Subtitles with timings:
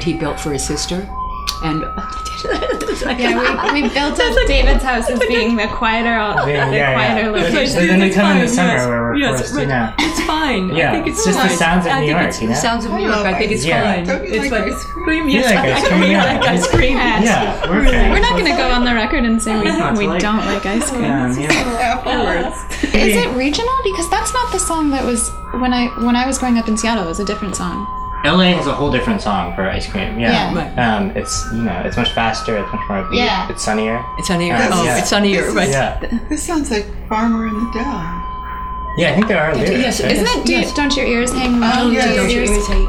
[0.00, 1.06] that he built for his sister.
[1.62, 1.82] And
[3.20, 7.26] Yeah, we, we built up David's house as being the quieter, the Yeah, yeah, quieter
[7.28, 7.36] yeah.
[7.36, 7.74] location.
[7.76, 8.86] But then we It's come in the fine, summer yes.
[8.88, 9.68] where we're Yes, forced, right.
[9.98, 10.06] you.
[10.08, 10.68] It's fine.
[10.74, 12.54] Yeah, I think it's, it's just the sounds of I New York, it's you know?
[12.54, 13.26] the sounds of New York.
[13.28, 13.74] I think it's cream.
[13.76, 14.04] fine.
[14.06, 14.72] Don't it's like fine.
[14.72, 15.28] ice cream.
[15.28, 16.24] You Yes, like I ice I cream, yeah.
[16.24, 16.96] like ice cream.
[16.96, 18.10] Yeah, we're fans.
[18.12, 20.88] We're not going to go on the record and say we, we don't like ice
[20.88, 21.02] cream.
[21.04, 21.52] Yeah.
[21.92, 22.56] Afterwards.
[22.94, 23.76] Is it regional?
[23.84, 25.28] Because that's not the song that was
[25.60, 27.04] when I when I was growing up in Seattle.
[27.04, 27.84] It was a different song.
[28.24, 30.18] LA has a whole different song for ice cream.
[30.20, 30.52] Yeah.
[30.52, 30.96] Yeah.
[30.96, 32.56] Um, it's you know it's much faster.
[32.58, 33.16] It's much more upbeat.
[33.16, 33.48] Yeah.
[33.50, 34.04] It's sunnier.
[34.18, 34.54] It's sunnier.
[34.54, 34.98] Yes, Oh, yeah.
[34.98, 35.52] it's sunnier.
[35.52, 35.70] Right.
[35.70, 35.98] Yeah.
[36.28, 38.26] This sounds like Farmer in the Dell.
[38.98, 39.70] Yeah, I think there are lyrics.
[39.70, 40.12] Yes, right?
[40.12, 40.44] Isn't it?
[40.46, 40.74] Do, yes.
[40.74, 41.60] Don't your ears hang?
[41.62, 42.86] Oh, do yeah, your Don't your ears- ears hang.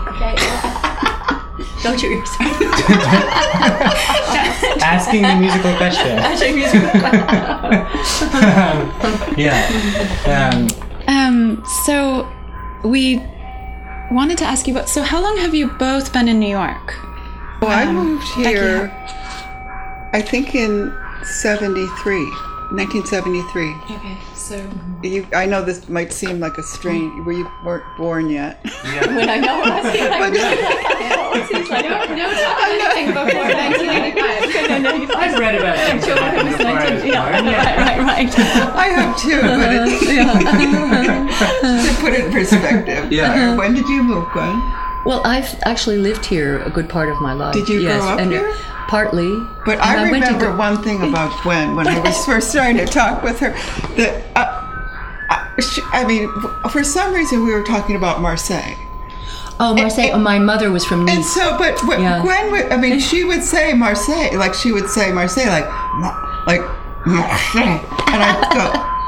[1.83, 2.29] Don't your ears
[4.83, 6.19] Asking the musical question.
[6.19, 6.89] Asking musical
[8.37, 9.65] um, yeah.
[10.27, 10.67] Um,
[11.07, 11.63] Um.
[11.85, 12.27] So
[12.83, 13.21] we
[14.11, 14.89] wanted to ask you about.
[14.89, 16.95] So how long have you both been in New York?
[17.61, 18.91] Well, I Um, moved here,
[20.13, 22.25] I think in 73,
[22.71, 23.75] 1973.
[23.89, 24.17] Okay.
[24.51, 25.05] So mm-hmm.
[25.05, 28.59] You, I know this might seem like a strange, were you weren't born yet?
[28.83, 30.01] When I know what I see,
[31.71, 35.15] like, no, no talk anything before 1985.
[35.15, 36.01] I've read about it.
[36.01, 36.19] before
[36.67, 37.45] I was Yeah, born.
[37.45, 38.27] right, right, right.
[38.75, 39.87] I have too, but uh-huh.
[41.63, 43.09] it's, to put it in perspective.
[43.09, 43.53] Yeah.
[43.53, 44.61] Uh, When did you move, Gwen?
[45.05, 47.53] Well, I've actually lived here a good part of my life.
[47.53, 48.53] Did you grow yes, up and here?
[48.91, 49.39] Partly.
[49.65, 53.23] But And I remember one thing about Gwen when I was first starting to talk
[53.23, 53.51] with her.
[53.95, 54.51] That uh,
[55.29, 56.29] I, she, I mean,
[56.69, 58.75] for some reason we were talking about Marseille.
[59.61, 60.09] Oh, Marseille.
[60.11, 61.15] oh, my mother was from Nice.
[61.15, 62.21] And so, but what Yeah.
[62.21, 65.69] Gwen would, I mean, she would say Marseille, like she would say Marseille, like,
[66.45, 66.59] like,
[67.05, 67.79] Marseille.
[68.11, 68.65] And I'd go,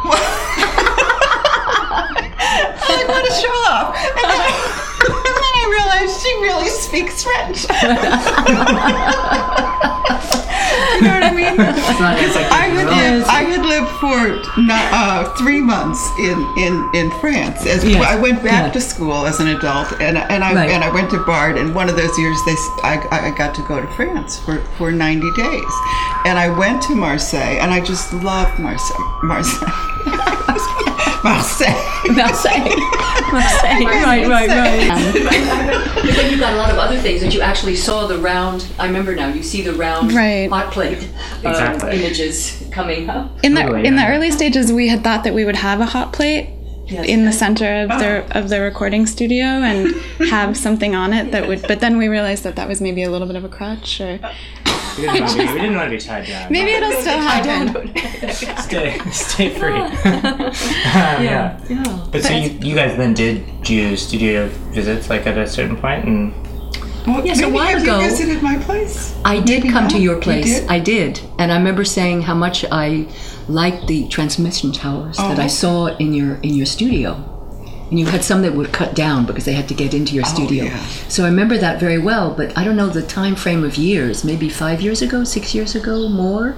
[0.08, 0.24] what?
[2.88, 3.98] like, what a show off.
[4.00, 4.48] And then,
[5.12, 7.68] and then I realized she really speaks French.
[10.94, 11.56] you know what I mean?
[11.58, 16.38] It's not like I had grew I had lived for not, uh, three months in,
[16.58, 17.66] in, in France.
[17.66, 18.04] As Yes.
[18.06, 18.72] I went back Yeah.
[18.78, 20.70] to school as an adult, and and I Right.
[20.70, 21.58] and I went to Bard.
[21.58, 24.92] And one of those years, they I, I got to go to France for, for
[24.92, 25.74] ninety days,
[26.26, 29.08] and I went to Marseille, and I just loved Marseille.
[29.24, 29.70] Marseille.
[31.28, 31.74] Marseille.
[32.10, 32.76] Marseille.
[33.32, 33.86] Marseille.
[33.86, 34.88] right, right, right.
[34.88, 35.90] Marseille.
[36.04, 38.66] But then you got a lot of other things that you actually saw the round.
[38.78, 39.30] I remember now.
[39.30, 40.50] You see the round Right.
[40.50, 40.98] hot plate
[41.44, 41.96] um, Exactly.
[42.04, 43.32] images coming up.
[43.44, 45.86] In the Totally, in the early stages, we had thought that we would have a
[45.86, 46.50] hot plate
[46.88, 47.06] Yes.
[47.08, 49.96] in the center of the of the recording studio and
[50.30, 51.62] have something on it that would.
[51.66, 54.20] But then we realized that that was maybe a little bit of a crutch, or
[54.98, 56.52] We didn't, want to be, we didn't want to be tied down.
[56.52, 57.98] maybe it'll still happen.
[58.58, 59.80] stay, stay free.
[59.80, 59.92] um,
[61.24, 61.60] yeah.
[61.70, 62.08] Yeah.
[62.12, 66.06] But so you, you guys then did do studio visits like at a certain point,
[66.06, 66.34] and
[67.08, 69.16] Well, Yes, a maybe while have ago- you visited my place?
[69.26, 70.02] I did come to not.
[70.02, 70.60] your You place.
[70.60, 70.70] did?
[70.70, 71.20] I did.
[71.40, 73.08] And I remember saying how much I
[73.48, 75.48] liked the transmission towers that I Oh.
[75.48, 77.30] saw in your in your studio.
[77.94, 80.24] And you had some that were cut down because they had to get into your
[80.26, 80.64] oh, studio.
[80.64, 80.84] Oh, yeah.
[81.10, 84.24] So I remember that very well, but I don't know the time frame of years,
[84.24, 86.56] maybe 5 years ago, 6 years ago, more.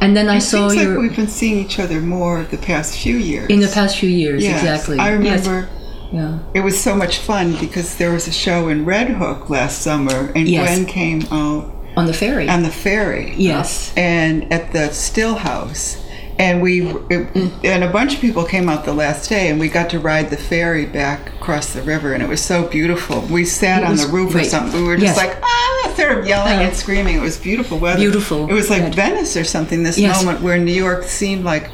[0.00, 2.58] And then I It saw seems your like we've been seeing each other more the
[2.58, 3.46] past few years.
[3.48, 4.98] in the past few years, Yes, exactly.
[4.98, 5.18] I Yes.
[5.46, 5.68] remember
[6.12, 6.38] Yeah.
[6.52, 10.32] it was so much fun because there was a show in Red Hook last summer,
[10.34, 10.66] and Yes.
[10.66, 12.48] Gwen came out On the ferry.
[12.48, 13.34] on the ferry.
[13.36, 13.92] yes.
[13.96, 15.98] and at the Still House.
[16.38, 19.68] And we it, and a bunch of people came out the last day, and we
[19.68, 23.22] got to ride the ferry back across the river, and it was so beautiful.
[23.22, 24.82] We sat on the roof or something.
[24.82, 25.16] We were just Yes.
[25.16, 27.16] like ah, sort of yelling Uh, and screaming.
[27.16, 27.98] It was beautiful weather.
[28.00, 28.50] Beautiful.
[28.50, 28.94] It was like Right.
[28.94, 29.82] Venice or something.
[29.82, 30.22] This Yes.
[30.22, 31.70] moment where New York seemed like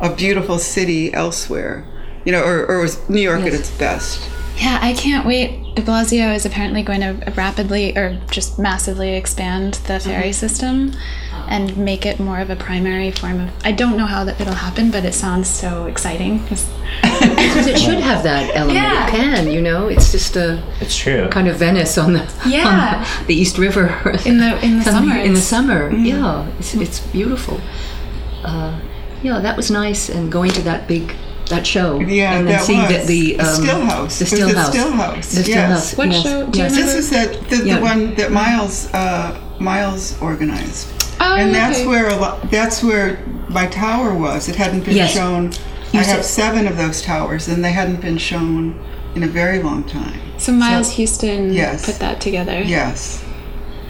[0.00, 1.84] a beautiful city elsewhere,
[2.24, 4.20] you know, or, or was New York at its best.
[4.58, 5.74] Yeah, I can't wait.
[5.74, 10.92] De Blasio is apparently going to rapidly or just massively expand the ferry system
[11.48, 13.50] and make it more of a primary form of.
[13.64, 16.38] I don't know how that it'll happen, but it sounds so exciting.
[16.42, 18.76] Because it should have that element.
[18.76, 19.06] Yeah.
[19.06, 19.88] It can, you know.
[19.88, 21.28] It's just a it's true.
[21.30, 22.68] kind of Venice on the Yeah.
[22.68, 23.86] on the, the East River
[24.26, 27.60] In the- in the summer, In the it's- summer, yeah, it's, it's beautiful.
[28.44, 28.78] Uh,
[29.22, 31.14] yeah, that was nice, and going to that big
[31.48, 31.98] that show.
[32.00, 33.06] Yeah, and then that seeing was.
[33.06, 34.18] the, the, The um, Still House.
[34.18, 34.68] The It still the house.
[34.68, 35.70] Still House, The still yes.
[35.70, 35.96] house.
[35.98, 36.46] What yes, show?
[36.46, 36.70] Do yes.
[36.72, 36.92] remember?
[36.92, 37.76] This is that the, Yeah.
[37.76, 40.86] the one that Miles uh, Miles organized.
[41.20, 41.86] Oh, and that's okay.
[41.88, 43.18] where a lot, that's where
[43.48, 44.48] my tower was.
[44.48, 45.12] It hadn't been Yes.
[45.12, 45.52] shown.
[45.92, 48.78] You I have seven of those towers, and they hadn't been shown
[49.14, 50.20] in a very long time.
[50.36, 51.86] So Miles Houston Yes.
[51.86, 52.60] put that together.
[52.60, 53.22] Yes,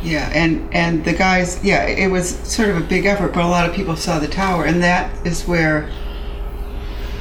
[0.02, 3.48] yeah, and and the guys, yeah, it was sort of a big effort, but a
[3.48, 5.88] lot of people saw the tower, and that is where.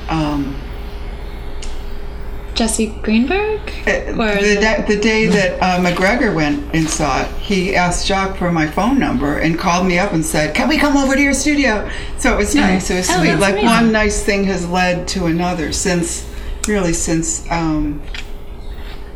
[0.09, 0.55] Um,
[2.57, 3.59] Jesse Greenberg?
[3.85, 8.35] Or Uh, the, the day that uh, McGregor went and saw it, he asked Jacques
[8.37, 11.21] for my phone number and called me up and said, "Can we come over to
[11.21, 11.87] your studio?"
[12.17, 12.89] So it was nice.
[12.89, 13.35] It was Oh, sweet.
[13.35, 13.65] Like amazing.
[13.69, 16.27] one nice thing has led to another since,
[16.67, 18.01] really, since um,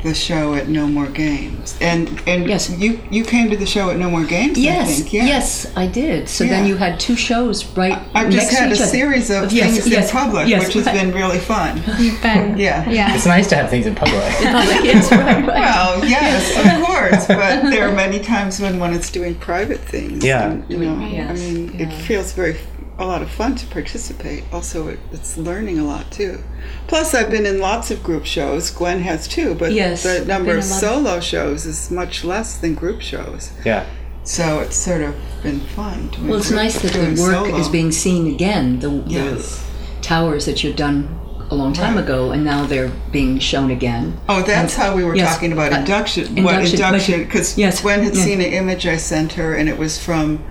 [0.04, 1.76] the show at No More Games.
[1.82, 2.70] And and Yes.
[2.70, 4.58] you you came to the show at No More Games.
[4.58, 5.14] I Yes, think.
[5.14, 5.26] Yeah.
[5.26, 6.28] yes, I did.
[6.30, 8.86] So then you had two shows right I've just next had to a other.
[8.98, 11.82] series of Yes, things yes, in public, yes, which has been really fun.
[12.00, 12.58] you've been.
[12.68, 12.90] Yeah.
[12.90, 13.16] Yeah.
[13.16, 14.22] It's nice to have things in public.
[14.42, 15.46] Public, yes, right, right.
[15.48, 20.24] Well, yes, of course, but there are many times when one is doing private things.
[20.24, 20.52] Yeah.
[20.52, 22.56] and, you know, I Yes, mean, it feels very
[22.98, 24.44] a lot of fun to participate.
[24.52, 26.44] Also, it, it's learning a lot too.
[26.88, 28.70] Plus, I've been in lots of group shows.
[28.70, 32.24] Gwen has too, but Yes, the number of in a lot solo shows is much
[32.24, 33.52] less than group shows.
[33.66, 33.86] yeah.
[34.24, 36.10] So it's sort of been fun.
[36.10, 37.56] Doing Well, it's group- nice that the work solo.
[37.58, 38.80] is being seen again.
[38.80, 39.58] The, Yes.
[39.98, 41.18] the towers that you've done
[41.50, 44.20] a long time ago, and now they're being shown again.
[44.30, 46.24] Oh, that's how we were yes, talking about uh, induction.
[46.44, 47.24] what induction, but- induction?
[47.24, 48.24] Because yes, Gwen had yeah.
[48.24, 50.44] seen an image I sent her, and it was from.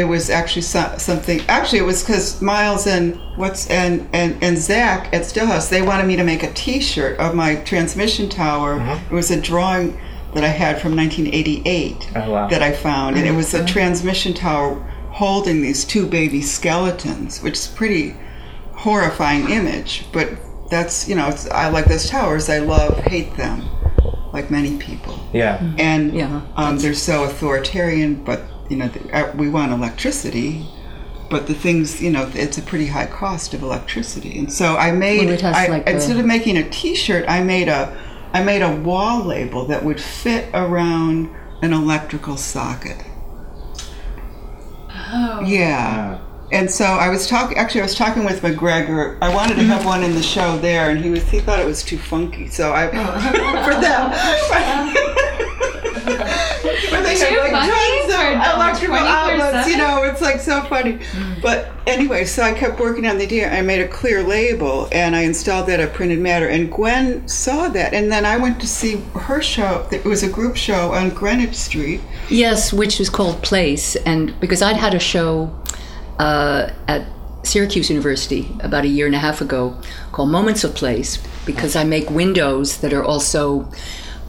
[0.00, 1.42] It was actually so, something.
[1.46, 6.06] Actually, it was because Miles and what's and, and and Zach at Stillhouse they wanted
[6.06, 8.80] me to make a T-shirt of my transmission tower.
[8.80, 8.98] Uh-huh.
[9.10, 10.00] It was a drawing
[10.32, 12.48] that I had from 1988 Oh, wow.
[12.48, 13.66] that I found, and it was a uh-huh.
[13.66, 14.76] transmission tower
[15.10, 18.16] holding these two baby skeletons, which is a pretty
[18.72, 20.06] horrifying image.
[20.14, 20.30] But
[20.70, 22.48] that's you know, it's, I like those towers.
[22.48, 23.68] I love hate them,
[24.32, 25.58] like many people, Yeah.
[25.58, 25.80] Mm-hmm.
[25.80, 28.24] and Yeah, um, they're so authoritarian.
[28.24, 30.64] But you know, uh, we want electricity.
[31.28, 34.90] But the things, you know, it's a pretty high cost of electricity, and so I
[34.90, 35.26] made.
[35.26, 37.96] Well, it has I, like a- instead of making a T-shirt, I made a,
[38.32, 41.30] I made a wall label that would fit around
[41.62, 43.04] an electrical socket.
[44.88, 45.42] Oh.
[45.46, 46.18] Yeah.
[46.52, 47.56] And so I was talking.
[47.56, 49.16] Actually, I was talking with McGregor.
[49.22, 51.66] I wanted to have one in the show there, and he was he thought it
[51.66, 52.48] was too funky.
[52.48, 52.88] So I
[53.64, 55.06] for them.
[56.90, 57.70] Where they Too have like
[58.38, 59.40] funky tons for of electrical 24/7?
[59.40, 60.98] outlets, you know, it's like so funny.
[61.42, 63.52] But anyway, so I kept working on the idea.
[63.52, 66.48] I made a clear label, and I installed that at Printed Matter.
[66.48, 69.86] And Gwen saw that, and then I went to see her show.
[69.90, 72.00] It was a group show on Greenwich Street.
[72.28, 75.50] Yes, which was called Place, and because I'd had a show
[76.18, 77.06] uh, at
[77.42, 79.76] Syracuse University about a year and a half ago
[80.12, 83.70] called Moments of Place, because I make windows that are also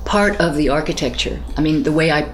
[0.06, 1.42] part of the architecture.
[1.58, 2.34] I mean, the way I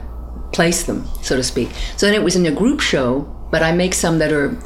[0.51, 1.69] place them, so to speak.
[1.97, 3.21] So then it was in a group show,
[3.51, 4.57] but I make some that are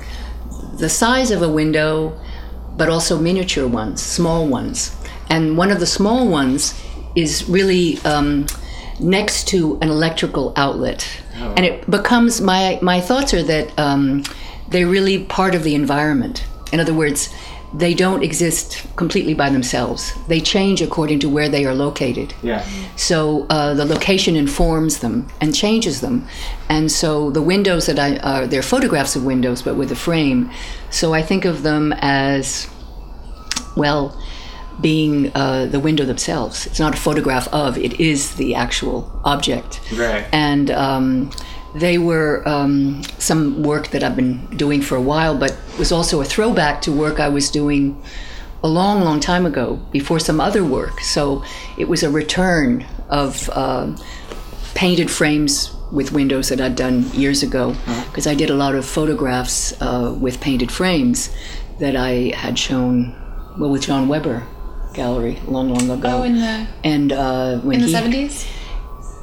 [0.77, 2.19] the size of a window,
[2.77, 4.95] but also miniature ones, small ones.
[5.29, 6.73] And one of the small ones
[7.15, 8.47] is really um,
[8.99, 11.07] next to an electrical outlet.
[11.55, 14.23] And it becomes, my, my thoughts are that um,
[14.69, 16.45] they're really part of the environment.
[16.71, 17.29] In other words,
[17.73, 20.13] they don't exist completely by themselves.
[20.27, 22.33] They change according to where they are located.
[22.43, 22.65] Yeah.
[22.97, 26.27] So uh, the location informs them and changes them.
[26.69, 30.51] And so the windows that I are they're photographs of windows, but with a frame.
[30.89, 32.69] So I think of them as
[33.75, 34.17] well
[34.81, 36.65] being uh, the window themselves.
[36.65, 39.79] It's not a photograph of; it is the actual object.
[39.93, 40.25] Right.
[40.33, 41.31] And um,
[41.73, 46.21] they were um, some work that I've been doing for a while, but was also
[46.21, 48.01] a throwback to work I was doing
[48.63, 50.99] a long, long time ago before some other work.
[51.01, 51.43] So
[51.77, 53.97] it was a return of um
[54.73, 57.75] painted frames with windows that I'd done years ago
[58.07, 61.29] because I did a lot of photographs uh, with painted frames
[61.79, 63.13] that I had shown,
[63.57, 64.47] well, with John Weber
[64.93, 66.19] Gallery long, long ago.
[66.19, 68.47] Oh, in the and uh, when in the he, seventies.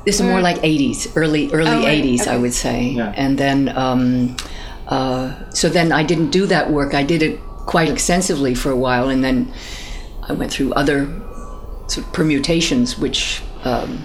[0.09, 2.97] This is more like 80s, early early Oh, right, 80s, I would say.
[2.97, 3.13] Yeah.
[3.15, 4.39] And then, um,
[4.87, 6.95] uh, so then I didn't do that work.
[6.95, 9.53] I did it quite extensively for a while, and then
[10.27, 11.13] I went through other
[11.89, 13.99] sort of permutations, which um,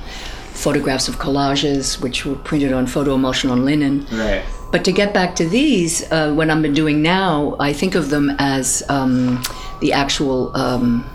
[0.51, 4.05] photographs of collages, which were printed on photo emulsion on linen.
[4.11, 4.43] Right.
[4.73, 8.09] But to get back to these, uh, what I've been doing now, I think of
[8.09, 9.41] them as um,
[9.79, 11.05] the actual um,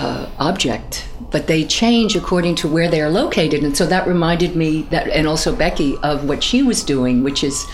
[0.00, 3.62] uh, object, but they change according to where they are located.
[3.62, 7.44] And so that reminded me that, and also Becky, of what she was doing, which
[7.44, 7.66] is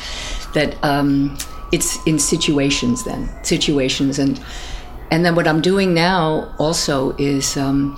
[0.54, 1.38] that um,
[1.72, 3.04] it's in situations.
[3.04, 4.42] Then situations, and
[5.10, 7.56] and then what I'm doing now also is.
[7.56, 7.96] Um,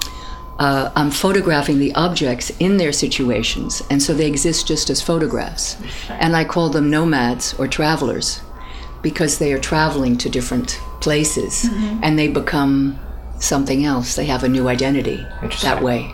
[0.61, 5.76] uh, I'm photographing the objects in their situations, and so they exist just as photographs.
[6.08, 8.40] And I call them nomads or travelers
[9.00, 11.64] because they are traveling to different places
[12.02, 12.99] and they become
[13.40, 14.16] something else.
[14.16, 15.26] They have a new identity
[15.62, 16.12] that way.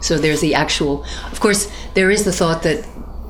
[0.00, 2.86] So there's the actual, of course, there is the thought that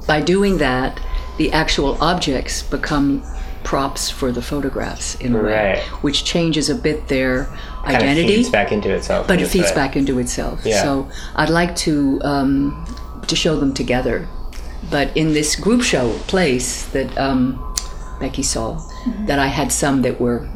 [0.07, 1.01] by doing that,
[1.39, 3.23] the actual objects become
[3.65, 5.79] props for the photographs in a way, Right.
[6.03, 7.45] which changes a bit their
[7.85, 9.27] Kind of identity feeds back into itself.
[9.29, 9.75] but it feeds way.
[9.75, 10.61] back into itself.
[10.65, 10.83] Yeah.
[10.83, 12.85] So I'd like to um,
[13.27, 14.27] to show them together,
[14.91, 17.59] but in this group show place that um,
[18.21, 18.81] Becky saw,
[19.27, 20.49] that I had some that were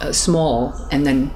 [0.00, 1.30] uh, small and then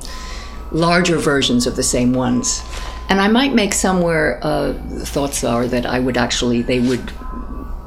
[0.73, 2.63] larger versions of the same ones,
[3.09, 4.73] and I might make some where uh,
[5.05, 7.13] thoughts are that I would actually they would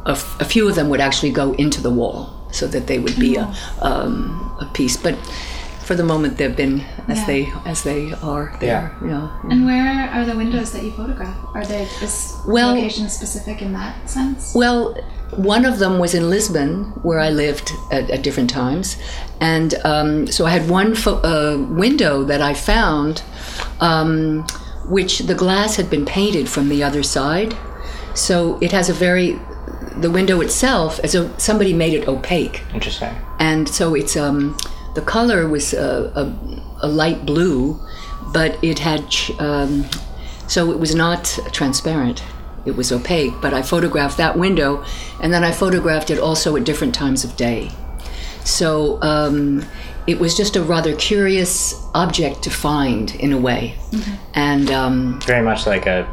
[0.05, 2.99] a, f- a few of them would actually go into the wall so that they
[2.99, 5.17] would be a, um, a piece, but.
[5.85, 7.25] For the moment, they've been as Yeah.
[7.27, 8.91] they as they are there.
[9.01, 11.35] You know, And where are the windows that you photograph?
[11.53, 14.53] Are they is Well- location specific in that sense?
[14.55, 14.95] Well,
[15.35, 16.71] one of them was in Lisbon,
[17.03, 18.97] where I lived at, at different times,
[19.39, 23.21] and um, so I had one fo- uh, window that I found,
[23.79, 24.45] um,
[24.87, 27.53] which the glass had been painted from the other side,
[28.13, 29.39] so it has a very
[30.01, 33.13] the window itself as though somebody made it opaque, Interesting.
[33.39, 34.55] and so it's um,
[34.95, 37.79] the color was a, a, a light blue,
[38.33, 39.85] but it had ch- um,
[40.47, 42.23] so it was not transparent.
[42.65, 43.33] It was opaque.
[43.41, 44.83] But I photographed that window,
[45.21, 47.69] and then I photographed it also at different times of day.
[48.43, 49.65] So um,
[50.07, 53.75] it was just a rather curious object to find in a way,
[54.33, 54.71] and.
[54.71, 56.07] Um, Very much like a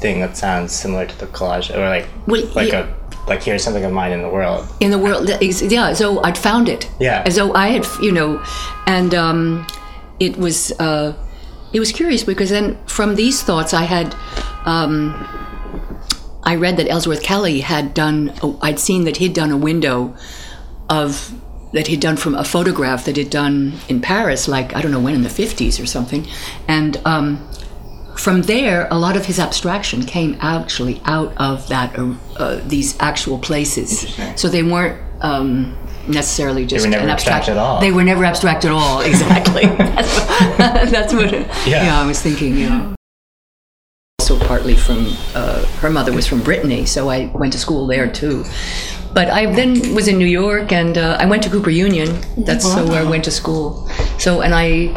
[0.00, 2.92] thing that sounds similar to the collage, or like Well, like yeah.
[3.26, 4.66] Like here's something of mine in the world.
[4.80, 5.28] in the world
[5.70, 7.22] yeah so i'd found it Yeah.
[7.26, 8.42] as though i had you know
[8.86, 9.66] and um,
[10.20, 11.14] it was uh,
[11.72, 14.14] it was curious because then from these thoughts i had
[14.66, 15.14] um,
[16.44, 20.14] i read that ellsworth kelly had done oh, i'd seen that he'd done a window
[20.88, 21.32] of
[21.72, 25.00] that he'd done from a photograph that he'd done in paris like i don't know
[25.00, 26.26] when in the 50s or something
[26.68, 27.48] and um,
[28.18, 32.98] from there, a lot of his abstraction came actually out of that uh, uh, these
[33.00, 34.14] actual places.
[34.36, 35.76] So they weren't um,
[36.08, 37.80] necessarily just an abstract abstract at all.
[37.80, 39.00] They were never abstract at all.
[39.00, 39.62] Exactly.
[39.66, 41.32] that's, what, that's what.
[41.66, 41.84] Yeah.
[41.84, 42.00] Yeah.
[42.00, 42.58] I was thinking.
[42.58, 42.94] Yeah.
[44.20, 48.10] Also, partly from uh, her mother was from Brittany, so I went to school there
[48.10, 48.44] too.
[49.14, 52.20] But I then was in New York, and uh, I went to Cooper Union.
[52.36, 53.88] That's uh, where I went to school.
[54.18, 54.88] So, and I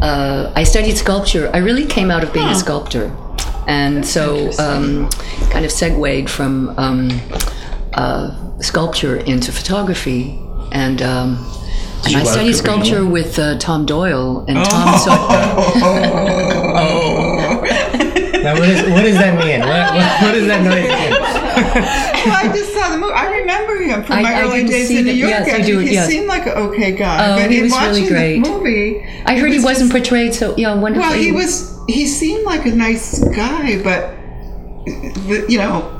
[0.00, 1.50] uh, I studied sculpture.
[1.54, 3.14] I really came out of being a sculptor,
[3.68, 5.08] and so um,
[5.50, 7.10] kind of segued from um,
[7.94, 10.38] uh, sculpture into photography,
[10.72, 11.02] and.
[11.02, 11.48] Um,
[12.04, 13.12] and I studied sculpture Union?
[13.12, 15.28] with uh, Tom Doyle, and Tom saw.
[18.42, 19.60] Now, what, is, what does that mean?
[19.60, 21.21] What, what, what does that noise mean?
[21.54, 23.12] Well, I just saw the movie.
[23.12, 25.30] I remember him from I- my I early days in New York.
[25.30, 26.06] yes, you do, he yes.
[26.08, 28.44] seemed like an okay guy, Oh, but he in was watching really great.
[28.44, 31.10] the movie, I it heard he was wasn't just- portrayed so yeah wonderful.
[31.10, 31.78] Well, he was.
[31.88, 34.14] He seemed like a nice guy, but
[34.86, 35.90] the- you know,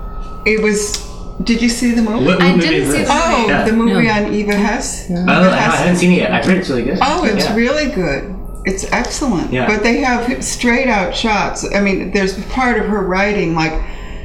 [0.46, 1.08] it was.
[1.44, 2.26] Did you see the movie?
[2.26, 3.08] What, I movie didn't see this?
[3.08, 3.64] the Oh, Yeah.
[3.64, 4.12] the movie No.
[4.12, 5.06] on Eva Hesse.
[5.10, 6.30] Oh, no, I haven't seen it yet.
[6.32, 6.98] I've heard it's really good.
[7.02, 7.56] Oh, it's Yeah.
[7.56, 8.32] really good.
[8.64, 9.52] It's excellent.
[9.52, 9.66] Yeah.
[9.66, 11.66] But they have straight out shots.
[11.74, 13.72] I mean, there's part of her writing, like,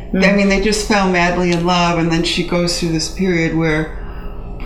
[0.08, 0.24] Mm-hmm.
[0.24, 3.56] I mean, they just fell madly in love, and then she goes through this period
[3.56, 4.04] where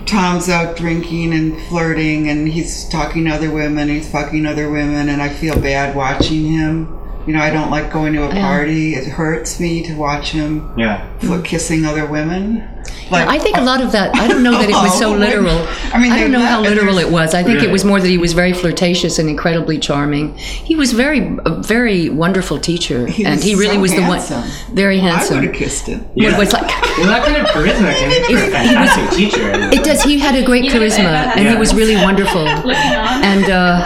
[0.06, 5.10] Tom's out drinking and flirting, and he's talking to other women, he's fucking other women,
[5.10, 7.01] and I feel bad watching him.
[7.28, 8.96] You know, I don't like going to a party.
[8.96, 11.06] It hurts me to watch him Yeah.
[11.20, 12.68] fl- kissing other women.
[13.12, 14.16] Like, I think a lot of that.
[14.16, 15.68] I don't know that it was so Oh, literal.
[15.94, 17.34] I mean, I don't know how literal it was.
[17.34, 20.36] I think it was more that he was very flirtatious and incredibly charming.
[20.38, 24.42] He was very, a very wonderful teacher, He and he really so was handsome.
[24.42, 24.76] the one.
[24.76, 25.38] Very handsome.
[25.38, 26.06] I would have kissed him.
[26.16, 26.30] Yeah.
[26.32, 26.72] What was like?
[27.02, 29.50] Well, that kind of charisma can make you a fantastic teacher.
[29.74, 30.04] It does.
[30.04, 32.46] He had a great charisma, and he was really wonderful.
[33.32, 33.86] And uh,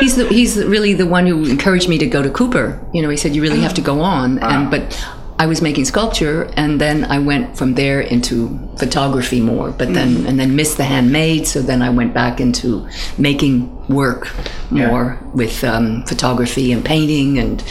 [0.00, 2.80] he's the, he's really the one who encouraged me to go to Cooper.
[2.92, 4.38] You know, he said you really have to go on.
[4.38, 5.06] And but
[5.38, 9.70] I was making sculpture, and then I went from there into photography more.
[9.70, 12.88] But then and then missed the handmade, so then I went back into
[13.18, 14.30] making work
[14.70, 17.62] more with um, photography and painting and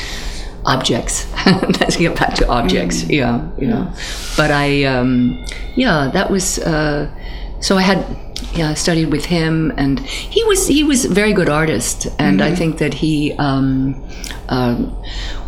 [0.65, 1.27] objects.
[1.45, 3.03] Let's get back to objects.
[3.03, 3.91] Yeah, you know.
[4.37, 6.59] But I, um, yeah, that was.
[6.59, 7.11] Uh,
[7.59, 8.05] so I had,
[8.53, 12.41] yeah, I studied with him, and he was he was a very good artist, and
[12.41, 13.95] I think that he um,
[14.49, 14.95] um,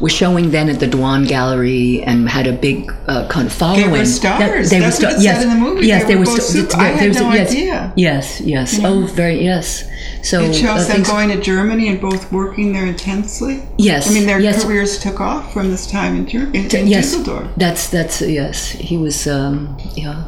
[0.02, 3.92] was showing then at the Dwan Gallery and had a big uh, kind of following.
[3.92, 4.70] were stars.
[4.70, 5.88] That- That's what it yes, in the movie.
[5.88, 7.94] Yes, They were were both sta- super- I had was- no yes, idea.
[7.96, 8.80] Yes, yes.
[8.84, 9.84] Oh, very yes.
[10.24, 13.62] So It shows uh, them going to Germany and both working there intensely.
[13.78, 14.64] Yes, I mean, their yes.
[14.64, 17.48] careers took off from this time in, Ger- in, in yes, Düsseldorf.
[17.56, 18.70] that's that's yes.
[18.72, 20.24] He was um, yeah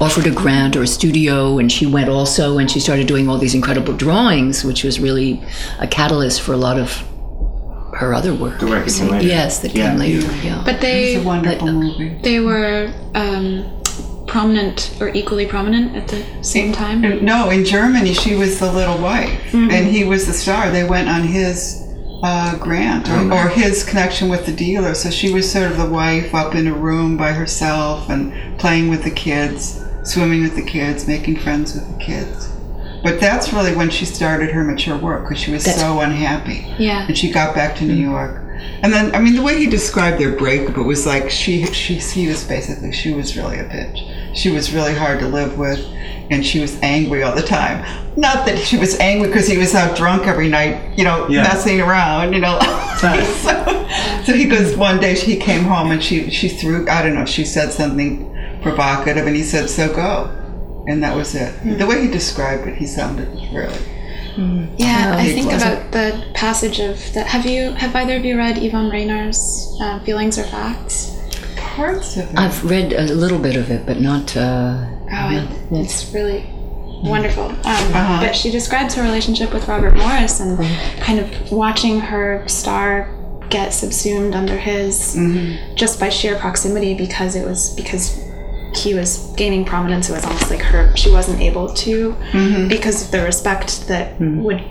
[0.00, 3.38] offered a grant or a studio, and she went also, and she started doing all
[3.38, 5.42] these incredible drawings, which was really
[5.78, 7.02] a catalyst for a lot of
[7.94, 8.60] her other work.
[8.60, 9.26] The work that later.
[9.26, 9.90] Yes, that Yeah.
[9.90, 10.26] came later.
[10.44, 10.60] Yeah.
[10.64, 12.18] But It's they a wonderful movie.
[12.22, 13.64] they were um,
[14.26, 17.04] prominent or equally prominent at the same time?
[17.04, 19.70] And no, in Germany, she was the little wife, Mm-hmm.
[19.70, 20.70] and he was the star.
[20.70, 21.82] They went on his
[22.22, 24.94] uh, grant or, or his connection with the dealer.
[24.94, 28.88] So she was sort of the wife up in a room by herself and playing
[28.88, 32.52] with the kids, swimming with the kids, making friends with the kids.
[33.02, 36.66] But that's really when she started her mature work because she was so unhappy.
[36.78, 37.06] Yeah.
[37.06, 38.10] And she got back to New mm-hmm.
[38.10, 38.42] York.
[38.82, 41.94] And then, I mean, the way he described their breakup, it was like she, she,
[41.94, 44.34] he was basically, she was really a bitch.
[44.34, 45.84] She was really hard to live with,
[46.30, 47.84] and she was angry all the time.
[48.16, 51.42] Not that she was angry because he was out drunk every night, you know, Yeah.
[51.42, 52.58] messing around, you know.
[52.98, 53.86] so,
[54.24, 57.26] so he goes, one day he came home and she, she threw, I don't know,
[57.26, 58.35] she said something
[58.68, 60.30] provocative, and he said, so go.
[60.88, 61.78] And that was it.
[61.78, 63.78] The way he described it, he sounded really.
[64.76, 65.62] Yeah, I think was.
[65.62, 67.26] about the passage of that.
[67.26, 71.16] Have you, have either of you read Yvonne Rainer's uh, Feelings Are Facts?
[71.56, 72.38] Parts of it.
[72.38, 74.36] I've read a little bit of it, but not.
[74.36, 75.48] Uh, Oh, it,
[75.82, 76.44] it's really
[77.04, 77.44] wonderful.
[77.44, 78.18] Um, Uh-huh.
[78.20, 80.58] But she describes her relationship with Robert Morris and
[81.00, 83.08] kind of watching her star
[83.48, 85.16] get subsumed under his
[85.76, 88.20] just by sheer proximity because it was because
[88.76, 90.08] he was gaining prominence.
[90.08, 92.68] It was almost like her she wasn't able to mm-hmm.
[92.68, 94.42] because of the respect that mm-hmm.
[94.42, 94.62] would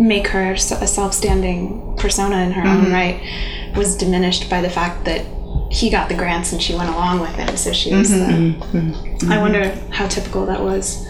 [0.00, 2.92] make her a self-standing persona in her own mm-hmm.
[2.92, 5.26] right was diminished by the fact that
[5.70, 9.38] he got the grants and she went along with him so she was the, i
[9.38, 11.04] wonder how typical that was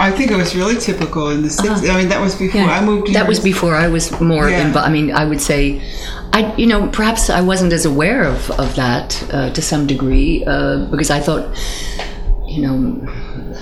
[0.00, 1.88] I think it was really typical in the 60s.
[1.90, 3.14] I mean, that was before I moved here.
[3.14, 4.66] That was before I was more Yeah.
[4.66, 4.88] involved.
[4.88, 5.80] I mean, I would say,
[6.32, 10.44] I you know perhaps I wasn't as aware of of that uh, to some degree
[10.46, 11.44] uh, because I thought,
[12.46, 12.74] you know,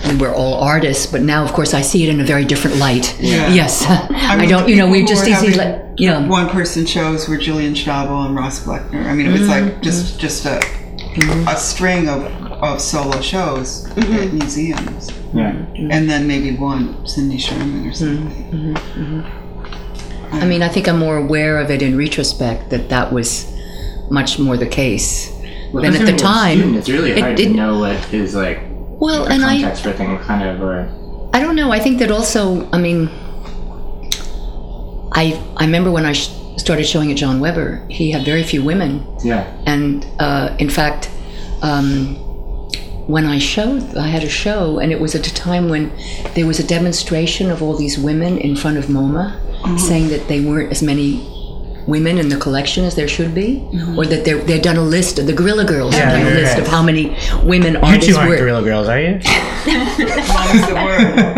[0.03, 2.45] I mean, we're all artists, but now of course I see it in a very
[2.45, 3.15] different light.
[3.21, 3.53] Yeah.
[3.53, 4.69] Yes, I, mean, don't.
[4.69, 6.27] You know, we just see having like yeah.
[6.27, 9.05] One person shows were Julian Schnabel and Ross Bleckner.
[9.07, 9.69] I mean, it was Mm-hmm.
[9.69, 10.61] like just just a
[11.47, 12.25] a string of,
[12.63, 14.13] of solo shows Mm-hmm.
[14.23, 15.11] at museums.
[15.35, 15.51] Yeah.
[15.95, 18.75] And then maybe one, Cindy Sherman or something.
[18.75, 20.35] Mm-hmm.
[20.37, 23.53] I mean, I think I'm more aware of it in retrospect that that was
[24.11, 25.31] much more the case
[25.73, 26.59] Well, than at the especially when you're a time.
[26.59, 28.61] student, it's really it hard to didn't- know what is like
[29.01, 30.89] Well, the and I context for things, kind of, or
[31.35, 31.71] I don't know.
[31.73, 32.69] I think that also.
[32.73, 33.09] I mean,
[35.13, 35.25] I
[35.57, 39.05] I remember when I sh- started showing at John Weber, he had very few women,
[39.25, 41.11] yeah, and uh, in fact,
[41.63, 42.17] um,
[43.07, 45.93] when I showed, I had a show, and it was at a time when
[46.35, 49.77] there was a demonstration of all these women in front of MoMA, mm-hmm.
[49.77, 51.29] saying that they weren't as many
[51.87, 53.99] women in the collection as there should be, mm-hmm.
[53.99, 56.35] or that they're, they'd done a list of the Guerrilla Girls, had Yeah, done a
[56.37, 56.63] list yeah.
[56.63, 58.37] of how many women you artists two aren't were.
[58.37, 59.13] Guerrilla Girls, are you?
[59.13, 61.03] Mum's the word.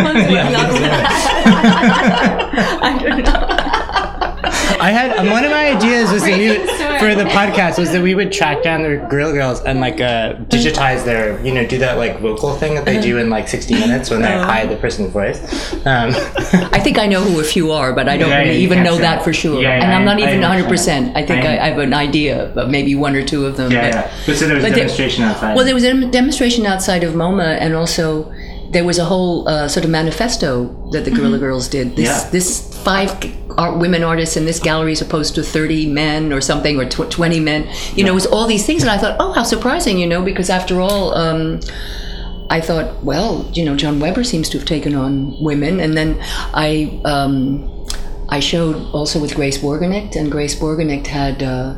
[2.82, 3.53] I don't know.
[4.84, 6.68] I had um, one of my ideas was that we would,
[7.00, 10.34] for the podcast was that we would track down the Guerrilla Girls and like uh,
[10.56, 13.72] digitize their, you know, do that like vocal thing that they do in like 60
[13.74, 15.38] minutes when they hide the person's voice.
[15.86, 16.10] Um,
[16.76, 18.96] I think I know who a few are, but I don't Yeah, really even know
[18.96, 19.24] say that that.
[19.24, 19.62] for sure.
[19.62, 21.16] Yeah, yeah, and I'm not I- I even 100%.
[21.16, 23.72] I think I, I- I have an idea of maybe one or two of them.
[23.72, 24.12] yeah, but, yeah.
[24.26, 25.56] But so there was a but there- demonstration outside.
[25.56, 28.30] Well, there was a demonstration outside of MoMA, and also
[28.70, 31.96] there was a whole uh, sort of manifesto that the Guerrilla Girls did.
[31.96, 32.30] This, Yeah.
[32.30, 33.10] this five
[33.56, 37.10] art, women artists in this gallery as opposed to 30 men or something, or tw-
[37.10, 37.68] 20 men.
[37.94, 38.82] You know, it was all these things.
[38.82, 41.60] And I thought, oh, how surprising, you know, because after all, um,
[42.50, 46.18] I thought, well, you know, John Weber seems to have taken on women, and then
[46.52, 47.70] I um,
[48.28, 51.74] I showed also with Grace Borgenicht, and Grace Borgenicht had uh,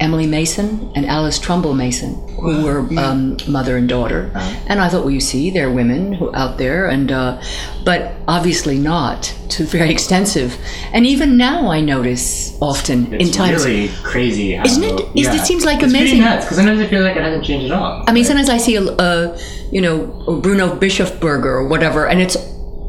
[0.00, 4.30] Emily Mason and Alice Trumbull Mason, who were um, mother and daughter,
[4.68, 7.40] and I thought, well, you see, there are women who, out there, and uh,
[7.84, 10.56] but obviously not to very extensive,
[10.92, 13.64] and even now I notice often in it's times.
[13.64, 14.54] really crazy.
[14.54, 15.00] How, Isn't it?
[15.16, 16.20] Is- it seems like it's amazing.
[16.20, 18.04] nuts because sometimes I feel like it hasn't changed at all.
[18.06, 19.38] I mean, sometimes I see a, a
[19.70, 20.06] you know,
[20.42, 22.36] Bruno Bischofberger or whatever, and it's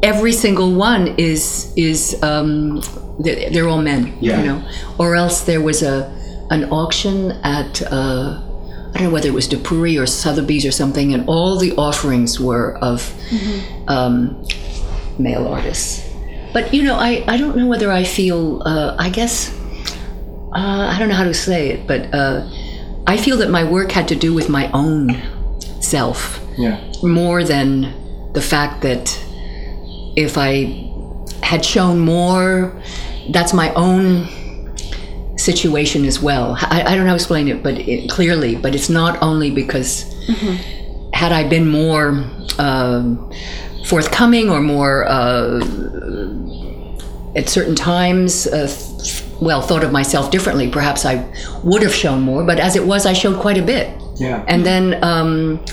[0.02, 2.80] every single one is is um,
[3.18, 4.40] they're, they're all men, Yeah.
[4.40, 6.08] you know, or else there was a
[6.50, 8.40] an auction at uh,
[8.90, 11.72] I don't know whether it was de Pury or Sotheby's or something, and all the
[11.76, 13.12] offerings were of
[13.88, 14.44] um,
[15.18, 16.06] male artists.
[16.52, 19.56] But you know, I, I don't know whether I feel uh, I guess
[20.52, 22.48] uh, I don't know how to say it, but uh,
[23.06, 25.20] I feel that my work had to do with my own
[25.80, 26.80] self yeah.
[27.02, 29.18] more than the fact that
[30.16, 30.90] if I
[31.42, 32.80] had shown more,
[33.30, 34.28] that's my own
[35.40, 36.56] situation as well.
[36.60, 39.50] I, I don't know how to explain it, but it, clearly, but it's not only
[39.50, 40.04] because
[41.12, 42.24] had I been more
[42.58, 43.30] um
[43.84, 45.58] forthcoming or more uh,
[47.34, 51.26] at certain times, uh, th- well, thought of myself differently, perhaps I
[51.64, 52.44] would have shown more.
[52.44, 53.90] But as it was, I showed quite a bit.
[54.16, 54.44] Yeah.
[54.46, 55.64] And then, um,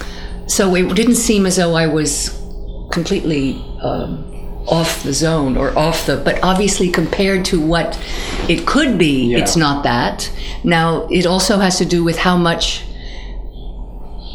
[0.48, 2.30] so it didn't seem as though I was
[2.92, 4.24] completely um,
[4.68, 6.18] off the zone or off the.
[6.18, 7.98] But obviously, compared to what
[8.50, 9.38] it could be, Yeah.
[9.40, 10.30] it's not that.
[10.64, 12.84] Now, it also has to do with how much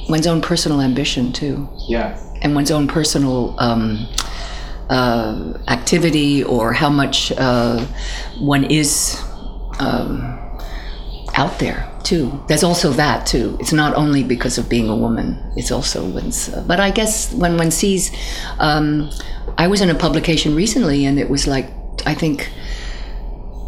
[0.09, 2.19] one's own personal ambition too Yeah.
[2.43, 4.07] and one's own personal um,
[4.91, 7.81] uh, activity or how much uh,
[8.39, 9.17] one is
[9.79, 10.39] um,
[11.35, 12.43] out there too.
[12.49, 13.57] There's also that too.
[13.61, 15.39] It's not only because of being a woman.
[15.57, 16.49] It's also one's.
[16.53, 18.11] Uh, but I guess when one sees,
[18.59, 19.09] um,
[19.59, 21.67] I was in a publication recently, and it was like
[22.07, 22.51] I think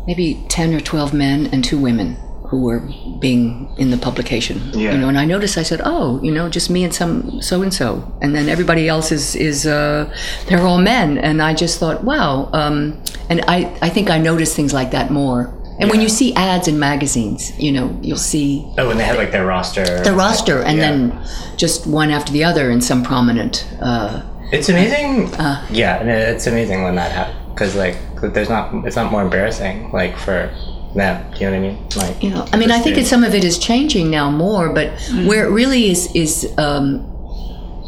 [0.06, 2.16] maybe ten or twelve men and two women
[2.48, 2.80] who were
[3.20, 4.60] being in the publication.
[4.74, 4.92] Yeah.
[4.92, 5.56] You know, and I noticed.
[5.58, 8.88] I said, "Oh, you know, just me and some so and so," and then everybody
[8.88, 10.12] else is is uh,
[10.46, 11.18] they're all men.
[11.18, 12.50] And I just thought, wow.
[12.52, 15.52] Um, and I I think I noticed things like that more.
[15.80, 19.16] And when you see ads in magazines, you know, you'll see Oh, when they had
[19.18, 20.04] like their roster.
[20.04, 20.84] the roster, and Yeah.
[20.90, 21.18] then
[21.56, 23.66] just one after the other in some prominent.
[23.82, 24.22] Uh,
[24.54, 25.34] It's amazing.
[25.34, 25.66] Uh.
[25.70, 27.96] yeah, and it's amazing when that happens because like
[28.34, 30.52] there's not it's not more embarrassing like for
[30.94, 31.30] them.
[31.32, 31.88] Do you know what I mean?
[31.96, 34.72] Like you know, I mean, I think it's, some of it is changing now more,
[34.72, 34.88] but
[35.26, 37.04] where it really is is um,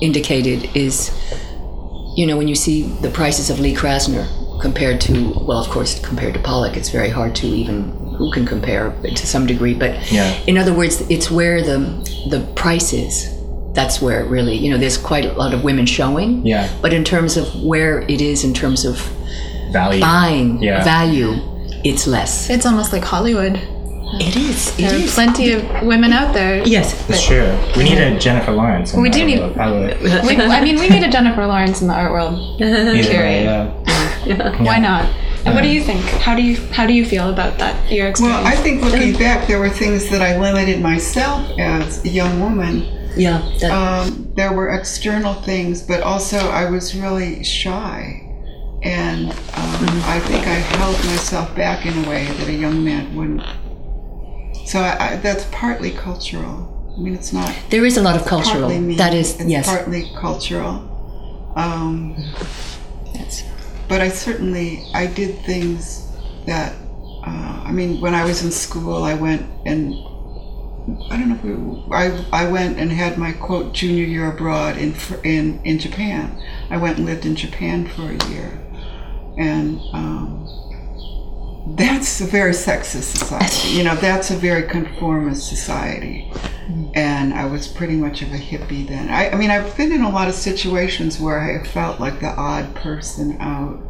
[0.01, 1.11] indicated is,
[2.17, 4.27] you know, when you see the prices of Lee Krasner
[4.61, 5.13] compared to,
[5.47, 9.27] well, of course, compared to Pollock, it's very hard to even who can compare to
[9.27, 9.75] some degree.
[9.75, 10.33] But Yeah.
[10.47, 11.79] in other words, it's where the
[12.31, 13.36] the price is.
[13.77, 16.45] That's where it really, you know, there's quite a lot of women showing.
[16.47, 16.67] Yeah.
[16.83, 18.99] But in terms of where it is in terms of
[19.71, 20.01] value.
[20.01, 20.83] buying Yeah.
[20.83, 21.35] value,
[21.85, 22.49] it's less.
[22.51, 23.61] It's almost like Hollywood.
[24.19, 24.69] It is.
[24.79, 25.15] It There are is.
[25.15, 26.63] plenty of women out there.
[26.67, 26.95] Yes.
[27.11, 27.47] It's true.
[27.77, 28.95] We need a Jennifer Lawrence.
[28.95, 29.41] in We that do need-
[30.27, 32.35] We, I mean, we need a Jennifer Lawrence in the art world.
[32.63, 33.45] Either way, Period.
[34.27, 34.63] yeah.
[34.63, 35.05] Why not?
[35.45, 36.01] And what do you think?
[36.27, 37.75] How do you how do you feel about that?
[37.93, 38.43] Your experience?
[38.43, 42.41] Well, I think looking back, there were things that I limited myself as a young
[42.41, 42.85] woman.
[43.17, 43.43] Yeah.
[43.61, 48.23] That, Um, there were external things, but also I was really shy.
[48.83, 53.17] And um, I think I held myself back in a way that a young man
[53.17, 53.43] wouldn't.
[54.67, 56.95] So I, I, that's partly cultural.
[56.97, 58.69] I mean, it's not there is a lot of cultural.
[58.69, 58.97] me.
[58.97, 59.67] That is, it's yes.
[59.67, 61.53] partly cultural.
[61.57, 62.15] Um,
[63.13, 63.45] That's-
[63.89, 66.11] but I certainly I did things
[66.47, 66.75] that
[67.25, 69.95] uh, I mean when I was in school I went and
[71.11, 74.77] I don't know if we, I I went and had my quote junior year abroad
[74.77, 74.95] in
[75.25, 76.41] in in Japan.
[76.71, 78.59] I went and lived in Japan for a year,
[79.37, 80.47] and um,
[81.77, 83.77] that's a very sexist society.
[83.77, 86.31] You know, that's a very conformist society.
[86.95, 89.09] And I was pretty much of a hippie then.
[89.09, 92.29] I, I mean, I've been in a lot of situations where I felt like the
[92.29, 93.81] odd person out.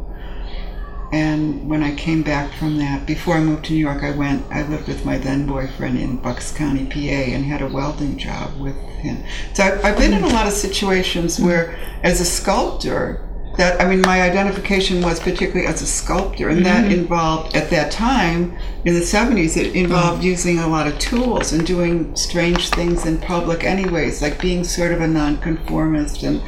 [1.11, 4.45] And when I came back from that, before I moved to New York, I went,
[4.51, 8.59] I lived with my then boyfriend in Bucks County, PA, and had a welding job
[8.59, 9.23] with him.
[9.53, 13.23] So I've, I've been in a lot of situations where, as a sculptor,
[13.57, 16.99] that I mean, my identification was particularly as a sculptor, and that mm-hmm.
[16.99, 19.57] involved at that time in the '70s.
[19.57, 20.27] It involved mm-hmm.
[20.27, 24.91] using a lot of tools and doing strange things in public, anyways, like being sort
[24.91, 26.41] of a nonconformist and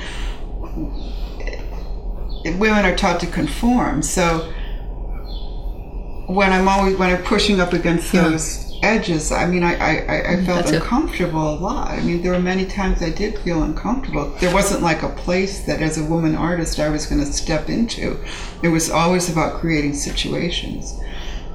[2.57, 4.01] women are taught to conform.
[4.01, 4.51] So
[6.27, 10.31] when I'm always when I'm pushing up against those edges, I mean, I I, I-
[10.31, 10.81] I mm, felt That's it.
[10.81, 11.89] uncomfortable a lot.
[11.89, 14.29] I mean, there were many times I did feel uncomfortable.
[14.39, 17.69] There wasn't like a place that, as a woman artist, I was going to step
[17.69, 18.17] into.
[18.61, 20.99] It was always about creating situations,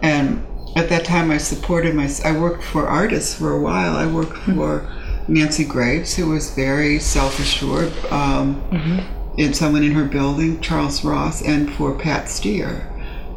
[0.03, 0.45] and
[0.77, 2.11] at that time, I supported my.
[2.25, 3.97] I worked for artists for a while.
[3.97, 4.57] I worked hmm.
[4.57, 4.93] for
[5.29, 7.93] Nancy Graves, who was very self-assured.
[8.11, 9.24] Um, mm-hmm.
[9.37, 12.91] In someone in her building, Charles Ross, and for Pat Steir,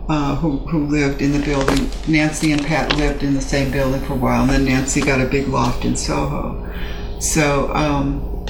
[0.08, 1.90] uh, who, who lived in the building.
[2.08, 5.20] Nancy and Pat lived in the same building for a while, and then Nancy got
[5.20, 6.72] a big loft in Soho.
[7.20, 8.46] So um,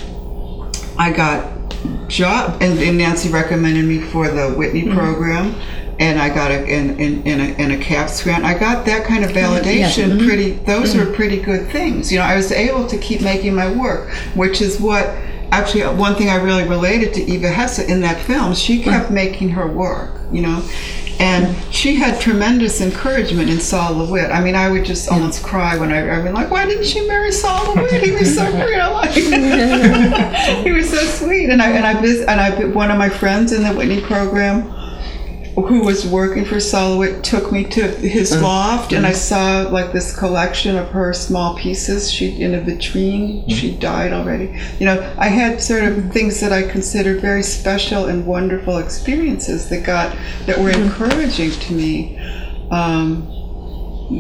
[0.98, 1.54] I got
[2.10, 5.56] job, and, and Nancy recommended me for the Whitney program.
[6.00, 8.44] And I got a in in, in, a, in a CAPS grant.
[8.44, 10.24] I got that kind of validation.
[10.24, 12.12] Pretty, those were pretty good things.
[12.12, 15.08] You know, I was able to keep making my work, which is what
[15.52, 18.54] actually uh, one thing I really related to Eva Hesse in that film.
[18.54, 20.68] She kept making her work, you know,
[21.20, 24.32] and she had tremendous encouragement in Sol LeWitt.
[24.32, 27.08] I mean, I would just almost cry when I, I was like, why didn't she
[27.08, 28.04] marry Sol LeWitt?
[28.04, 28.94] He was so real.
[28.94, 29.12] Like,
[30.64, 31.50] he was so sweet.
[31.50, 34.72] And I and I and I one of my friends in the Whitney program
[35.64, 38.44] who was working for Sol LeWitt took me to his uh-huh.
[38.44, 39.18] loft and I uh-huh.
[39.18, 42.12] saw like this collection of her small pieces.
[42.12, 43.50] She in a vitrine mm-hmm.
[43.50, 44.60] she died already.
[44.80, 49.70] You know I had sort of things that I considered very special and wonderful experiences
[49.70, 50.16] that got
[50.46, 50.84] that were mm-hmm.
[50.84, 52.18] encouraging to me
[52.70, 53.26] um,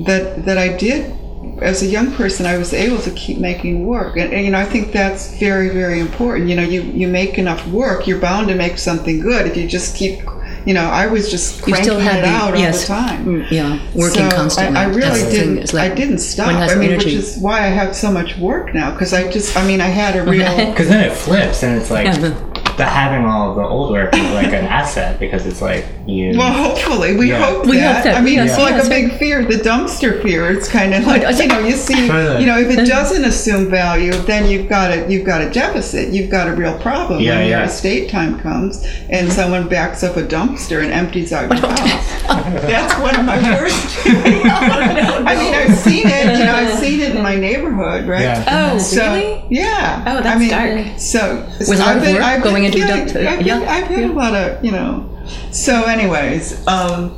[0.06, 1.17] that that I did
[1.62, 4.60] as a young person, I was able to keep making work, and, and, you know,
[4.60, 6.50] I think that's very, very important.
[6.50, 9.47] You know, you you make enough work, you're bound to make something good.
[9.47, 10.19] If you just keep,
[10.67, 13.03] you know, I was just You cranking still had it the out yes, all the
[13.08, 13.25] time.
[13.25, 14.77] mm, yeah, working So constantly.
[14.77, 15.73] I, I really That's the thing, didn't.
[15.73, 16.47] like I didn't stop.
[16.49, 17.06] I mean, energy.
[17.06, 19.56] which is why I have so much work now because I just.
[19.58, 20.56] I mean, I had a real.
[20.71, 22.46] Because then it flips, and it's like Yeah.
[22.77, 26.37] The having all of the old work is like an asset because it's like you.
[26.37, 27.43] Well, hopefully, we Yeah.
[27.43, 27.95] hope We that.
[27.95, 28.85] hope that, I mean, yes, it's like yes.
[28.85, 30.49] a big fear, the dumpster fear.
[30.51, 32.39] It's kind of like oh, you know, you see, Right.
[32.39, 36.09] you know, if it doesn't assume value, then you've got a you've got a deficit.
[36.13, 40.15] You've got a real problem Yeah, when your estate time comes and someone backs up
[40.15, 42.13] a dumpster and empties out your house.
[42.29, 42.43] Oh.
[42.67, 43.97] That's one of my worst.
[44.05, 46.37] I mean, I've seen it.
[46.37, 48.21] You know, I've seen it in my neighborhood, right?
[48.21, 48.73] Yeah.
[48.73, 49.45] Oh, So really?
[49.49, 50.03] yeah.
[50.05, 50.99] Oh, I that's mean, dark.
[50.99, 53.47] So With so hard I've been, work, I've going been into feeling- duct- I've, been,
[53.47, 55.10] yeah, I've had a lot of you know.
[55.51, 57.12] So, anyways, um,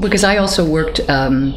[0.00, 1.54] because I also worked um,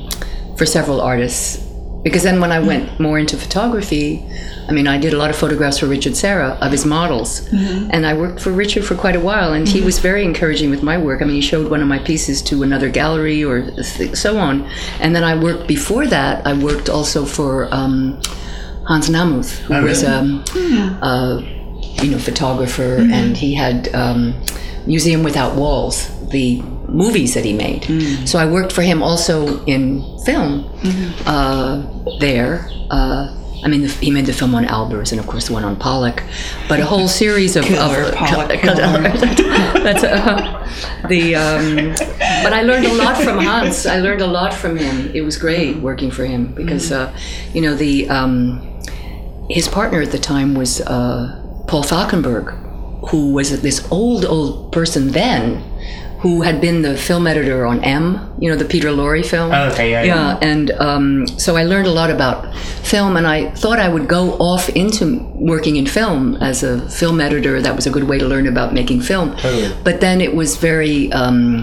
[0.57, 1.65] for several artists.
[2.01, 4.25] Because then when I went more into photography,
[4.69, 7.45] I mean, I did a lot of photographs for Richard Serra of his models.
[7.51, 10.81] And I worked for Richard for quite a while, and he was very encouraging with
[10.81, 11.21] my work.
[11.21, 14.65] I mean, he showed one of my pieces to another gallery or th- so on.
[15.01, 18.17] And then I worked, before that, I worked also for um,
[18.87, 20.15] Hans Namuth, who Oh, was really?
[20.15, 20.43] um,
[21.01, 21.58] a
[22.01, 24.33] you know, photographer, and he had um,
[24.85, 27.83] Museum Without Walls, the movies that he made.
[28.27, 30.69] So I worked for him also in film
[31.25, 31.85] uh,
[32.19, 32.67] there.
[32.89, 35.65] Uh, I mean, the, he made the film on Albers and, of course, the one
[35.65, 36.23] on Pollock,
[36.67, 41.35] but a whole series of, Killer, of Pollock That's uh, the.
[41.35, 41.95] Um,
[42.43, 43.85] but I learned a lot from Hans.
[43.85, 45.11] I learned a lot from him.
[45.13, 47.15] It was great working for him because, uh,
[47.53, 48.79] you know, the um,
[49.49, 55.09] his partner at the time was uh, Paul Falkenberg, who was this old, old person
[55.09, 55.61] then,
[56.19, 59.51] who had been the film editor on M, you know, the Peter Lorre film.
[59.51, 60.39] Oh, okay, yeah, yeah.
[60.41, 64.31] And um, so I learned a lot about film, and I thought I would go
[64.33, 67.61] off into working in film as a film editor.
[67.61, 69.35] That was a good way to learn about making film.
[69.37, 69.71] Totally.
[69.83, 71.11] But then it was very.
[71.13, 71.61] Um,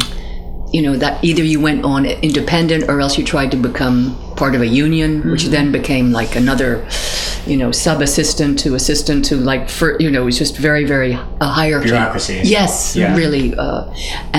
[0.77, 3.97] you know that either you went on independent or else you tried to become
[4.37, 6.71] part of a union which then became like another
[7.51, 10.85] you know sub assistant to assistant to like for you know it was just very
[10.85, 11.13] very
[11.47, 12.41] a hierarchy Bureaucracy.
[12.57, 13.17] yes Yeah.
[13.17, 13.83] really uh,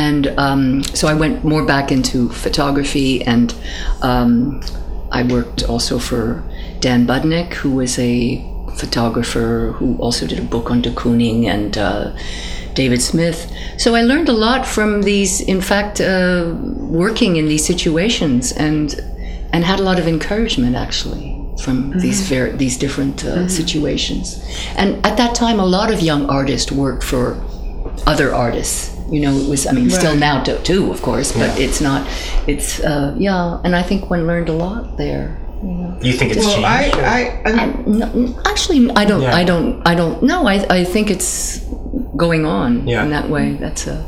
[0.05, 0.61] and um,
[0.99, 3.47] so i went more back into photography and
[4.09, 4.61] um,
[5.19, 6.43] i worked also for
[6.81, 8.13] dan budnik who was a
[8.81, 12.11] photographer who also did a book on de Kooning and uh,
[12.77, 13.39] David Smith.
[13.77, 16.53] So I learned a lot from these, in fact, uh,
[17.03, 18.87] working in these situations and
[19.53, 21.23] and had a lot of encouragement actually
[21.63, 24.25] from these ver- these different uh, situations.
[24.81, 27.23] And at that time, a lot of young artists worked for
[28.05, 28.93] other artists.
[29.09, 29.65] You know, it was.
[29.65, 32.01] I mean, still now to, too, of course, but it's not.
[32.45, 35.27] It's uh, yeah, and I think one learned a lot there.
[36.03, 36.97] You think it's well, changed?
[36.97, 38.07] or- I, I No,
[38.45, 39.23] actually, I don't.
[39.23, 39.41] Yeah.
[39.41, 39.81] I don't.
[39.91, 40.21] I don't.
[40.21, 40.55] No, I.
[40.79, 41.65] I think it's
[42.17, 43.03] going on Yeah.
[43.03, 43.53] in that way.
[43.53, 44.05] That's a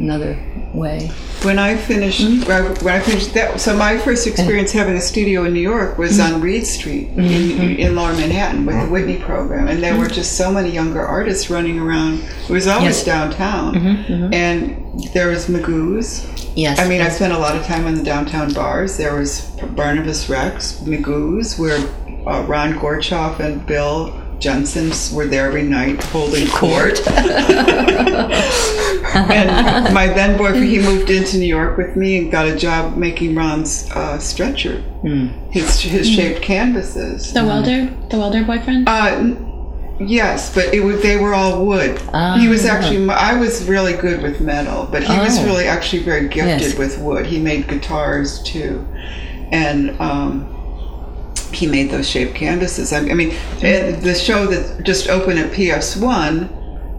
[0.00, 0.38] another
[0.72, 1.10] way.
[1.42, 2.42] when I finished, hmm?
[2.84, 6.16] when I finished that, so my first experience having a studio in New York was
[6.16, 6.34] hmm.
[6.34, 7.20] on Reade Street hmm.
[7.20, 11.00] in, in Lower Manhattan with the Whitney program, and there were just so many younger
[11.00, 12.20] artists running around.
[12.48, 13.04] It was always Yes.
[13.04, 14.34] downtown, mm-hmm, mm-hmm.
[14.34, 16.26] and there was Magoo's.
[16.56, 16.78] Yes.
[16.78, 18.96] I mean, I spent a lot of time in the downtown bars.
[18.96, 19.42] There was
[19.76, 21.78] Barnabas Rex, Magoo's, where
[22.26, 26.98] uh, Ron Gorchov and Bill Jensen were there every night holding court.
[29.14, 32.96] and my then boyfriend, he moved into New York with me and got a job
[32.96, 34.80] making Ron's uh, stretcher,
[35.50, 37.32] his his shaped canvases.
[37.32, 38.88] The welder, the welder boyfriend.
[38.88, 39.34] Uh,
[40.00, 41.98] yes, but it was, they were all wood.
[42.38, 45.44] he was actually, I was really good with metal, but he was Oh.
[45.44, 46.78] really actually very gifted Yes.
[46.78, 47.26] with wood.
[47.26, 48.86] He made guitars too.
[49.52, 50.49] And um,
[51.52, 52.92] he made those shaped canvases.
[52.92, 53.30] I, I mean,
[53.62, 56.56] eh, the show that just opened at PS1.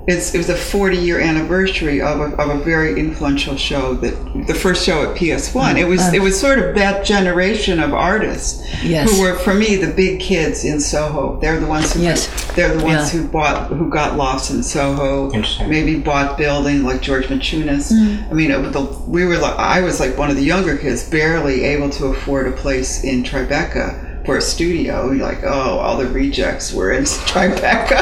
[0.08, 4.48] It's, it was a 40 year anniversary of a, of a very influential show that
[4.48, 5.78] the first show at PS1.
[5.78, 6.16] It was mm-hmm.
[6.16, 9.12] it was sort of that generation of artists Yes.
[9.12, 11.40] who were for me the big kids in Soho.
[11.40, 12.28] They're the ones who Yes.
[12.56, 13.22] they're the ones Yeah.
[13.22, 15.30] who bought who got lost in Soho.
[15.68, 17.92] Maybe bought building like George Maciunas.
[17.92, 18.32] Mm.
[18.32, 21.08] I mean, it, the, we were like I was like one of the younger kids,
[21.08, 25.12] barely able to afford a place in Tribeca for a studio.
[25.12, 27.98] You're like, oh, all the rejects were in Tribeca.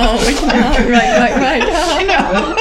[0.00, 1.62] Oh, right, right, right.
[1.64, 2.54] I know.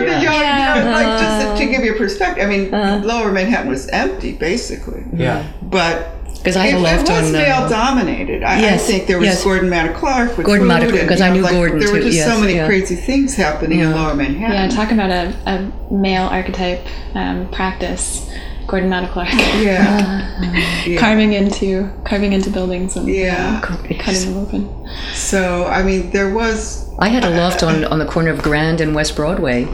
[0.00, 2.44] For the young, you know, like just to give you a perspective.
[2.44, 2.70] I mean,
[3.06, 5.46] Lower Manhattan was empty basically, yeah.
[5.62, 6.16] but.
[6.38, 7.32] Because I It, had it was on.
[7.32, 8.42] male Uh, dominated.
[8.42, 9.44] I, Yes, I think there was yes.
[9.44, 11.78] Gordon Matta Clark with Gordon food Matta- and, 'cause you I know, knew like, Gordon
[11.80, 12.66] There were too, just yes, so many yeah.
[12.66, 14.56] crazy things happening in Lower Manhattan.
[14.56, 16.80] yeah, talk about a, a male archetype
[17.14, 18.26] um, practice.
[18.70, 19.28] Gordon Matta Clark.
[19.32, 20.26] Yeah.
[20.86, 20.98] Yeah.
[20.98, 23.60] carving into carving into buildings and Yeah.
[23.60, 24.88] cutting them open.
[25.12, 28.80] So I mean, there was I had a loft on, on the corner of Grand
[28.80, 29.68] and West Broadway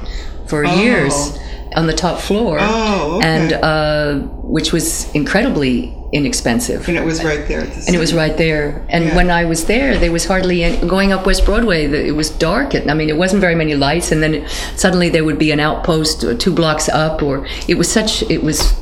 [0.46, 0.74] for oh.
[0.82, 1.38] years
[1.76, 2.58] on the top floor.
[2.60, 3.26] Oh, okay.
[3.26, 4.14] And uh,
[4.56, 6.88] which was incredibly inexpensive.
[6.88, 7.60] and it was right there.
[7.60, 8.86] At the And it was right there.
[8.88, 9.16] And Yeah.
[9.16, 11.84] when I was there, there was hardly any, going up West Broadway.
[11.84, 12.74] It was dark.
[12.74, 14.12] I mean, it wasn't very many lights.
[14.12, 17.76] And then it, suddenly there would be an outpost uh, two blocks up, or it
[17.76, 18.22] was such.
[18.30, 18.72] It was,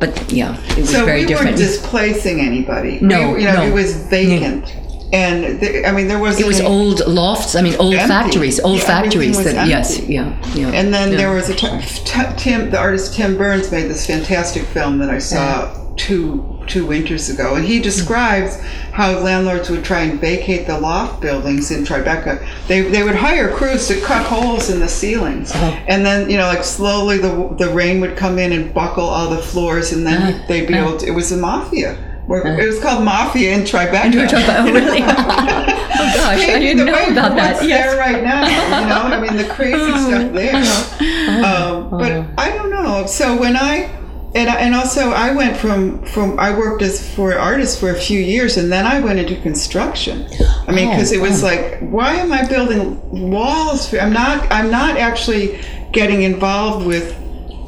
[0.00, 1.56] but yeah, it was So very we different.
[1.56, 2.98] weren't displacing anybody.
[3.00, 3.62] No, We- you know, no.
[3.70, 4.64] it was vacant,
[5.12, 6.44] and the, I mean, there wasn't.
[6.44, 7.54] it was old lofts.
[7.54, 8.08] I mean, old Empty.
[8.08, 8.60] factories.
[8.60, 9.36] Old Yeah, factories.
[9.36, 10.68] was That yes, yeah, yeah.
[10.68, 11.16] And then yeah.
[11.16, 11.68] there was a t-
[12.04, 16.86] t- Tim, the artist Tim Burns made this fantastic film that I saw two two
[16.86, 17.84] winters ago, and he mm-hmm.
[17.84, 18.60] describes
[18.92, 22.46] how landlords would try and vacate the loft buildings in Tribeca.
[22.66, 25.84] They they would hire crews to cut holes in the ceilings, oh.
[25.88, 29.30] and then you know like slowly the the rain would come in and buckle all
[29.30, 30.96] the floors, and then ah, they'd be able.
[30.98, 31.06] to...
[31.06, 32.05] It was a mafia.
[32.26, 34.58] Where, It was called Mafia in Tribeca.
[34.58, 35.02] Oh, really?
[35.02, 37.64] oh gosh, I didn't the know way about that.
[37.64, 37.86] Yes.
[37.86, 38.42] there right now.
[38.80, 40.54] You know, I mean, the crazy stuff there.
[40.56, 41.84] Uh-huh.
[41.84, 43.06] Um, but I don't know.
[43.06, 43.90] So when I
[44.34, 47.94] and I- and also I went from from I worked as for artists for a
[47.98, 50.26] few years, and then I went into construction.
[50.66, 53.94] I mean, because it was like, why am I building walls?
[53.94, 54.50] I'm not.
[54.50, 55.60] I'm not actually
[55.92, 57.16] getting involved with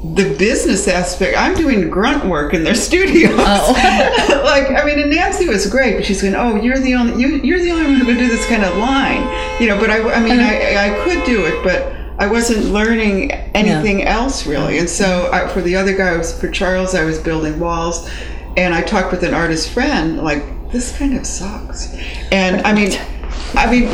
[0.02, 1.36] the business aspect.
[1.36, 3.32] I'm doing grunt work in their studios.
[3.36, 3.72] Oh.
[4.44, 7.28] like, I mean, and Nancy was great, but she's going, "Oh, you're the only you,
[7.42, 9.22] you're the only one who can do this kind of line,"
[9.60, 9.78] you know.
[9.78, 10.50] But I, I mean, uh-huh.
[10.50, 14.78] I, I could do it, but I wasn't learning anything else really.
[14.78, 18.08] And so I, for the other guy, I was for Charles, I was building walls,
[18.56, 21.94] and I talked with an artist friend, like, this kind of sucks,
[22.32, 22.92] and I mean.
[23.54, 23.88] I mean,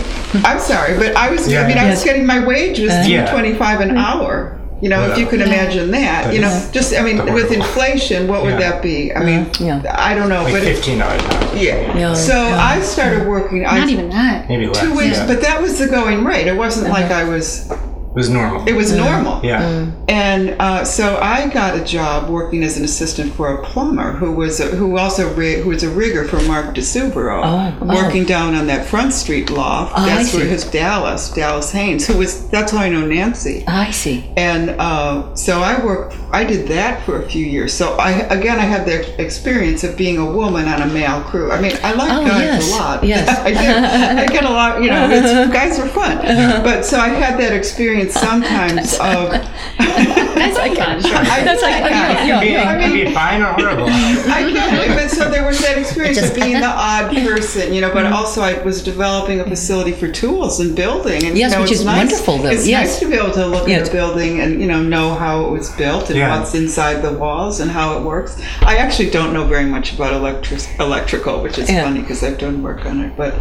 [0.45, 1.47] I'm sorry, but I was.
[1.47, 1.69] I Yeah.
[1.69, 3.09] mean, I was getting my wage was uh-huh.
[3.09, 3.31] Yeah.
[3.31, 3.99] 25 an mm-hmm.
[3.99, 4.61] hour.
[4.81, 6.35] You know, if you can imagine that.
[6.35, 8.71] You know, just I mean, with inflation, what would Yeah.
[8.73, 9.15] that be?
[9.15, 9.81] I mean, Yeah.
[9.97, 11.23] I don't know, Like but fifteen dollars
[11.55, 11.97] yeah.
[11.97, 12.15] Yeah.
[12.15, 13.65] So I started working.
[13.65, 14.49] I, Not even that.
[14.49, 14.81] Maybe less.
[14.81, 15.27] two weeks, yeah.
[15.27, 16.47] but that was the going rate.
[16.49, 17.15] It wasn't like Uh-huh.
[17.21, 17.71] I was.
[18.15, 18.69] It was normal.
[18.69, 19.45] It was normal.
[19.45, 19.91] yeah.
[20.07, 24.31] And uh, so I got a job working as an assistant for a plumber who
[24.31, 27.87] was a, who also ri- who was a rigger for Mark di Suvero, Oh, oh.
[28.05, 29.95] working down on that Front Street loft.
[29.97, 30.49] Oh, I that's where see.
[30.49, 33.65] his Dallas Dallas Haynes, who was that's how I know Nancy.
[33.67, 34.31] I see.
[34.37, 36.17] And uh, so I worked.
[36.33, 37.73] I did that for a few years.
[37.73, 41.51] So I again I had the experience of being a woman on a male crew.
[41.51, 43.03] I mean, I like Oh, guys yes, a lot.
[43.13, 43.29] yes.
[43.41, 44.23] I do.
[44.23, 44.81] I get a lot.
[44.85, 46.19] You know, it's, guys are fun.
[46.63, 49.31] But so I had that experience sometimes of.
[49.79, 51.01] That's like fun.
[51.05, 52.63] I That's like- yeah, yeah, Be, yeah.
[52.71, 53.85] I it mean- be fine or horrible.
[53.89, 54.95] I get it.
[54.97, 57.93] But so there was that experience Just- of being the odd person, you know.
[57.93, 61.63] But also, I was developing a facility for tools and building, and Yes, you know,
[61.63, 62.51] which it's is nice, wonderful, though.
[62.51, 62.87] It's Yes.
[62.89, 63.83] nice to be able to look Yes.
[63.83, 66.37] at a building and you know know how it was built and Yeah.
[66.39, 68.41] what's inside the walls and how it works.
[68.63, 71.77] I actually don't know very much about electric electrical, which is Yeah.
[71.79, 71.85] Uh-huh.
[71.89, 73.13] funny because I've done work on it.
[73.17, 73.35] But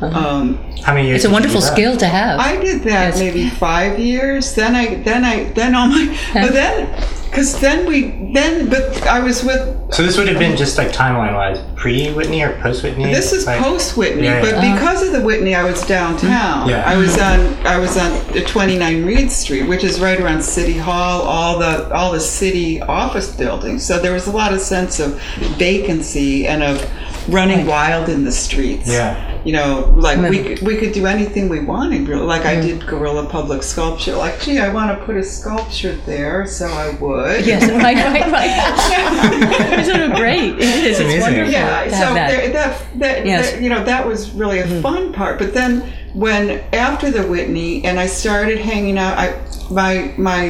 [0.00, 1.16] um, How many years?
[1.16, 2.38] It's a wonderful skill to have.
[2.40, 3.18] I did that Yes.
[3.18, 4.05] maybe five years.
[4.12, 6.86] Then I, then I, then all my, but then,
[7.30, 10.88] because then we, then, but I was with So this would have been just like
[10.88, 13.04] timeline wise, pre Whitney or post Whitney.
[13.04, 14.74] This is like, post Whitney, Yeah, but yeah.
[14.74, 16.60] because of the Whitney, I was downtown.
[16.60, 16.70] Mm-hmm.
[16.70, 16.84] Yeah.
[16.86, 20.78] I was on I was on the 29 Reade Street, which is right around City
[20.78, 23.84] Hall, all the all the city office buildings.
[23.84, 25.20] So there was a lot of sense of
[25.58, 26.80] vacancy and of
[27.28, 28.88] running wild in the streets.
[28.88, 29.32] Yeah.
[29.44, 32.08] You know, like we could, we could do anything we wanted.
[32.08, 32.22] Really.
[32.24, 34.16] Like I did guerrilla public sculpture.
[34.16, 37.46] Like, gee, I want to put a sculpture there, so I would.
[37.46, 39.78] yes, right, right, right.
[39.78, 40.54] it's sort of great.
[40.54, 40.84] It is.
[40.86, 41.20] It's, amazing.
[41.20, 42.30] wonderful yeah to so have that.
[42.30, 43.52] there- that that, Yes.
[43.52, 45.80] that- you know that was really a fun part but then
[46.14, 49.38] when after the whitney and i started hanging out i
[49.70, 50.48] my my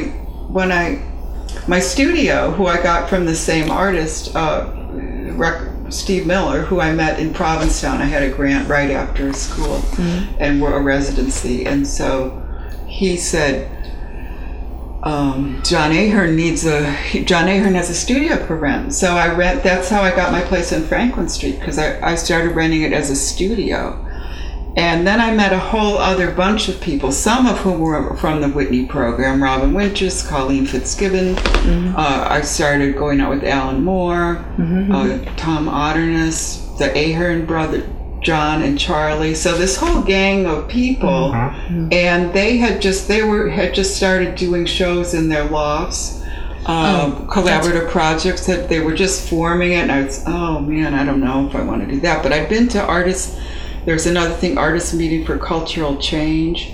[0.49, 1.01] when i
[1.67, 4.69] my studio who i got from the same artist uh,
[5.35, 9.81] rec- steve miller who i met in provincetown i had a grant right after school
[10.39, 12.43] and we're a residency and so
[12.87, 13.71] he said
[15.03, 16.91] um, John Ahearn needs a
[17.23, 18.93] John Ahearn has a studio for rent.
[18.93, 19.63] So I rent.
[19.63, 22.91] That's how I got my place in Franklin Street because I, I started renting it
[22.91, 24.03] as a studio.
[24.77, 28.41] And then I met a whole other bunch of people, some of whom were from
[28.41, 31.35] the Whitney program Robin Winters, Colleen Fitzgibbon.
[31.95, 34.45] Uh, I started going out with Alan Moore,
[34.93, 37.89] uh, Tom Otterness, the Ahearn brother,
[38.21, 39.33] John and Charlie.
[39.33, 41.31] So this whole gang of people,
[41.91, 46.23] and they had just they were had just started doing shows in their lofts.
[46.65, 51.05] Um, collaborative projects that they were just forming it and I was oh man I
[51.05, 53.39] don't know if I want to do that but I've been to artists
[53.87, 56.73] there's another thing artists meeting for cultural change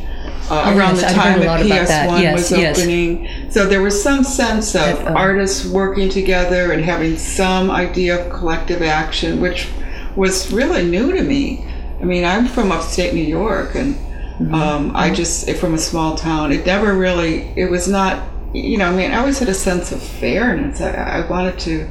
[0.50, 2.10] uh, around yes, the time that lot about that.
[2.10, 2.80] PS1 Yes, was yes.
[2.80, 3.52] opening.
[3.52, 8.20] So there was some sense of That, uh, artists working together and having some idea
[8.26, 9.70] of collective action, which
[10.16, 11.66] was really new to me.
[12.02, 13.96] I mean, I'm from upstate New York, and
[14.34, 14.56] Mm-hmm.
[14.56, 16.52] um, I just from a small town.
[16.52, 17.54] It never really.
[17.56, 18.28] It was not.
[18.52, 20.82] You know, I mean, I always had a sense of fairness.
[20.82, 20.90] I,
[21.22, 21.88] I wanted to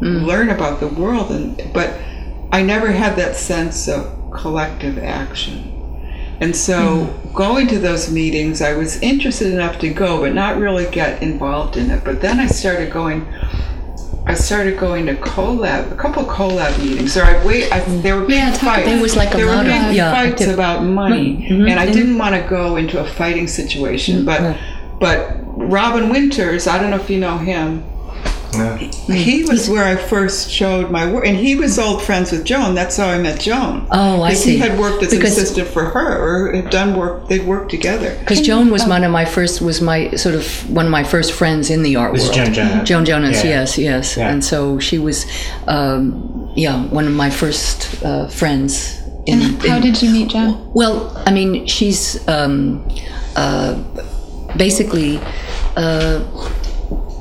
[0.00, 0.26] Mm.
[0.26, 1.94] learn about the world, and but
[2.52, 5.74] I never had that sense of collective action.
[6.40, 7.32] And so, Mm-hmm.
[7.34, 11.76] going to those meetings, I was interested enough to go, but not really get involved
[11.76, 12.04] in it.
[12.04, 13.26] But then I started going.
[14.26, 17.16] I started going to Colab, a couple of Colab meetings.
[17.16, 17.72] Or I wait.
[17.72, 18.62] I, there were big Yeah, fights.
[18.62, 21.70] about- There was like a there were lot of- yeah, fights active- about money, Mhm.
[21.70, 24.24] and I didn't want to go into a fighting situation.
[24.26, 24.56] But
[25.00, 27.82] but Robin Winters, I don't know if you know him.
[28.56, 28.76] No.
[28.76, 32.74] He was where I first showed my work, and he was old friends with Joan.
[32.74, 33.86] That's how I met Joan.
[33.90, 34.52] Oh, I 'Cause see.
[34.52, 36.18] He had worked as Because- an assistant for her,
[36.48, 37.28] or had done work.
[37.28, 38.16] They'd worked together.
[38.20, 41.32] Because Joan was one of my first, was my sort of one of my first
[41.32, 42.36] friends in the art This is world.
[42.46, 42.88] Joan Jonas.
[42.88, 43.50] Joan Jonas, Yeah.
[43.50, 44.16] yes, yes.
[44.16, 44.28] Yeah.
[44.30, 45.26] And so she was,
[45.66, 48.94] um, yeah, one of my first uh, friends.
[49.26, 50.56] In, And how in- did you meet Joan?
[50.72, 52.82] Well, I mean, she's um,
[53.36, 53.74] uh,
[54.56, 55.20] basically
[55.76, 56.20] uh,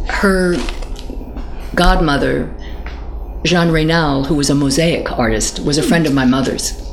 [0.07, 0.55] her
[1.77, 2.53] godmother,
[3.45, 6.83] Jeanne Reynal, who was a mosaic artist, was a friend of my mother's.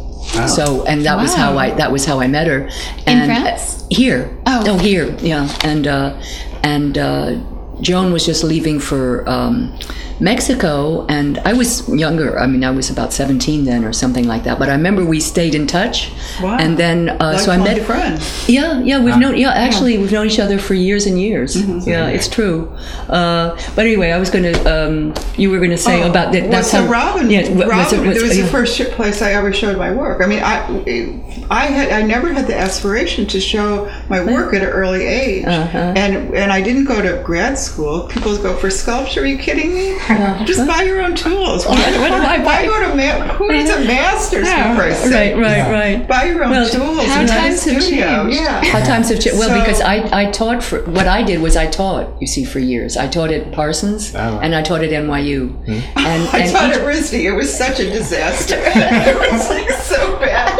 [0.54, 2.68] So, and that was how I that was how I met her.
[3.06, 3.86] And France?
[3.90, 4.36] Here.
[4.46, 4.78] Oh.
[4.78, 5.14] here.
[5.20, 5.48] Yeah.
[5.62, 6.20] And uh,
[6.62, 7.38] and uh,
[7.80, 9.72] Joan was just leaving for um,
[10.20, 12.38] Mexico, and I was younger.
[12.38, 14.58] I mean, I was about seventeen then, or something like that.
[14.58, 16.10] But I remember we stayed in touch.
[16.40, 16.56] Wow.
[16.58, 17.86] And then, uh, so I Lifelong met.
[17.86, 18.48] friends.
[18.48, 19.36] Yeah, yeah, we've known.
[19.36, 21.56] Yeah, actually, we've known each other for years and years.
[21.56, 21.88] Mm-hmm.
[21.88, 22.68] Yeah, it's true.
[23.08, 24.54] Uh, but anyway, I was going to.
[24.72, 26.42] Um, you were going to say Oh, about that.
[26.42, 26.90] well, That's so how.
[26.90, 27.28] Robin.
[27.28, 28.44] Yeah, Robin was it- was- there was yeah.
[28.44, 30.22] the first place I ever showed my work.
[30.22, 34.62] I mean, I, I had, I never had the aspiration to show my work at
[34.62, 35.78] an early age, Uh-huh.
[35.96, 38.02] and and I didn't go to grad school.
[38.08, 39.22] People go for sculpture.
[39.22, 39.96] Are you kidding me?
[40.44, 41.66] Just buy your own tools.
[41.66, 42.00] Why, Uh-huh.
[42.00, 44.74] what do I why go to ma- who needs a master's Yeah.
[44.74, 45.36] for Right, sake?
[45.36, 46.08] right, right.
[46.08, 47.06] Buy your own Well, tools.
[47.06, 48.06] how and run a times have studio.
[48.24, 48.40] changed.
[48.40, 48.64] Yeah.
[48.64, 49.38] How times have changed.
[49.38, 52.08] Well, So- because I, I taught for what I did was I taught.
[52.20, 55.54] You see, for years I taught at Parsons Oh, and I taught at NYU.
[55.66, 55.82] And,
[56.32, 57.24] I taught each- at RISD.
[57.24, 58.56] It was such a disaster.
[58.64, 60.52] it was like so bad.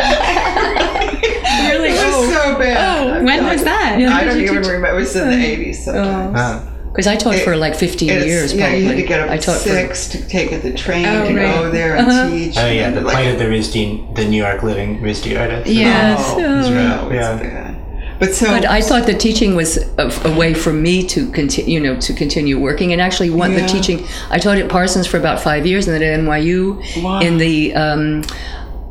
[1.71, 1.91] Really?
[1.91, 2.77] It was so bad.
[2.79, 3.97] Oh, when was that?
[4.01, 4.89] I don't even remember.
[4.89, 6.35] It was in the 80s sometimes.
[6.39, 6.61] Ah.
[6.95, 8.55] Because I taught It- for like 15 It's- years.
[8.55, 8.81] yeah, Probably.
[8.83, 11.27] you had to get up I at taught for- six to take the train Oh,
[11.29, 11.55] to right.
[11.57, 12.31] go there and Uh-huh.
[12.31, 12.55] teach.
[12.57, 15.67] Oh yeah, the Like- plight of the RISD, the New York living RISD artist.
[15.67, 16.21] Yes.
[16.25, 16.71] Oh, Yeah.
[16.71, 17.33] no, Yeah.
[17.37, 17.77] bad.
[18.21, 21.75] But so But I thought the teaching was a, a way for me to continue,
[21.75, 22.93] you know, to continue working.
[22.93, 23.63] And actually, one Yeah.
[23.63, 27.19] the teaching I taught at Parsons for about five years, and then at NYU Wow.
[27.21, 27.75] in the.
[27.75, 28.23] Um,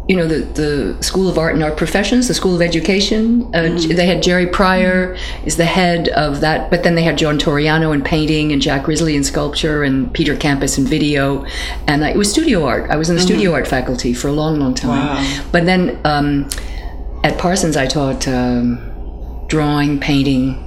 [0.07, 3.43] you know the, the School of Art and Art Professions, the School of Education.
[3.53, 3.95] Uh, Mm-hmm.
[3.95, 7.93] They had Jerry Pryor is the head of that, but then they had John Torreano
[7.93, 11.45] in painting and Jack Risley in sculpture and Peter Campus in video,
[11.87, 12.89] and I, it was studio art.
[12.91, 15.17] I was in the studio art faculty for a long, long time.
[15.17, 15.39] Mm-hmm.
[15.43, 15.49] Wow.
[15.51, 16.49] But then um,
[17.23, 20.61] at Parsons, I taught um, drawing, painting,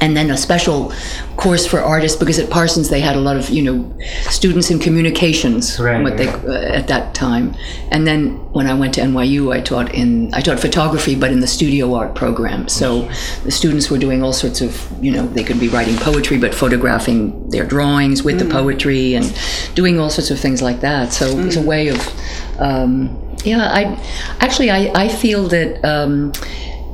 [0.00, 0.92] and then a special
[1.36, 3.98] course for artists because at Parsons they had a lot of you know
[4.30, 6.44] students in communications Right, what they right.
[6.44, 7.54] uh, at that time.
[7.90, 11.40] And then when I went to NYU I taught in I taught photography but in
[11.40, 12.68] the studio art program.
[12.68, 13.08] So
[13.44, 16.54] the students were doing all sorts of you know they could be writing poetry but
[16.54, 19.26] photographing their drawings with the poetry and
[19.74, 21.12] doing all sorts of things like that.
[21.12, 21.98] So it's a way of
[22.58, 23.82] um, yeah I
[24.40, 26.32] actually I, I feel that um,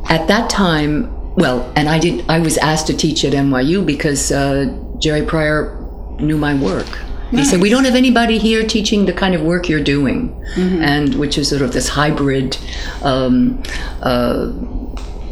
[0.09, 4.31] at that time well and i did i was asked to teach at nyu because
[4.33, 4.67] uh,
[4.99, 5.77] jerry pryor
[6.21, 6.87] knew my work
[7.31, 10.21] he said we don't have anybody here teaching the kind of work you're doing
[10.57, 12.57] and which is sort of this hybrid
[13.03, 13.61] um,
[14.03, 14.53] uh,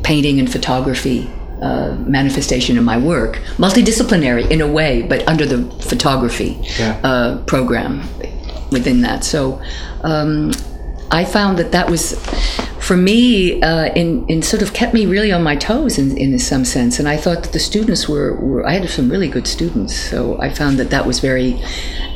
[0.02, 1.30] painting and photography
[1.62, 6.98] uh, manifestation of my work multidisciplinary in a way but under the photography Yeah.
[7.04, 8.02] uh, program
[8.72, 9.22] within that.
[9.22, 9.60] So
[10.02, 10.50] um,
[11.10, 12.14] I found that that was,
[12.82, 16.36] for me, uh, in, in sort of kept me really on my toes in, in
[16.40, 16.98] some sense.
[16.98, 19.94] And I thought that the students were, were, I had some really good students.
[19.94, 21.62] So I found that that was very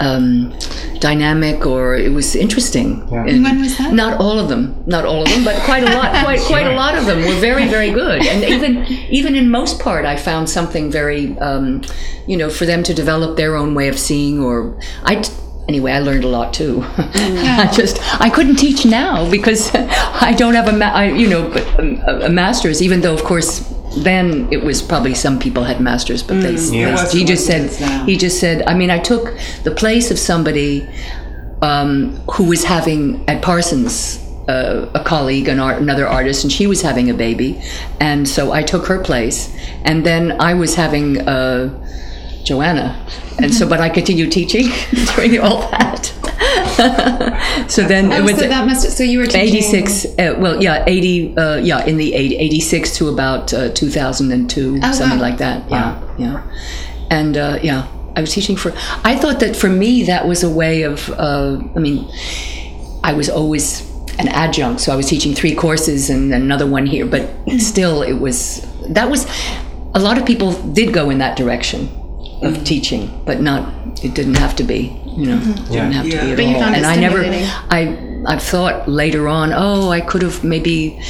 [0.01, 0.53] um,
[0.99, 3.07] dynamic or it was interesting.
[3.13, 3.27] Yeah.
[3.27, 3.95] And When was that?
[3.95, 6.75] Not all of them, not all of them, but quite a lot, quite, quite a
[6.75, 8.27] lot of them were very, very good.
[8.27, 11.83] And even, even in most part, I found something very, um,
[12.27, 15.23] you know, for them to develop their own way of seeing or I,
[15.69, 16.85] anyway, I learned a lot too.
[16.97, 21.53] I just I couldn't teach now because I don't have a ma- I, you know
[21.79, 22.83] a, a master's.
[22.83, 27.03] Even though of course then it was probably some people had masters, but they, Yeah.
[27.05, 27.71] they- he just said
[28.07, 28.63] he just said.
[28.67, 30.87] I mean, I took the place of somebody
[31.63, 36.67] um, who was having at Parsons uh, a colleague, an art, another artist, and she
[36.67, 37.61] was having a baby,
[38.01, 39.49] and so I took her place,
[39.85, 41.71] and then I was having uh,
[42.47, 42.95] Joanna,
[43.39, 44.67] and so but I continued teaching
[45.15, 46.13] during all that.
[47.69, 48.85] so then Oh, it was so that must.
[48.85, 49.41] Have, So you were teaching.
[49.41, 54.81] 86 uh, well yeah 80 uh, yeah in the 80, 86 to about uh, 2002
[54.83, 55.23] Oh, something wow.
[55.29, 56.43] like that yeah yeah
[57.11, 57.87] and uh, yeah
[58.17, 58.73] i was teaching for
[59.05, 62.07] i thought that for me that was a way of uh, i mean
[63.03, 63.89] i was always
[64.19, 67.23] an adjunct so i was teaching three courses and another one here but
[67.59, 69.27] still it was that was
[69.95, 71.89] a lot of people did go in that direction
[72.43, 73.73] of teaching but not
[74.05, 75.39] it didn't have to be you know
[75.71, 76.25] didn't have to Yeah.
[76.25, 77.23] be at But you all found it and i never.
[77.71, 81.01] I I've thought later on, oh, I could have maybe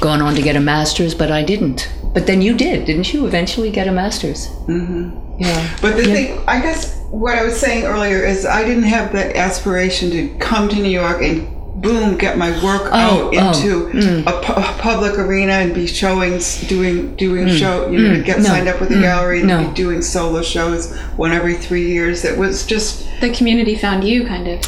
[0.00, 1.92] gone on to get a master's, but I didn't.
[2.14, 3.26] But then you did, didn't you?
[3.26, 4.46] Eventually get a master's.
[4.68, 5.42] Mm-hmm.
[5.42, 5.76] Yeah.
[5.82, 9.34] But the thing, I guess what I was saying earlier is I didn't have that
[9.34, 11.48] aspiration to come to New York and
[11.80, 14.20] boom, get my work Oh, out oh, into mm.
[14.26, 17.58] a, pu- a public arena and be showing doing doing mm.
[17.58, 18.24] show, you know, mm.
[18.24, 19.68] get no, signed up with the gallery and no.
[19.68, 22.24] be doing solo shows one every three years.
[22.24, 24.60] It was just The community found you, kind of.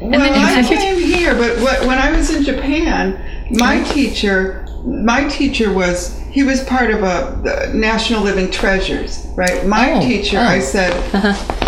[0.00, 4.66] well, then you I came here, but what, when I was in Japan, my teacher,
[4.84, 9.64] my teacher was he was part of a the National Living Treasures, right?
[9.66, 10.42] My Oh, teacher, oh.
[10.42, 11.60] I said, uh-huh.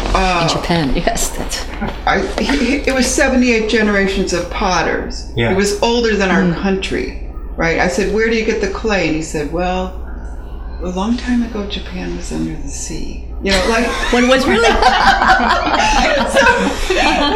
[0.42, 1.64] In Japan, yes, that's.
[2.06, 5.30] I, he, he- it was 78 generations of potters.
[5.36, 5.52] Yeah.
[5.52, 6.52] It was older than our Hmm.
[6.60, 7.78] country, right?
[7.80, 9.06] I said, where do you get the clay?
[9.08, 10.02] And he said, well,
[10.82, 13.24] a long time ago, Japan was under the sea.
[13.42, 13.86] You know, like.
[14.12, 14.66] What was really?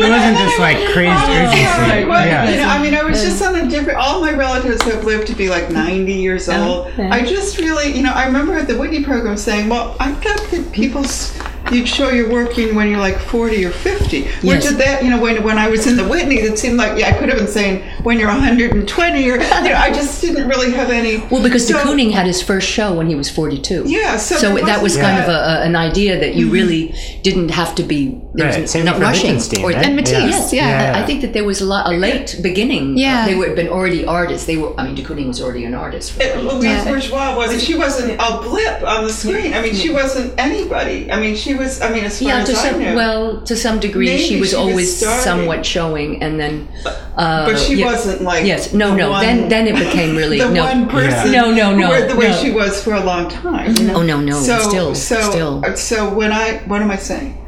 [0.03, 1.65] It wasn't just like crazed urgency.
[1.65, 2.73] Right, well, you know, Yeah.
[2.73, 3.99] I mean, I was just on a different.
[3.99, 6.91] All my relatives have lived to be like 90 years old.
[6.97, 7.11] yeah.
[7.13, 10.39] I just really, you know, I remember at the Whitney program saying, "Well, I've got
[10.51, 11.39] that people's."
[11.73, 14.23] You'd show your working when you're like 40 or 50.
[14.23, 14.73] Which Yes.
[14.73, 17.09] at that, you know, when, when I was in the Whitney, it seemed like, yeah,
[17.09, 20.73] I could have been saying when you're 120 or, you know, I just didn't really
[20.73, 21.19] have any.
[21.31, 23.85] Well, because de Kooning had his first show when he was 42.
[23.87, 26.47] Yeah, so So there that was wasn't kind of a, a, an idea that you
[26.47, 26.55] mm-hmm.
[26.55, 29.35] really didn't have to be there Right, was same not for rushing.
[29.35, 29.77] Wittgenstein, right?
[29.77, 30.93] And Matisse, yeah.
[30.93, 31.03] Yeah.
[31.03, 32.93] I think that there was a lot a late beginning.
[32.93, 33.27] Uh, yeah.
[33.27, 34.47] they were been already artists.
[34.47, 34.79] They were.
[34.79, 36.13] I mean, de Kooning was already an artist.
[36.13, 36.85] For And Louise Yeah.
[36.85, 37.63] Bourgeois wasn't.
[37.63, 39.53] She wasn't a blip on the screen.
[39.55, 41.11] I mean, she wasn't anybody.
[41.11, 41.81] I mean, she was.
[41.81, 42.95] I mean, as far yeah, as to I some knew.
[42.97, 45.23] well, to some degree, Maybe she was she always starting.
[45.23, 46.69] somewhat showing, and then.
[47.17, 47.87] Uh, but she yeah.
[47.87, 48.45] wasn't like.
[48.45, 49.11] Yes, no, the no.
[49.11, 50.65] One, then, then it became really the no.
[50.65, 51.31] one person.
[51.33, 52.37] No, no, no, The way no.
[52.43, 53.77] she was for a long time.
[53.77, 53.95] You know?
[53.97, 54.41] Oh no, no.
[54.41, 55.77] So, still, so, still.
[55.77, 57.40] so when I, what am I saying?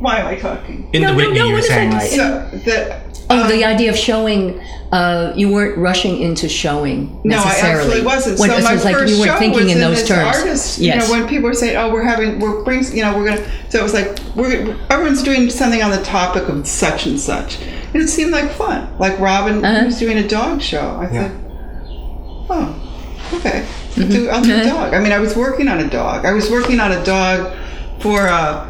[0.00, 0.88] Why am I talking?
[0.92, 2.10] In No, the no, Whitney, no, you were saying like.
[2.10, 3.02] So that.
[3.32, 4.58] Oh, um, the idea of showing,
[4.90, 7.82] uh, you weren't rushing into showing No, I necessarily.
[7.92, 8.40] actually wasn't.
[8.40, 10.08] When, so it my was like first you show weren't thinking was in those as
[10.08, 10.36] terms.
[10.38, 11.06] Artists, yes.
[11.08, 13.46] You know, when people were saying, "Oh, we're having, we're brings," you know, we're gonna.
[13.68, 17.60] So it was like we're everyone's doing something on the topic of such and such,
[17.60, 18.88] and it seemed like fun.
[18.98, 19.84] Like Robin Uh-huh.
[19.84, 20.80] was doing a dog show.
[21.00, 21.28] I Yeah.
[21.28, 21.40] said,
[22.48, 22.74] "Oh,
[23.34, 23.64] okay,
[23.96, 26.24] I'll do, I'll do a dog." I mean, I was working on a dog.
[26.24, 27.54] I was working on a dog
[28.00, 28.66] for a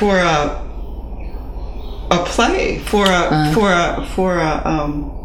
[0.00, 0.34] for a
[2.10, 3.52] a play for a Uh-huh.
[3.54, 5.19] for a for a um.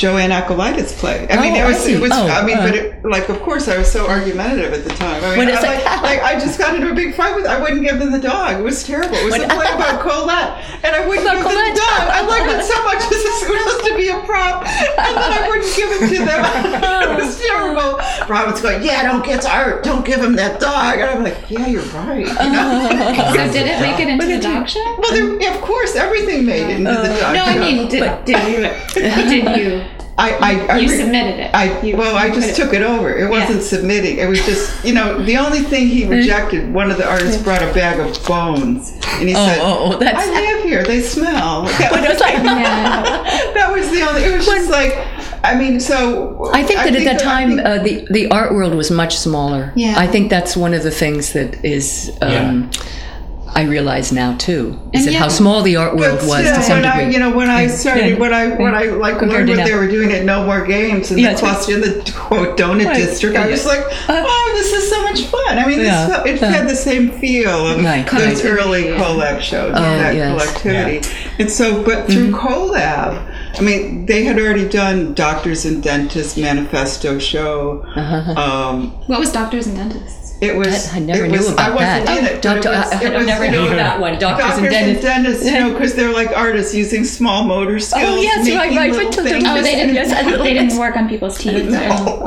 [0.00, 1.26] JoAnne Akalaitis play.
[1.28, 1.92] I mean, Oh, it was, see.
[1.92, 2.10] it was.
[2.14, 2.64] Oh, I mean, uh.
[2.66, 5.22] but it, like, of course, I was so argumentative at the time.
[5.22, 7.36] I mean, When it's I, like- like, like, I just got into a big fight
[7.36, 7.44] with.
[7.44, 8.58] I wouldn't give them the dog.
[8.58, 9.14] It was terrible.
[9.16, 12.02] It was When- a play about Colette, and I wouldn't About give them the dog.
[12.16, 13.00] I liked it so much.
[13.10, 16.40] This is supposed to be a prop, and then I wouldn't give it to them.
[17.18, 17.98] it was terrible.
[18.28, 19.82] Robin's going, "Yeah, don't get art.
[19.84, 22.88] Don't give him that dog." And I'm like, "Yeah, you're right." You know?
[23.34, 24.80] So did it make it into the dog show?
[24.98, 27.34] well, there, yeah, of course, everything made it into the dog.
[27.34, 28.62] No, I mean, did, did you?
[28.94, 29.84] Did you?
[30.18, 31.54] I, I, I You re- submitted it.
[31.54, 33.16] I You- well, I just put took it over.
[33.16, 34.18] It wasn't submitting.
[34.18, 36.72] It was just you know the only thing he rejected.
[36.74, 39.98] One of the artists brought a bag of bones, and he oh, said, oh, oh,
[39.98, 40.18] that's.
[40.18, 40.84] "I live here.
[40.84, 43.22] They smell." But it was like, Yeah.
[43.54, 44.22] that was the only.
[44.24, 44.92] It was just like,
[45.42, 48.52] I mean, so I think that at that I time think- uh, the the art
[48.52, 49.72] world was much smaller.
[49.74, 49.94] Yeah.
[49.96, 52.10] I think that's one of the things that is.
[52.20, 52.70] Um,
[53.54, 55.18] I realize now too is And that yeah.
[55.18, 57.14] how small the art world was still, to some when I, degree.
[57.14, 58.18] you know, when I started, Yeah.
[58.18, 60.64] when I, when I like Compared learned to what they were doing at No More
[60.64, 62.96] Games in Yeah, the it's cluster in the quote donut Right.
[62.96, 65.58] district, I was like, oh, this is so much fun.
[65.58, 66.24] I mean, this, Yeah.
[66.24, 66.50] it Yeah.
[66.50, 68.52] had the same feel of Right, those right.
[68.52, 70.30] early Colab shows, Oh, that yes.
[70.30, 71.08] collectivity.
[71.38, 72.46] And so, but through Mm-hmm.
[72.46, 73.26] Colab.
[73.58, 77.84] I mean, they had already done Doctors and Dentists Manifesto show.
[77.96, 78.40] Uh-huh.
[78.40, 80.19] Um, What was doctors and dentists?
[80.40, 80.90] It was.
[80.92, 82.18] I never knew was, about that.
[82.18, 82.32] in it.
[82.32, 84.18] it Doctor, was- I, it was, never you know, knew that one.
[84.18, 85.04] Doctors, Doctors and dentists.
[85.04, 88.04] dentists, you know, because they're like artists using small motor oh, skills.
[88.08, 89.94] Oh, yes, right, making right, little but they're- Oh, they didn't.
[90.00, 91.64] Yes, a they didn't work on people's teeth.
[91.64, 91.78] No,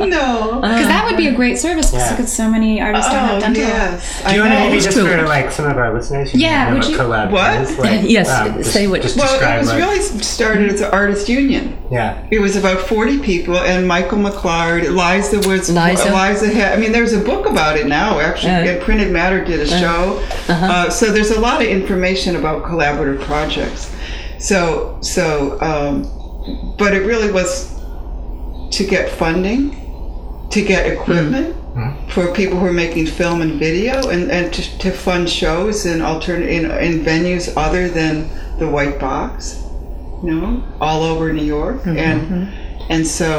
[0.00, 0.60] no.
[0.60, 1.36] Because that would be a uh-huh.
[1.36, 2.10] great service Yeah.
[2.10, 3.62] because so many artists don't oh have dental.
[3.62, 6.34] yes, Do you want to maybe just for like some of our listeners?
[6.34, 7.60] Yeah, know would what you- Colab What?
[7.60, 7.78] is?
[7.78, 11.28] Like, Yes, um, just- say what- Just Well, it was really started as an artist
[11.28, 11.78] union.
[11.90, 12.26] yeah.
[12.32, 16.08] It was about 40 people, and Michael McClard, Eliza was, Liza?
[16.08, 18.52] Eliza had, I mean, there's a book about it now, actually.
[18.52, 18.72] Uh.
[18.74, 20.24] and Printed Matter did a show.
[20.48, 23.94] uh so there's a lot of information about collaborative projects.
[24.38, 27.70] So, so, um, but it really was
[28.76, 31.56] to get funding, to get equipment
[32.10, 36.02] for people who are making film and video, and, and to, to fund shows in
[36.02, 38.28] alternate in, in venues other than
[38.58, 39.62] the White Box
[40.22, 42.52] you know, all over New York, and
[42.90, 43.38] and so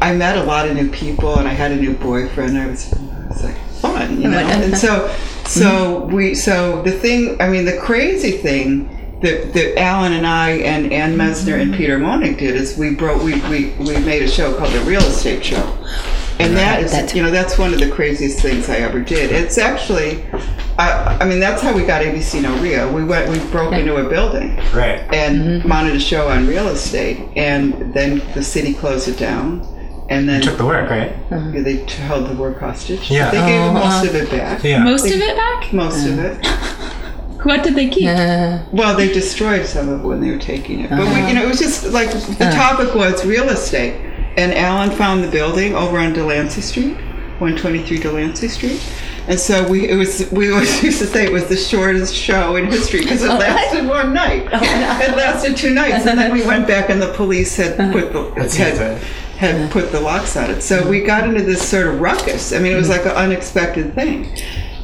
[0.00, 2.58] I met a lot of new people, and I had a new boyfriend.
[2.58, 2.92] I was,
[3.34, 5.08] it was like fun, you know, uh, and so
[5.44, 5.66] so
[6.02, 6.14] mm-hmm.
[6.14, 7.40] we so the thing.
[7.40, 8.90] I mean, the crazy thing.
[9.22, 11.78] That, that Alan and I and Ann Messner and mm-hmm.
[11.78, 15.00] Peter Monig did is we broke we, we, we made a show called the Real
[15.00, 15.62] Estate Show,
[16.38, 19.30] and that is That's- you know that's one of the craziest things I ever did.
[19.32, 20.24] It's actually,
[20.78, 22.92] I, I mean that's how we got ABC No Rio.
[22.92, 25.00] We went we broke into a building Right.
[25.14, 25.68] and mm-hmm.
[25.68, 29.66] mounted a show on real estate, and then the city closed it down,
[30.08, 31.12] and then Took the work, right?
[31.30, 31.76] yeah, they
[32.08, 33.10] held the work hostage.
[33.10, 33.30] Yeah.
[33.30, 34.08] they gave Oh, most uh-huh.
[34.08, 34.64] of it back.
[34.64, 34.84] Yeah.
[34.84, 35.72] Most of it back.
[35.72, 36.44] Most of it.
[36.46, 36.90] Uh-huh.
[37.44, 38.08] What did they keep?
[38.08, 40.88] Uh, Well, they destroyed some of it when they were taking it.
[40.88, 41.12] But Uh-huh.
[41.22, 43.94] we, you know, it was just like the topic was real estate,
[44.38, 46.96] and Alan found the building over on Delancey Street,
[47.40, 48.80] 123 Delancey Street.
[49.26, 52.56] And so we it was we always used to say it was the shortest show
[52.56, 54.42] in history because it lasted one night.
[54.52, 58.32] It lasted two nights, and then we went back and the police had put the
[58.36, 59.02] That's had, it.
[59.38, 60.62] had put the locks on it.
[60.62, 62.52] So we got into this sort of ruckus.
[62.52, 64.36] I mean, it was like an unexpected thing,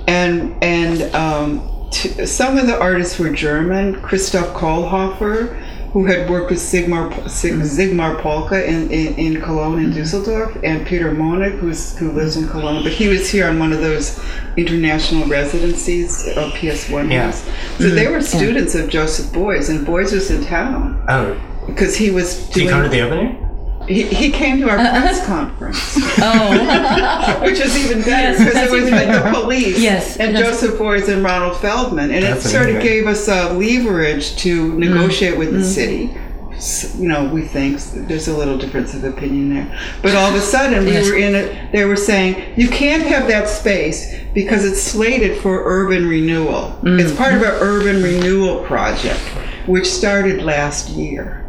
[0.09, 4.01] and and um, t- some of the artists were German.
[4.01, 5.63] Christoph Kohlhofer,
[5.93, 10.87] who had worked with Sigmar Sig- Sigmar Polke in, in, in Cologne and Dusseldorf, and
[10.87, 14.21] Peter Monig, who's who lives in Cologne, but he was here on one of those
[14.57, 17.27] international residencies of PS1 Yeah.
[17.27, 17.43] house.
[17.79, 18.39] So they were mm-hmm.
[18.39, 22.71] students of Joseph Beuys, and Beuys was in town Oh, because he was did you
[22.71, 23.50] come to the opening?
[23.89, 28.73] He, he came to our press conference, oh, which is even better because that's it
[28.75, 32.45] was even with the police Yes, and that's- Joseph Beuys and Ronald Feldman, and That's
[32.45, 32.89] it sort of amazing.
[32.89, 34.77] gave us a leverage to Mm.
[34.79, 36.11] negotiate with the city.
[36.55, 40.35] S- You know, we think there's a little difference of opinion there, but all of
[40.37, 41.09] a sudden we Yes.
[41.09, 41.73] were in it.
[41.73, 46.79] They were saying you can't have that space because it's slated for urban renewal.
[46.85, 47.01] Mm.
[47.01, 49.19] It's part of our urban renewal project,
[49.67, 51.45] which started last year.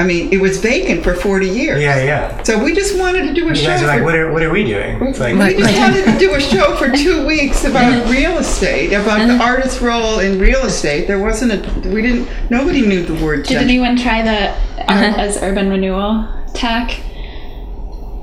[0.00, 1.82] I mean, it was vacant for 40 years.
[1.82, 2.42] Yeah, yeah.
[2.44, 3.66] So we just wanted to do a You show.
[3.66, 5.02] guys are like, for, what are, what are we doing?
[5.02, 8.92] It's like, we just wanted to do a show for two weeks about real estate,
[8.92, 11.08] about the artist's role in real estate.
[11.08, 13.60] There wasn't a, we didn't, nobody knew the word Did gentrification.
[13.62, 14.50] anyone try the
[14.88, 16.92] art as urban renewal tack?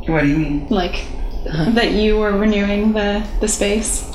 [0.07, 0.67] What do you mean?
[0.69, 1.03] Like
[1.73, 4.14] that you were renewing the the space?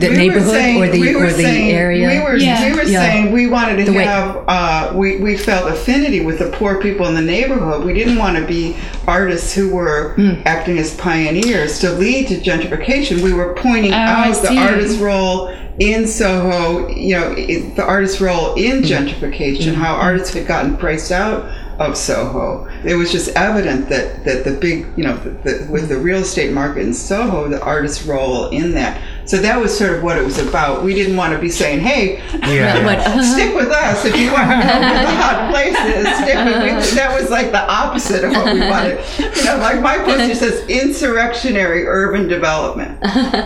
[0.00, 2.08] The We neighborhood saying- or the we were or the saying- area.
[2.08, 2.66] We were, Yeah.
[2.70, 3.02] we were Yeah.
[3.02, 6.76] saying we wanted to The way- have, uh, we, we felt affinity with the poor
[6.76, 7.84] people in the neighborhood.
[7.84, 8.76] We didn't want to be
[9.06, 10.30] artists who were Hmm.
[10.46, 13.20] acting as pioneers to lead to gentrification.
[13.20, 18.20] We were pointing Oh, out the artist's role in Soho, you know, i- the artist's
[18.20, 18.84] role in Hmm.
[18.84, 21.46] gentrification, how artists had gotten priced out
[21.78, 22.66] of Soho.
[22.84, 26.18] It was just evident that, that the big, you know, the, the, with the real
[26.18, 28.98] estate market in Soho, the artist's role in that.
[29.30, 30.82] So that was sort of what it was about.
[30.82, 32.16] We didn't want to be saying, hey,
[32.52, 32.82] yeah.
[32.84, 36.16] But, uh, stick with us if you want to know where the hot places.
[36.16, 36.96] Stick with me.
[37.00, 38.98] That was like the opposite of what we wanted.
[39.20, 42.98] You know, like my poster says insurrectionary urban development.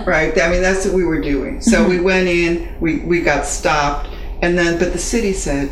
[0.06, 0.32] Right?
[0.40, 1.60] I mean, that's what we were doing.
[1.60, 4.08] So we went in, we, we got stopped,
[4.40, 5.68] and then, but the city said,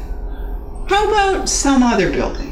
[0.91, 2.51] how about some other building?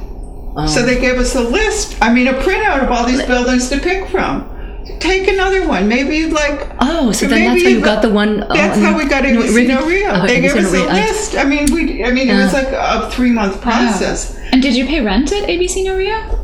[0.66, 3.78] So they gave us a list, I mean, a printout of all these buildings to
[3.78, 4.49] pick from.
[4.98, 5.88] Take another one.
[5.88, 8.42] Maybe you'd like oh, so then that's how you got the one.
[8.42, 10.10] oh, that's how we got no, ABC Rivi- No Rio.
[10.10, 10.86] oh, they gave us a Rio.
[10.92, 11.36] List.
[11.36, 12.04] I mean, we.
[12.04, 14.36] I mean, it was like a three month process.
[14.52, 16.36] And did you pay rent at ABC No Rio?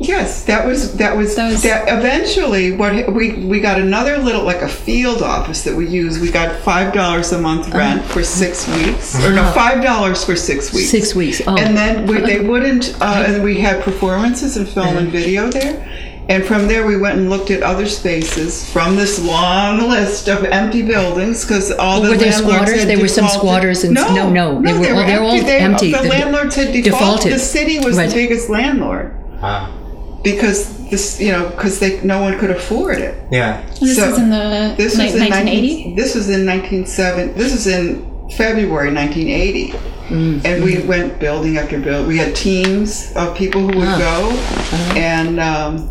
[0.00, 1.86] Yes, that was that was Those- that.
[1.88, 6.18] Eventually, what we we got another little like a field office that we use.
[6.18, 7.78] We got five dollars a month Uh-huh.
[7.78, 10.88] rent for six weeks, or no, five dollars for six weeks.
[10.90, 11.42] Six weeks.
[11.46, 15.48] Oh, And then we, they wouldn't, uh, and we had performances and film and video
[15.50, 16.11] there.
[16.28, 20.44] And from there, we went and looked at other spaces from this long list of
[20.44, 22.78] empty buildings because all the were there landlords squatters?
[22.80, 23.40] had There were some defaulted.
[23.40, 25.92] squatters and- no, no, no, they were- they oh, they're all They- uh, empty.
[25.92, 26.84] The, The- landlords had defaulted.
[26.84, 27.32] defaulted.
[27.32, 28.08] The city was Right.
[28.08, 29.12] the biggest landlord.
[29.42, 29.68] Wow.
[30.22, 33.14] because this, you know, because they no one could afford it.
[33.32, 33.60] Yeah.
[33.80, 35.74] This So, is in the This like, was in 1980.
[35.74, 37.32] 19, This was in 1970.
[37.32, 38.06] This is in
[38.36, 39.74] February 1980,
[40.10, 40.40] mm.
[40.44, 42.06] and we went building after building.
[42.06, 44.94] We had teams of people who would go, uh-huh.
[44.96, 45.88] and um,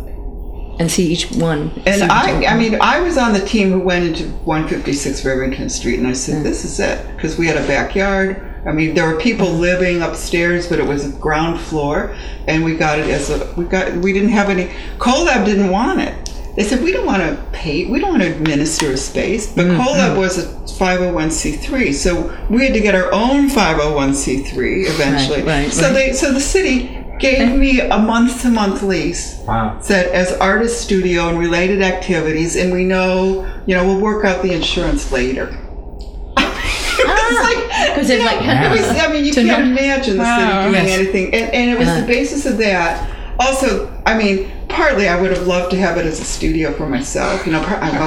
[0.78, 1.70] and see each one.
[1.86, 5.98] and I, I mean, I was on the team who went into 156 Rivington Street,
[5.98, 8.48] and I said, "This is it," because we had a backyard.
[8.64, 12.16] I mean, there were people living upstairs, but it was a ground floor,
[12.46, 14.66] and we got it as a we got we didn't have any.
[14.98, 16.14] Colab didn't want it.
[16.54, 19.52] They said we don't want to pay, we don't want to administer a space.
[19.52, 19.80] But mm-hmm.
[19.80, 25.38] Colab was a 501c3, so we had to get our own 501c3 eventually.
[25.38, 25.92] Right, right, so right.
[25.92, 29.78] they, so the city gave me a month to month lease Wow.
[29.80, 34.42] said as artist studio and related activities and we know you know we'll work out
[34.42, 35.46] the insurance later
[36.36, 40.38] because it's like it was, I mean, you can't know- imagine the Wow.
[40.38, 40.98] city doing Yes.
[40.98, 42.00] anything, and, and it was Uh-huh.
[42.00, 43.08] the basis of that.
[43.40, 46.86] Also, I mean, partly I would have loved to have it as a studio for
[46.88, 47.44] myself.
[47.46, 48.06] You know, par- I go,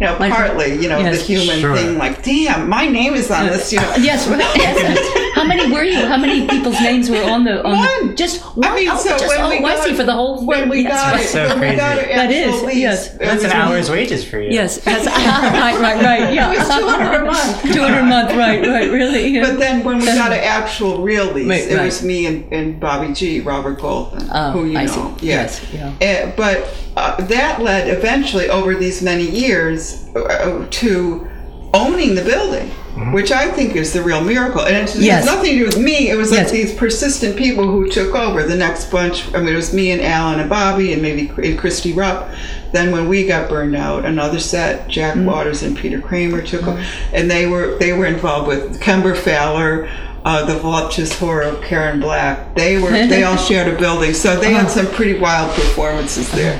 [0.00, 1.18] you know, Like- partly, you know, Yes.
[1.18, 1.76] the human Sure.
[1.76, 3.72] thing, like, damn, my name is on this.
[3.72, 4.38] You know, Yes, right.
[4.56, 5.33] yes.
[5.44, 6.06] How many were you?
[6.06, 8.08] How many people's names were on the on One.
[8.08, 8.66] The, just one?
[8.66, 10.60] I mean, oh, so just, when oh, we I got see for the whole when
[10.60, 10.68] thing.
[10.70, 11.22] we yes, got right.
[11.22, 12.10] it, so when we got crazy.
[12.12, 13.18] it, That is, lease, yes.
[13.18, 14.50] That's an hour's wages for you.
[14.52, 16.32] Yes, that's, right, right, right.
[16.32, 17.62] Yeah, It was 200 a month.
[17.74, 18.30] Two hundred a month.
[18.30, 18.90] Right, right.
[18.90, 19.28] Really.
[19.28, 19.42] Yeah.
[19.50, 21.84] But then when we got an actual real lease, Right, it right.
[21.84, 25.14] was me and, and Bobby G, Robert Goldman, Oh, who you I know.
[25.18, 25.26] see.
[25.28, 25.34] Yeah.
[25.42, 25.92] Yes, yeah.
[26.00, 31.28] Eh, but uh, that led eventually over these many years uh, to
[31.74, 32.70] owning the building.
[33.12, 35.24] Which I think is the real miracle, and it Yes.
[35.24, 36.10] has nothing to do with me.
[36.10, 36.50] It was like Yes.
[36.52, 38.44] these persistent people who took over.
[38.44, 41.58] The next bunch, I mean, it was me and Alan and Bobby, and maybe and
[41.58, 42.30] Christy Rupp.
[42.72, 45.24] Then when we got burned out, another set, Jack Mm.
[45.24, 46.80] Waters and Peter Cramer took over,
[47.12, 49.88] and they were they were involved with Kembra Pfahler,
[50.24, 52.54] uh, the voluptuous horror of Karen Black.
[52.54, 54.62] They were they all shared a building, so they Uh-huh.
[54.62, 56.58] had some pretty wild performances there.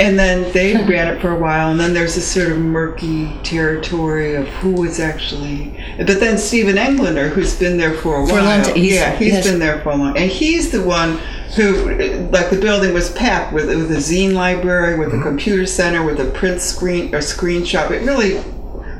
[0.00, 3.30] And then they ran it for a while, and then there's this sort of murky
[3.44, 5.72] territory of who was actually.
[5.98, 8.94] But then Steven Englander, who's been there for a while, for a long ti- he's-
[8.94, 9.46] yeah, he's yes.
[9.46, 11.18] been there for a long, and he's the one
[11.54, 16.02] who, like, the building was packed with with a zine library, with a computer center,
[16.02, 17.90] with a print screen or screen shop.
[17.92, 18.42] It really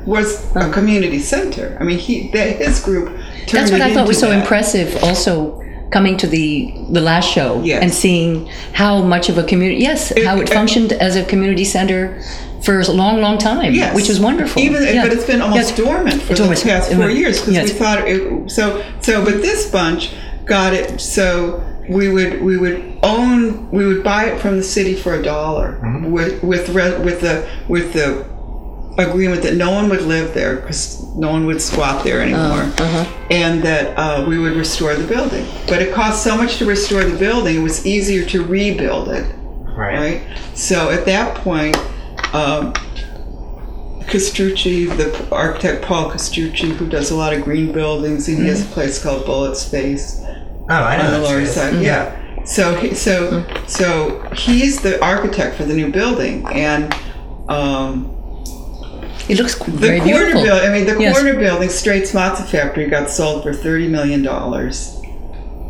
[0.05, 1.75] was a community center.
[1.79, 3.11] I mean, he that, his group.
[3.47, 4.39] Turned That's what I thought was so that.
[4.41, 5.01] impressive.
[5.03, 7.81] Also, coming to the the last show Yes.
[7.81, 11.63] and seeing how much of a community, yes, how it it- functioned as a community
[11.63, 12.21] center
[12.61, 13.95] for a long, long time, Yes.
[13.95, 14.61] which was wonderful.
[14.61, 15.03] Even, Yeah.
[15.03, 15.77] but it's been almost Yes.
[15.77, 17.63] dormant for It's the almost- past four went- years because yes.
[17.71, 18.21] we thought it.
[18.51, 20.09] So, so, but this bunch
[20.45, 20.99] got it.
[20.99, 25.23] So we would we would own we would buy it from the city for a
[25.23, 26.11] dollar mm-hmm.
[26.11, 28.25] with with re, with the with the
[28.97, 32.63] agreement that no one would live there because no one would squat there anymore,
[33.29, 35.45] and that uh, we would restore the building.
[35.67, 39.25] But it cost so much to restore the building; it was easier to rebuild it
[39.77, 39.97] Right.
[40.25, 40.37] right?
[40.55, 41.77] So at that point,
[42.33, 42.73] um,
[44.07, 48.61] Castrucci, the architect Paul Castrucci, who does a lot of green buildings, and he has
[48.63, 50.21] a place called Bullet Space
[50.69, 51.03] Oh, I know.
[51.05, 51.47] on the that's lower good.
[51.49, 51.81] side.
[51.81, 52.43] Yeah.
[52.45, 56.93] So he, so so he's the architect for the new building, and
[57.49, 58.16] um,
[59.29, 60.43] It looks the very corner beautiful.
[60.43, 60.69] building.
[60.69, 61.15] I mean, the Yes.
[61.15, 64.93] corner building, Streit's Matzo Factory, got sold for thirty million dollars.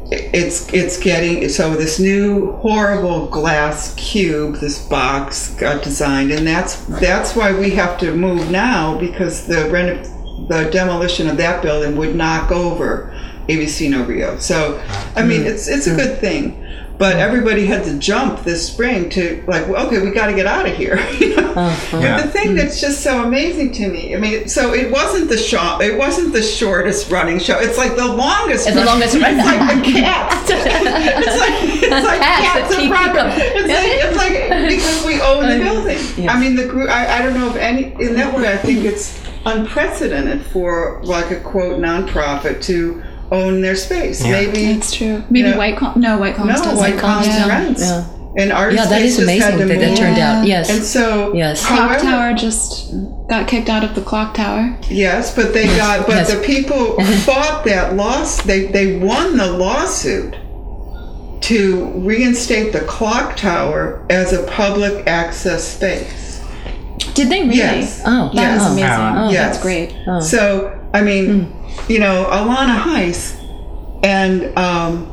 [0.09, 6.75] It's it's getting so this new horrible glass cube, this box got designed, and that's
[7.01, 10.01] that's why we have to move now because the reno,
[10.47, 13.13] the demolition of that building would knock over
[13.49, 14.37] ABC No Rio.
[14.37, 14.81] So,
[15.15, 15.47] I mean, mm.
[15.47, 16.63] it's it's a good thing.
[16.97, 20.47] But everybody had to jump this spring to like, well, okay, we got to get
[20.47, 20.99] out of here.
[21.19, 21.53] you know?
[21.53, 21.99] Uh-huh.
[21.99, 22.21] Yeah.
[22.21, 24.15] The thing that's just so amazing to me.
[24.15, 25.79] I mean, so it wasn't the show.
[25.79, 27.59] It wasn't the shortest running show.
[27.59, 28.67] It's like the longest.
[28.67, 29.37] It's the longest running.
[29.39, 30.49] It's like the cats.
[30.49, 33.13] it's like it's like Cats cats keep and Broadway.
[33.13, 33.31] going.
[33.37, 35.97] It's like it's like because we own the building.
[36.23, 36.29] Yes.
[36.35, 36.89] I mean, the group.
[36.89, 38.51] I, I don't know if any in that way.
[38.51, 44.23] I think it's unprecedented for like a quote nonprofit to own their space.
[44.23, 44.31] Yeah.
[44.31, 45.23] Maybe That's true.
[45.29, 46.99] Maybe know- White Col- no White Columns no, White it.
[46.99, 47.47] Columns yeah.
[47.47, 47.81] rents.
[47.81, 48.05] Yeah.
[48.39, 50.45] And artists Yeah, that is amazing to that that turned out.
[50.45, 50.69] Yes.
[50.69, 51.65] And so, Yes.
[51.65, 52.93] Clock however- Tower just
[53.27, 54.77] got kicked out of the clock tower.
[54.89, 56.33] Yes, but they got, but yes.
[56.33, 58.41] the people fought that loss.
[58.43, 60.35] They they won the lawsuit
[61.41, 66.41] to reinstate the clock tower as a public access space.
[67.13, 67.55] Did they really?
[67.57, 68.01] Yes.
[68.05, 68.59] Oh, That Yes.
[68.59, 68.91] was amazing.
[69.17, 69.33] Oh, yes.
[69.53, 69.95] That's great.
[70.07, 70.19] Oh.
[70.19, 71.56] So I mean, hmm.
[71.87, 73.35] You know, Alanna Heiss
[74.03, 75.07] and um,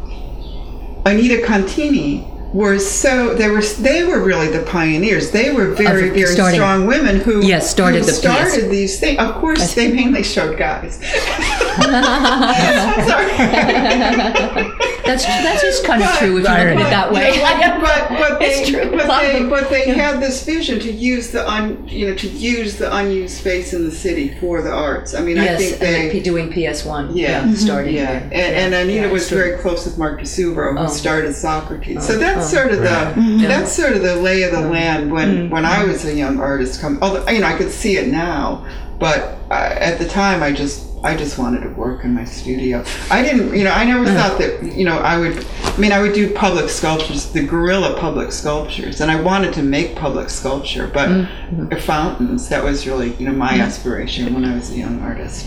[1.06, 5.30] Anita Contini were so they were they were really the pioneers.
[5.32, 8.70] They were very very starting- strong women who Yes, started who started yes.
[8.70, 9.18] these things.
[9.18, 11.00] Of course, they mainly showed guys.
[11.78, 14.90] I'm sorry.
[15.04, 17.40] That's That's that's just kind of But- true if you look at it that way.
[17.80, 18.90] but but they It's true.
[18.90, 22.08] but A lot of they but they had this vision to use the un you
[22.08, 25.14] know to use the unused space in the city for the arts.
[25.14, 27.14] I mean, I think they're doing PS One.
[27.16, 27.42] Yeah.
[27.42, 27.54] Mm-hmm.
[27.54, 28.22] starting Yeah, there.
[28.32, 29.38] and, and Anita Yeah, was true.
[29.38, 30.88] very close with Mark di Suvero, who Oh.
[30.88, 32.06] started Socrates.
[32.06, 32.18] so oh.
[32.18, 32.56] that's oh.
[32.56, 33.14] sort of Right.
[33.14, 33.38] Mm-hmm.
[33.42, 35.50] the that's sort of the lay of the land when mm-hmm.
[35.54, 36.80] when I was a young artist.
[36.80, 38.66] Come, although you know I could see it now,
[38.98, 42.82] but uh, at the time I just I just wanted to work in my studio.
[43.10, 45.46] I didn't, you know, I never thought that you know I would.
[45.62, 49.62] I mean, I would do public sculptures, the gorilla public sculptures, and I wanted to
[49.62, 52.48] make public sculpture, but uh, fountains.
[52.48, 55.46] That was really you know my aspiration when I was a young artist.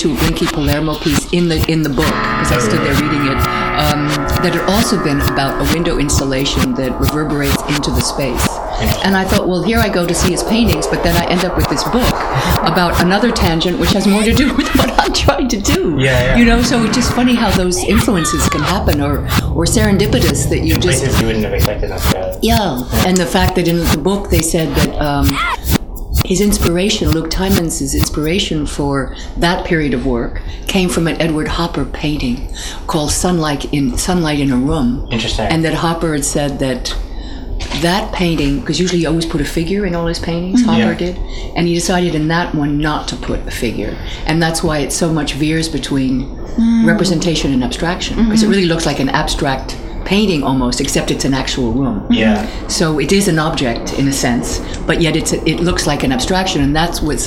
[0.00, 3.36] To Blinky Palermo piece in the in the book because I stood there reading it.
[3.80, 4.08] Um,
[4.40, 8.46] that had also been about a window installation that reverberates into the space.
[9.04, 11.44] And I thought, well, here I go to see his paintings, but then I end
[11.44, 12.08] up with this book
[12.64, 15.96] about another tangent which has more to do with what I'm trying to do.
[15.98, 16.36] Yeah, yeah.
[16.36, 19.20] You know, so it's just funny how those influences can happen, or
[19.56, 22.38] or serendipitous that you just Places you wouldn't have expected necessarily.
[22.42, 25.26] yeah, and the fact that in the book they said that um,
[26.30, 31.84] his inspiration, Luc Tuymans' inspiration for that period of work, came from an Edward Hopper
[31.84, 32.48] painting
[32.86, 35.46] called "Sunlight in Sunlight in a Room," Interesting.
[35.46, 36.96] and that Hopper had said that
[37.82, 40.70] that painting, because usually he always put a figure in all his paintings, mm-hmm.
[40.70, 41.12] Hopper Yeah.
[41.14, 41.16] did,
[41.56, 44.92] and he decided in that one not to put a figure, and that's why it
[44.92, 46.86] so much veers between mm.
[46.86, 48.54] representation and abstraction, because it mm-hmm.
[48.54, 49.76] really looks like an abstract
[50.14, 51.98] painting almost, except it's an actual room.
[52.10, 52.36] yeah.
[52.68, 54.58] So it is an object in a sense,
[54.88, 57.20] but yet it's it looks like an abstraction, and that's what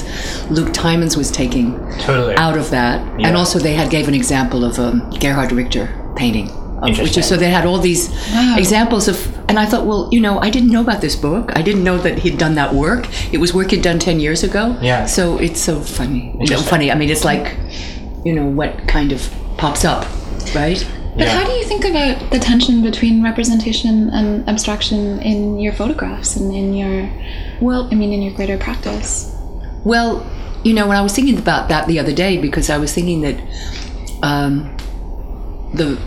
[0.56, 1.68] Luc Tuymans was taking
[2.08, 2.36] Totally.
[2.46, 2.96] out of that.
[3.20, 3.28] Yeah.
[3.28, 5.86] And also they had gave an example of um, Gerhard Richter
[6.18, 7.22] painting, of, which Interesting.
[7.24, 8.04] is so they had all these
[8.64, 9.18] examples of.
[9.50, 11.46] And I thought, well, you know, I didn't know about this book.
[11.60, 13.04] I didn't know that he'd done that work.
[13.34, 14.64] It was work he'd done ten years ago.
[14.82, 15.06] Yeah.
[15.06, 16.36] So it's so funny.
[16.40, 16.92] You know, funny.
[16.92, 17.46] I mean, it's like,
[18.26, 19.20] you know, what kind of
[19.58, 20.04] pops up,
[20.56, 20.82] right?
[21.16, 21.38] But Yeah.
[21.38, 26.54] how do you think about the tension between representation and abstraction in your photographs and
[26.54, 27.10] in your,
[27.62, 29.32] well, I mean, in your greater practice?
[29.84, 30.26] Well,
[30.64, 33.22] you know, when I was thinking about that the other day, because I was thinking
[33.22, 33.36] that
[34.24, 34.76] um,
[35.74, 35.98] the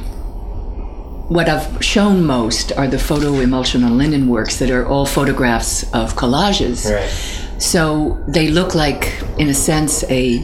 [1.29, 5.83] what I've shown most are the photo emulsion on linen works that are all photographs
[5.93, 6.89] of collages.
[6.89, 7.61] Right.
[7.61, 10.39] So they look like, in a sense, a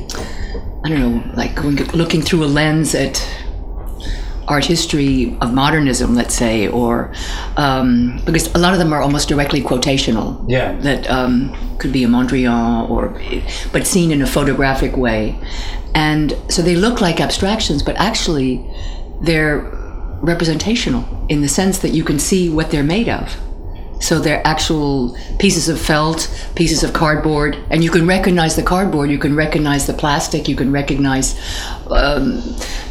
[0.85, 1.63] I don't know, like
[1.95, 3.25] looking through a lens at
[4.53, 7.13] art history of modernism, let's say, or
[7.57, 10.27] um, because a lot of them are almost directly quotational.
[10.47, 10.73] Yeah.
[10.87, 11.35] That um,
[11.79, 13.03] could be a Mondrian, or
[13.73, 15.39] but seen in a photographic way,
[15.95, 18.53] and so they look like abstractions, but actually
[19.23, 19.61] they're
[20.23, 23.37] representational in the sense that you can see what they're made of.
[24.03, 26.21] So they're actual pieces of felt,
[26.57, 30.57] pieces of cardboard, and you can recognize the cardboard, you can recognize the plastic, you
[30.57, 31.29] can recognize,
[31.91, 32.43] um,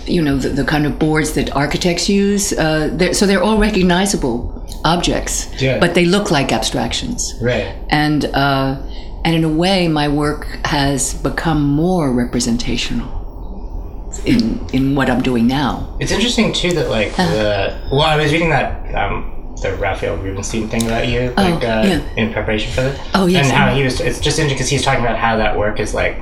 [0.06, 2.54] you know, the, the kind of boards that architects use.
[2.54, 4.40] Uh, they're, so they're all recognizable
[4.86, 5.80] objects, Yeah.
[5.80, 7.36] but they look like abstractions.
[7.42, 7.76] Right.
[7.90, 8.82] And uh,
[9.24, 15.46] and in a way, my work has become more representational in in what I'm doing
[15.48, 15.96] now.
[16.00, 17.34] It's interesting too that like Uh-huh.
[17.34, 21.82] the well, I was reading that um, the Raphael Rubinstein thing about you like uh,
[21.84, 22.02] Oh, yeah.
[22.18, 23.00] in preparation for this.
[23.14, 24.00] Oh, yes, and how he was.
[24.00, 26.18] It's just interesting because he's talking about how that work is like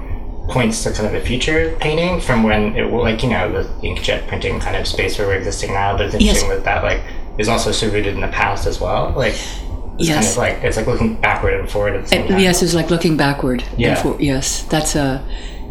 [0.50, 3.70] points to kind of a future painting from when it will like you know the
[3.88, 5.96] inkjet printing kind of space where we're existing now.
[5.96, 7.02] But it's interesting that that like
[7.38, 9.14] is also so rooted in the past as well.
[9.16, 10.32] Like it's kind Yes.
[10.34, 12.40] of like it's like looking backward and forward at the same time.
[12.40, 13.64] yes, it's like looking backward.
[13.72, 13.96] and Yeah.
[13.96, 15.24] for- yes, that's a,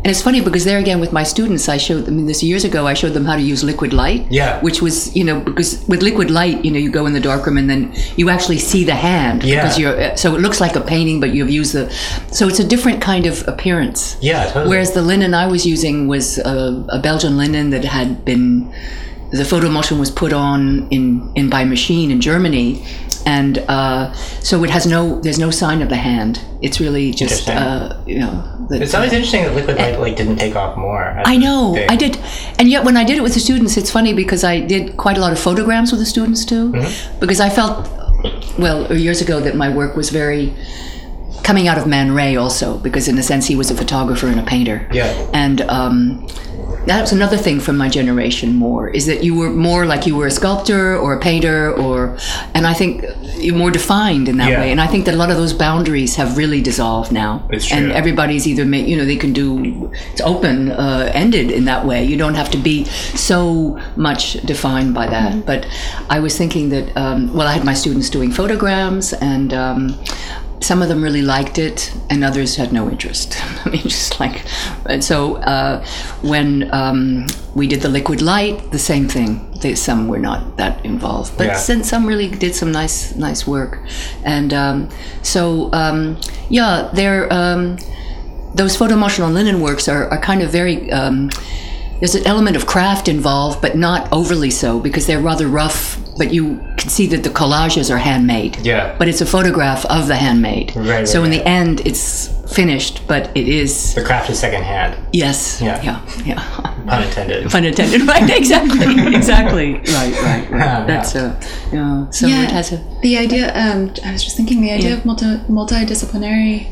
[0.09, 2.87] and it's funny because there again with my students, I showed them this years ago.
[2.87, 4.27] I showed them how to use liquid light.
[4.31, 4.59] Yeah.
[4.63, 7.59] Which was you know because with liquid light, you know, you go in the darkroom
[7.59, 9.57] and then you actually see the hand Yeah.
[9.57, 11.91] because you're uh, so it looks like a painting, but you've used the
[12.33, 14.17] so it's a different kind of appearance.
[14.23, 14.71] Yeah, totally.
[14.71, 18.73] Whereas the linen I was using was a, a Belgian linen that had been
[19.31, 22.83] the photo emulsion was put on in, in by machine in Germany,
[23.37, 24.13] and uh,
[24.49, 26.35] so it has no there's no sign of the hand.
[26.67, 28.33] It's really just uh, you know.
[28.69, 31.03] The, It's always interesting that liquid light like didn't take off more.
[31.35, 31.61] i know.
[31.95, 32.13] I did,
[32.59, 35.17] and yet when I did it with the students, it's funny because I did quite
[35.21, 37.21] a lot of photograms with the students too, Mm-hmm.
[37.23, 37.75] because I felt,
[38.65, 40.45] well, years ago that my work was very
[41.43, 44.41] coming out of Man Ray also, because in a sense he was a photographer and
[44.41, 44.87] a painter.
[44.93, 45.07] Yeah.
[45.33, 46.27] And um,
[46.87, 50.17] that was another thing from my generation more is that you were more like you
[50.17, 52.17] were a sculptor or a painter or,
[52.55, 53.05] and I think
[53.37, 54.61] you're more defined in that Yeah.
[54.61, 54.71] way.
[54.73, 57.47] And I think that a lot of those boundaries have really dissolved now.
[57.51, 57.77] It's true.
[57.79, 61.85] And everybody's either made, you know, they can do, it's open uh, ended in that
[61.85, 62.05] way.
[62.05, 65.45] You don't have to be so much defined by that.
[65.45, 65.67] But
[66.09, 69.99] I was thinking that, um, well, I had my students doing photograms and, um,
[70.61, 73.37] some of them really liked it and others had no interest.
[73.67, 74.45] I mean just like
[74.87, 75.85] and so uh,
[76.23, 79.45] when um, we did the liquid light the same thing.
[79.61, 81.57] They, some were not that involved but Yeah.
[81.57, 83.81] some, some really did some nice nice work.
[84.25, 84.89] And um,
[85.23, 87.79] so um, yeah they're um,
[88.55, 91.31] those photo emulsion linen works are, are kind of very um,
[92.01, 96.33] there's an element of craft involved but not overly so because they're rather rough but
[96.35, 96.45] you
[96.77, 98.95] can see that the collages are handmade Yeah.
[98.99, 100.73] but it's a photograph of the handmade.
[100.77, 104.97] Right, so right, in the end, it's finished, but it is The craft is secondhand,
[105.13, 105.81] yes, Yeah.
[105.83, 106.43] yeah, yeah.
[106.89, 107.51] pun intended.
[107.51, 108.29] Pun intended, right?
[108.43, 109.69] Exactly, exactly.
[109.75, 110.61] Right, right, right.
[110.69, 110.85] Yeah.
[110.87, 111.39] That's a
[111.73, 112.11] yeah.
[112.11, 112.45] So Yeah.
[112.45, 114.97] it has a The idea, um, I was just thinking, the idea Yeah.
[114.99, 116.67] of multi- multidisciplinary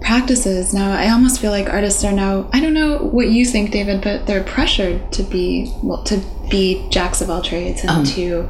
[0.00, 0.72] practices.
[0.72, 2.48] Now, I almost feel like artists are now.
[2.52, 6.86] I don't know what you think, David, but they're pressured to be well, to be
[6.90, 8.48] jacks of all trades and um, to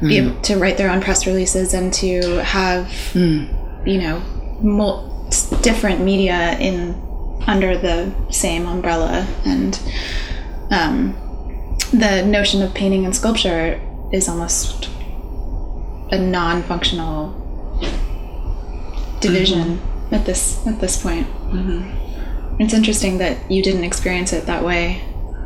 [0.00, 0.30] be mm.
[0.30, 3.86] able to write their own press releases and to have mm.
[3.86, 4.20] you know
[4.60, 5.08] mul-
[5.62, 6.94] different media in
[7.46, 9.26] under the same umbrella.
[9.44, 9.80] And
[10.70, 11.14] um,
[11.92, 13.80] the notion of painting and sculpture
[14.12, 14.88] is almost
[16.10, 17.38] a non-functional
[19.20, 20.14] division mm-hmm.
[20.14, 21.26] at this at this point.
[21.26, 22.60] Mm-hmm.
[22.60, 25.02] It's interesting that you didn't experience it that way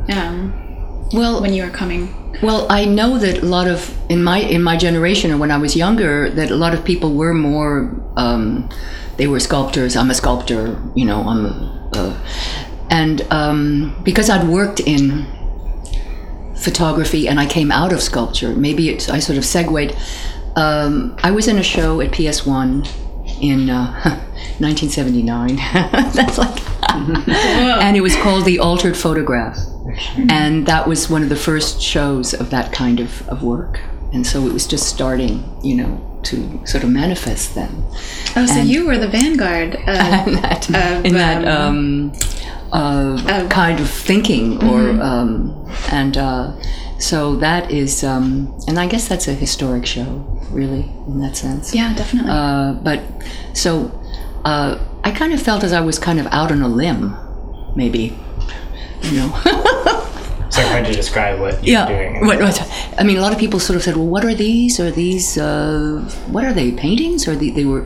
[0.09, 0.66] um,
[1.13, 1.41] well.
[1.41, 2.13] when you were coming.
[2.41, 5.57] Well, I know that a lot of in my in my generation or when I
[5.57, 7.95] was younger, that a lot of people were more.
[8.15, 8.69] Um,
[9.17, 9.95] they were sculptors.
[9.95, 10.79] I'm a sculptor.
[10.95, 12.25] You know, I'm a, uh,
[12.89, 15.25] and um, because I'd worked in
[16.57, 19.95] photography and I came out of sculpture, maybe it's, I sort of segued.
[20.55, 22.87] Um, I was in a show at PS1
[23.41, 23.93] in uh,
[24.59, 25.55] 1979.
[26.13, 26.76] That's like,
[27.81, 29.57] and it was called The Altered Photograph
[30.29, 33.79] and that was one of the first shows of that kind of, of work
[34.13, 37.83] and so it was just starting you know to sort of manifest them.
[38.35, 42.11] Oh, so And- you were the vanguard of, in that, Of, in that um,
[42.73, 45.53] uh, kind of thinking or um,
[45.91, 46.51] and uh,
[46.99, 51.73] so that is um, and i guess that's a historic show really in that sense
[51.73, 52.31] yeah, definitely.
[52.31, 53.01] uh, but
[53.53, 53.91] so
[54.45, 57.15] uh, I kind of felt as I was kind of out on a limb,
[57.75, 58.17] maybe.
[59.03, 59.41] You know.
[60.49, 61.87] So I'm trying to describe what you're yeah.
[61.87, 62.25] doing.
[62.25, 64.79] What, what, I mean, a lot of people sort of said, "Well, what are these?
[64.79, 65.37] Are these?
[65.37, 66.71] Uh, what are they?
[66.71, 67.27] Paintings?
[67.27, 67.85] Or they, they were?"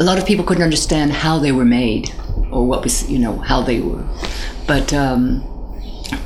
[0.00, 2.12] A lot of people couldn't understand how they were made,
[2.50, 4.04] or what was, you know, how they were.
[4.66, 5.44] But um,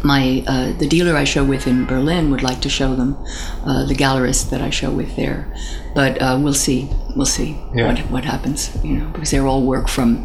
[0.03, 3.17] my uh, the dealer I show with in Berlin would like to show them,
[3.65, 5.55] uh, the gallerist that I show with there.
[5.95, 6.89] But uh, we'll see.
[7.17, 7.87] We'll see Yeah.
[7.89, 8.71] what what happens.
[8.83, 10.25] You know, because they're all work from.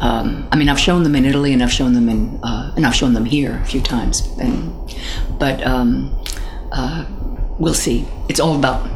[0.00, 2.86] Um, I mean, I've shown them in Italy, and I've shown them in, uh, and
[2.86, 4.28] I've shown them here a few times.
[4.38, 4.72] And
[5.38, 6.14] but um,
[6.72, 7.04] uh,
[7.58, 8.06] we'll see.
[8.28, 8.88] It's all about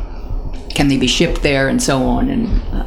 [0.75, 2.29] can they be shipped there and so on.
[2.31, 2.87] And uh,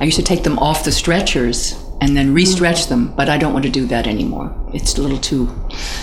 [0.00, 3.52] I used to take them off the stretchers and then re-stretch them, but I don't
[3.52, 4.54] want to do that anymore.
[4.72, 5.46] It's a little too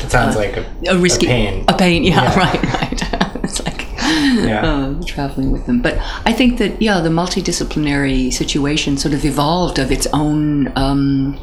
[0.03, 1.65] It sounds like a, a risky a pain.
[1.67, 2.38] A pain, yeah, Yeah.
[2.39, 3.01] right, right.
[3.43, 4.61] it's like Yeah.
[4.65, 5.82] uh, traveling with them.
[5.82, 10.71] But I think that yeah, the multidisciplinary situation sort of evolved of its own.
[10.75, 11.38] Um,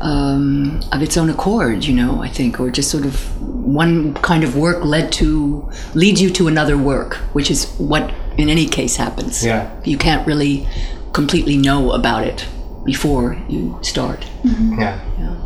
[0.00, 4.42] um, of its own accord, you know, I think, or just sort of one kind
[4.42, 8.96] of work led to leads you to another work, which is what in any case
[8.96, 9.44] happens.
[9.44, 9.70] Yeah.
[9.84, 10.66] You can't really
[11.12, 12.48] completely know about it
[12.84, 14.26] before you start.
[14.42, 14.98] yeah.
[15.20, 15.36] Yeah.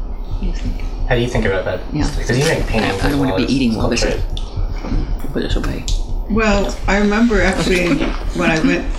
[1.07, 1.45] What do you think?
[1.45, 1.81] How do you think about that?
[1.95, 2.11] Yeah.
[2.19, 3.01] Because you make paintings.
[3.05, 4.23] I don't wanna be as eating while this sculpture.
[5.33, 5.85] But it's okay.
[6.29, 7.95] Well, I remember actually
[8.35, 8.93] when I went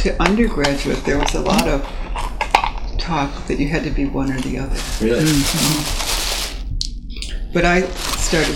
[0.00, 1.82] to undergraduate, there was a lot of
[2.98, 4.76] talk that you had to be one or the other.
[5.00, 5.24] Really?
[5.24, 6.06] Mm-hmm.
[7.54, 7.82] But I
[8.18, 8.54] started.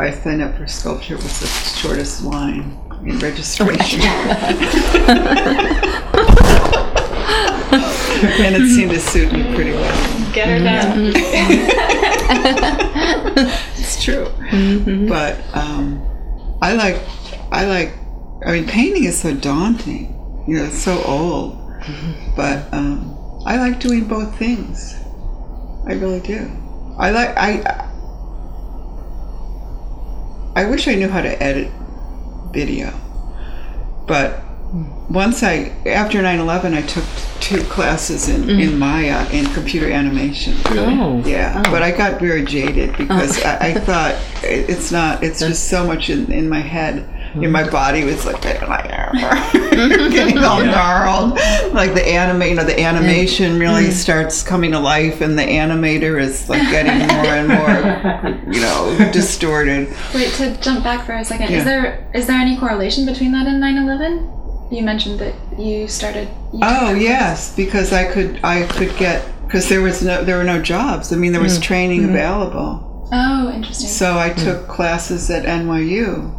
[0.00, 1.14] I signed up for sculpture.
[1.14, 2.76] It was the shortest line
[3.06, 4.00] in registration.
[8.40, 10.32] and it seemed to suit me pretty well.
[10.32, 11.12] Get her mm-hmm.
[11.12, 12.18] down.
[13.78, 14.26] It's true.
[15.08, 16.00] But um,
[16.62, 17.00] I like,
[17.50, 17.94] I like,
[18.46, 20.44] I mean, painting is so daunting.
[20.46, 21.58] You know, it's so old.
[22.36, 23.16] But um,
[23.46, 24.94] I like doing both things.
[25.86, 26.50] I really do.
[26.98, 27.88] I like, I,
[30.54, 31.70] I wish I knew how to edit
[32.52, 32.92] video.
[34.06, 34.40] But
[34.72, 37.04] once I, after 9 11, I took
[37.40, 38.62] two classes in, mm.
[38.62, 40.54] in Maya in computer animation.
[40.66, 41.22] Oh.
[41.26, 41.70] Yeah, oh.
[41.70, 43.48] but I got very jaded because oh.
[43.48, 45.22] I, I thought it's not.
[45.22, 47.08] It's just so much in, in my head.
[47.34, 47.72] In my mm.
[47.72, 48.84] body was like getting like
[50.12, 51.32] getting all gnarled.
[51.74, 53.92] Like the anime, you know, the animation really mm.
[53.92, 59.10] starts coming to life, and the animator is like getting more and more, you know,
[59.12, 59.94] distorted.
[60.14, 61.58] Wait, to jump back for a second, Yeah.
[61.58, 64.41] is there is there any correlation between that and 9/11?
[64.72, 66.28] You mentioned that you started.
[66.50, 70.44] You Oh yes, because I could I could get because there was no there were
[70.44, 71.12] no jobs.
[71.12, 71.62] I mean, there was hmm.
[71.62, 72.10] training hmm.
[72.10, 73.08] available.
[73.12, 73.88] Oh, interesting.
[73.88, 74.40] So I hmm.
[74.40, 76.38] took classes at NYU.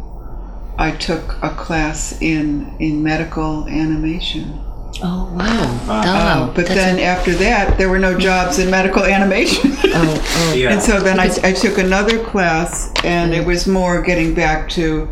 [0.76, 4.60] I took a class in in medical animation.
[5.00, 5.62] Oh wow!
[5.84, 6.42] Uh, Wow!
[6.42, 9.70] Um, but That's then a- after that, there were no jobs in medical animation.
[9.84, 10.54] oh, oh.
[10.54, 10.72] Yeah.
[10.72, 15.08] and so then I, I took another class, and it was more getting back to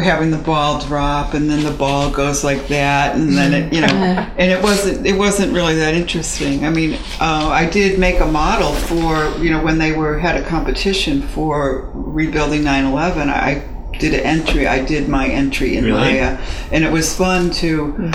[0.00, 3.80] having the ball drop, and then the ball goes like that, and then it, you
[3.80, 6.64] know, and it wasn't it wasn't really that interesting.
[6.64, 10.36] I mean, uh, I did make a model for you know when they were had
[10.36, 13.28] a competition for rebuilding 9/11.
[13.28, 13.62] I
[13.98, 14.66] did an entry.
[14.66, 15.98] I did my entry in Really?
[16.00, 16.38] Maya,
[16.72, 18.10] and it was fun to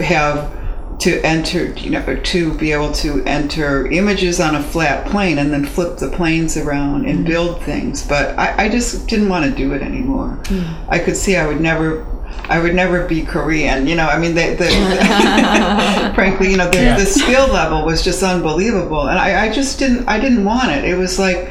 [0.00, 0.52] have
[0.98, 5.52] to enter, you know, to be able to enter images on a flat plane and
[5.52, 7.28] then flip the planes around and mm-hmm.
[7.28, 8.06] build things.
[8.06, 10.38] But I, I just didn't want to do it anymore.
[10.44, 10.88] Mm.
[10.88, 12.06] I could see I would never.
[12.50, 14.06] I would never be Korean, you know.
[14.06, 19.18] I mean, the, the frankly, you know, the, the skill level was just unbelievable, and
[19.18, 20.08] I, I just didn't.
[20.08, 20.84] I didn't want it.
[20.84, 21.50] It was like,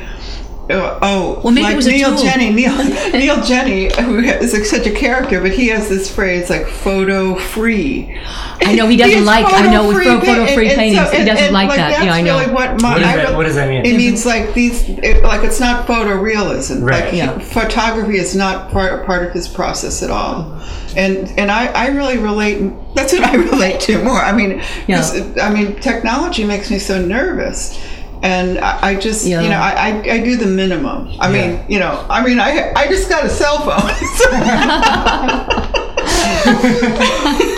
[0.70, 2.26] Uh, oh, Well, maybe it like was Neil tool.
[2.26, 2.53] Jenney.
[2.53, 2.76] Neil,
[3.13, 7.36] Neil Jenney, who is like such a character, but he has this phrase like "photo
[7.36, 8.20] free."
[8.61, 11.11] I know he doesn't is like- I know with photo-free photo- photo-free and- and paintings,
[11.11, 12.03] he doesn't and, like that.
[12.03, 12.39] Yeah, I know.
[12.39, 13.86] Really what, my, What, is I that, what does that mean?
[13.86, 16.82] it means like these, it, like it's not photorealism.
[16.84, 17.05] Right.
[17.05, 17.38] Like Yeah.
[17.39, 20.59] photography is not part part of his process at all.
[20.97, 22.74] And and I, I really relate.
[22.95, 24.18] That's what I relate to more.
[24.20, 27.80] I mean, 'cause, I mean, technology makes me so nervous.
[28.24, 29.41] And I, I just, Yeah.
[29.41, 31.09] you know, I, I, I do the minimum.
[31.20, 33.91] I mean, you know, I mean, I, I just got a cell phone.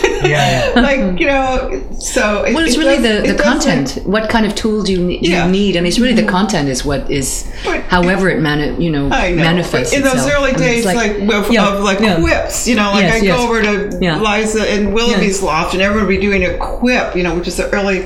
[0.24, 0.80] yeah, yeah.
[1.10, 2.44] like, you know, so.
[2.44, 4.06] It, Well, it's it really does- the, the doesn't- content.
[4.06, 5.46] What kind of tools you, ne- Yeah.
[5.46, 6.30] you need, and it's really the mm-hmm.
[6.30, 9.34] content is what is, But- however it mani- you know, know.
[9.36, 12.16] manifests But in those early I mean, days, like, of, Yeah, of like yeah.
[12.16, 13.36] Qwips, you know, like Yes, I yes.
[13.36, 14.20] go over to Yeah.
[14.20, 17.56] Liza and Willoughby's loft, and everyone would be doing a Qwip, you know, which is
[17.56, 18.02] the early.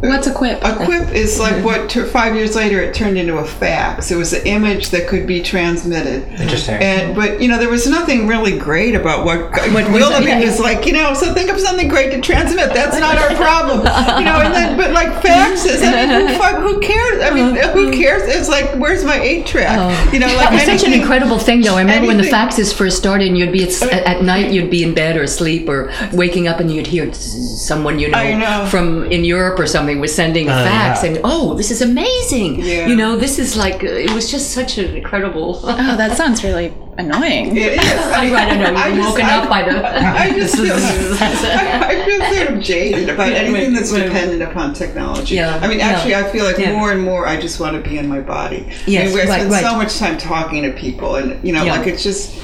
[0.00, 0.58] What's a Qwip?
[0.62, 4.10] A Qwip is like what t- five years later it turned into a fax.
[4.10, 6.26] It was an image that could be transmitted.
[6.40, 6.76] Interesting.
[6.76, 10.44] And but you know there was nothing really great about what, What was Willoughby it?
[10.44, 10.86] was like.
[10.86, 12.72] You know, so think of something great to transmit.
[12.72, 13.78] That's not our problem.
[14.18, 15.82] You know, and then but like faxes.
[15.82, 17.22] I mean, who, fuck, who cares?
[17.22, 18.22] I mean, who cares?
[18.24, 19.78] It's like where's my eight track?
[20.12, 21.76] You know, like It was such an incredible thing, though.
[21.76, 24.70] I remember when the anything- faxes first started, and you'd be at, at night, you'd
[24.70, 28.66] be in bed or asleep or waking up, and you'd hear someone you know, know.
[28.70, 31.10] from in Europe or something was sending a Uh, fax, yeah.
[31.10, 32.60] and oh, this is amazing.
[32.60, 32.86] Yeah.
[32.86, 35.60] You know, this is like uh, it was just such an incredible.
[35.62, 37.56] Oh, that sounds really annoying.
[37.56, 37.78] It is.
[37.82, 38.80] I, I don't know.
[38.80, 39.88] I You're just- woken I- up by the.
[39.88, 45.36] I just feel, I, I feel sort of jaded about anything that's dependent upon technology.
[45.36, 46.72] Yeah, I mean, actually, yeah, I feel like yeah.
[46.72, 48.70] more and more I just want to be in my body.
[48.86, 49.62] Yes, I, mean, I right, spend right.
[49.62, 51.76] so much time talking to people, and you know, Yeah.
[51.78, 52.36] like it's just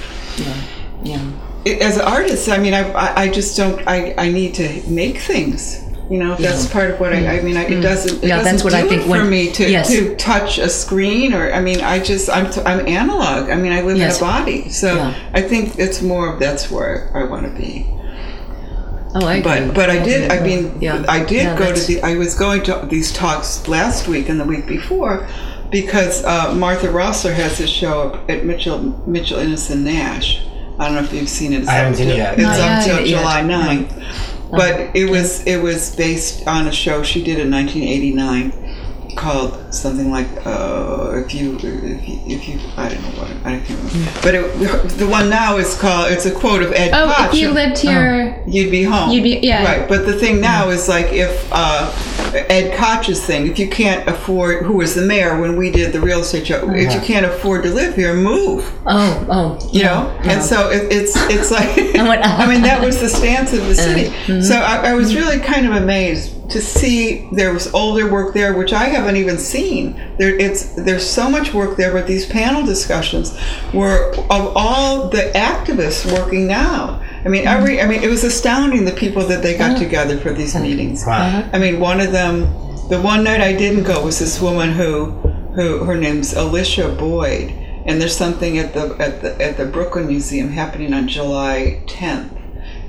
[1.03, 1.21] Yeah.
[1.65, 2.49] it, as artists.
[2.49, 3.87] I mean, I, I, I just don't.
[3.87, 5.84] I, I need to make things.
[6.11, 7.39] You know, that's part of what I.
[7.39, 8.19] I mean, I, it doesn't.
[8.19, 8.29] It Mm.
[8.29, 9.89] Yeah, doesn't that's what do I think it for when- me to yes.
[9.89, 11.51] to touch a screen or.
[11.53, 13.49] I mean, I just I'm t- I'm analog.
[13.49, 14.21] I mean, I live Yes.
[14.21, 15.15] in a body, so Yeah.
[15.33, 17.87] I think it's more of that's where I want to be.
[19.15, 19.43] Oh, I agree.
[19.67, 20.31] But but I did.
[20.31, 21.05] I mean, Yeah.
[21.09, 22.03] I did Yeah, go to that's- the.
[22.03, 25.27] I was going to these talks last week and the week before,
[25.71, 30.43] because uh, Martha Rosler has a show at Mitchell Mitchell Innes & Nash.
[30.79, 31.61] I don't know if you've seen it.
[31.61, 32.35] It's I haven't seen it yet.
[32.35, 32.97] It's Not up yet.
[32.99, 34.33] till July 9th.
[34.57, 38.53] But it was it was based on a show she did in 1989,
[39.17, 41.65] called something like uh, if you if
[42.09, 44.11] you, if you I don't know what I can't remember.
[44.23, 47.35] But it, the one now is called it's a quote of Ed Oh, Koch.
[47.35, 49.11] if you lived here, You'd be home.
[49.11, 49.65] You'd be- yeah.
[49.65, 51.93] Right, but the thing now is like if uh,
[52.35, 56.01] Ed Koch's thing, if you can't afford, who was the mayor when we did the
[56.01, 58.71] real estate show, if you can't afford to live here, move.
[58.87, 59.71] Oh, oh.
[59.73, 63.65] You know, and so it, it's it's like I mean that was the stance of
[63.67, 64.11] the city.
[64.11, 64.41] mm-hmm.
[64.43, 68.55] So I, I was really kind of amazed to see there was older work there,
[68.57, 69.95] which I haven't even seen.
[70.19, 73.39] There, it's there's so much work there, but these panel discussions
[73.73, 77.03] were of all the activists working now.
[77.25, 80.33] I mean, every I mean, it was astounding the people that they got together for
[80.33, 81.05] these meetings.
[81.07, 81.27] Wow.
[81.27, 81.51] Uh-huh.
[81.53, 82.43] I mean, one of them,
[82.89, 85.07] the one night I didn't go was this woman who,
[85.55, 87.51] who her name's Alicia Boyd,
[87.87, 92.39] and there's something at the at the at the Brooklyn Museum happening on July 10th,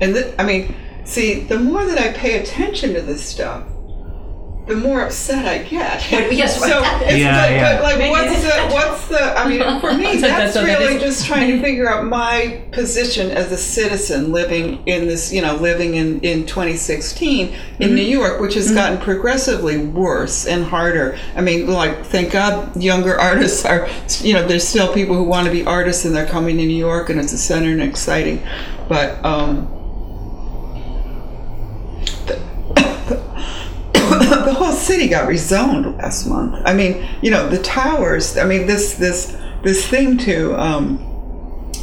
[0.02, 0.74] and th- I mean,
[1.06, 3.64] see, the more that I pay attention to this stuff,
[4.66, 6.10] the more upset I get.
[6.10, 6.66] yes, so
[7.04, 7.80] it's Yeah, like, yeah.
[7.80, 9.22] but like, what's the what's the?
[9.38, 13.52] I mean, for me, that's that's really just trying to figure out my position as
[13.52, 18.54] a citizen living in this, you know, living in, in 2016 in New York, which
[18.54, 21.16] has gotten progressively worse and harder.
[21.36, 23.88] I mean, like, thank God younger artists are,
[24.18, 26.76] you know, there's still people who want to be artists and they're coming to New
[26.76, 28.44] York and it's a center and exciting.
[28.88, 29.72] But, um,
[34.28, 36.60] the whole city got rezoned last month.
[36.64, 38.36] I mean, you know, the towers.
[38.36, 40.98] I mean, this this this thing to um,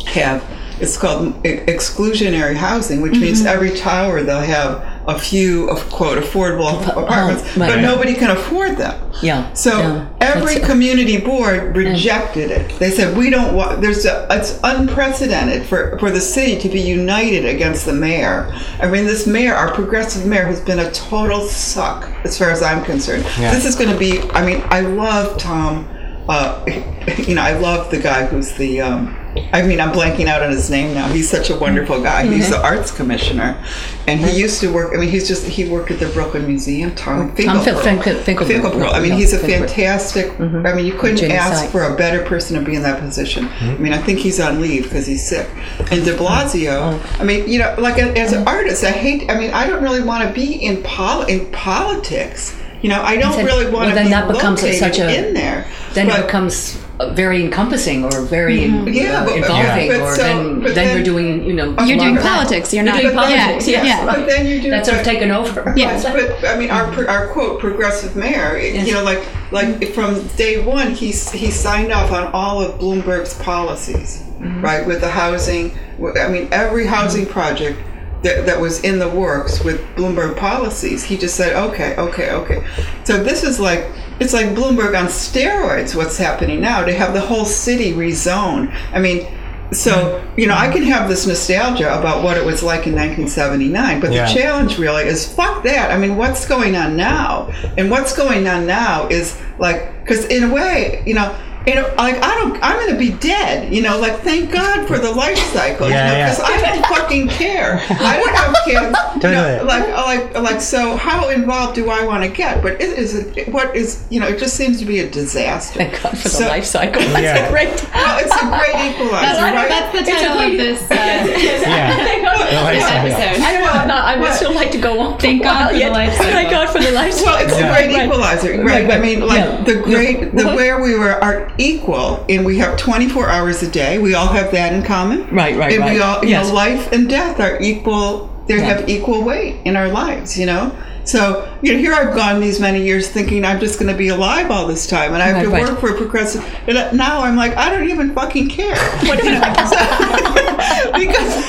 [0.07, 0.43] have
[0.79, 6.81] it's called exclusionary housing, which means every tower they'll have a few of quote affordable
[6.87, 7.67] apartments, right.
[7.67, 9.11] but nobody can afford them.
[9.21, 9.51] Yeah.
[9.53, 10.09] So yeah.
[10.21, 12.79] every That's- community board rejected it.
[12.79, 13.81] They said we don't want.
[13.81, 18.51] There's a, it's unprecedented for for the city to be united against the mayor.
[18.79, 22.61] I mean, this mayor, our progressive mayor, has been a total suck as far as
[22.61, 23.23] I'm concerned.
[23.39, 23.53] Yeah.
[23.53, 24.21] This is going to be.
[24.31, 25.87] I mean, I love Tom.
[26.29, 26.63] Uh,
[27.17, 28.81] you know, I love the guy who's the.
[28.81, 29.19] Um,
[29.51, 31.07] I mean, I'm blanking out on his name now.
[31.07, 32.23] He's such a wonderful guy.
[32.23, 32.33] Mm-hmm.
[32.33, 33.63] He's the arts commissioner,
[34.07, 34.93] and he used to work.
[34.95, 36.93] I mean, he's just he worked at the Brooklyn Museum.
[36.95, 37.81] Tom Tom Fin- Finkelpearl.
[37.83, 38.61] Fin- Finkelpearl.
[38.61, 38.93] Finkelpearl.
[38.93, 39.59] I mean, he's a Finkelpearl.
[39.67, 40.27] fantastic.
[40.33, 40.65] Mm-hmm.
[40.67, 41.71] I mean, you couldn't Jenny ask Sykes.
[41.71, 43.45] for a better person to be in that position.
[43.45, 43.65] Mm-hmm.
[43.69, 45.49] I mean, I think he's on leave because he's sick.
[45.91, 46.93] And De Blasio.
[46.93, 47.17] Oh.
[47.19, 49.29] I mean, you know, like as an artist, I hate.
[49.31, 52.55] I mean, I don't really want to be in pol in politics.
[52.81, 54.99] You know, I don't Then- really want well, to then be that becomes located such
[54.99, 55.65] a- in there.
[55.93, 56.77] then But- it becomes
[57.11, 59.97] very encompassing or very Yeah, uh, but- involving, yeah.
[59.97, 62.73] But or so- then, then, then- you're doing, you know, You're doing politics.
[62.73, 63.67] You're You're not- doing politics.
[63.67, 64.05] yeah, yes, yeah.
[64.05, 64.69] But then you do.
[64.69, 65.73] That's sort of but- taken over.
[65.77, 66.01] Yeah.
[66.01, 68.57] But I mean, our our quote progressive mayor.
[68.57, 68.87] Yes.
[68.87, 69.21] You know, like
[69.51, 74.61] like from day one, he's he signed off on all of Bloomberg's policies, Mm-hmm.
[74.61, 74.85] right?
[74.85, 75.71] With the housing.
[76.19, 77.79] I mean, every housing project.
[78.23, 81.03] That, that was in the works with Bloomberg policies.
[81.03, 82.63] He just said, okay, okay, okay.
[83.03, 83.85] So this is like,
[84.21, 88.73] it's like Bloomberg on steroids, what's happening now, to have the whole city rezoned.
[88.93, 89.27] I mean,
[89.73, 93.99] so, you know, I can have this nostalgia about what it was like in 1979,
[93.99, 94.25] but Yeah.
[94.27, 95.91] the challenge really is fuck that.
[95.91, 97.49] I mean, what's going on now?
[97.77, 101.35] And what's going on now is like, because in a way, you know,
[101.67, 103.73] you know, like I don't, I'm going to be dead.
[103.73, 105.89] You know, like thank God for the life cycle.
[105.89, 106.29] Yeah, you know, yeah.
[106.35, 107.79] because I don't fucking care.
[107.89, 108.97] I don't have kids.
[109.15, 109.57] You Totally.
[109.57, 109.87] know, like,
[110.33, 110.61] like, like.
[110.61, 112.61] So, how involved do I want to get?
[112.61, 115.79] But it is a, what is, you know, it just seems to be a disaster.
[115.79, 117.01] Thank God for the life cycle.
[117.01, 117.47] That's Yeah.
[117.47, 117.69] a great.
[118.03, 119.69] Well, it's a great equalizer, right?
[119.69, 120.81] That's the It's title of great- this.
[120.91, 120.93] Uh,
[121.63, 121.95] Yeah.
[121.97, 123.11] The life cycle.
[123.11, 123.41] episode.
[123.43, 123.71] I don't know.
[123.71, 125.19] I'm not, would still like to go on.
[125.19, 126.31] Thank God while for the life cycle.
[126.33, 127.31] Thank God for the life cycle.
[127.33, 127.65] Well, it's Yeah.
[127.65, 128.05] a great Right.
[128.05, 128.85] equalizer, right?
[128.87, 129.63] Right, I mean, like Yeah.
[129.63, 130.55] the great, the What?
[130.55, 133.97] where we were are equal, and we have 24 hours a day.
[133.99, 136.01] We all have that in common, Right, right, And we right.
[136.01, 136.47] all, you Yes.
[136.47, 138.29] know, life and death are equal.
[138.47, 138.63] They Yeah.
[138.63, 140.71] have equal weight in our lives, you know.
[141.05, 144.07] So you know, here I've gone these many years thinking I'm just going to be
[144.09, 145.69] alive all this time, and I have Right, to right.
[145.69, 146.43] work for a progressive.
[146.67, 148.75] And now I'm like, I don't even fucking care.
[149.07, 151.43] What, you know, so- because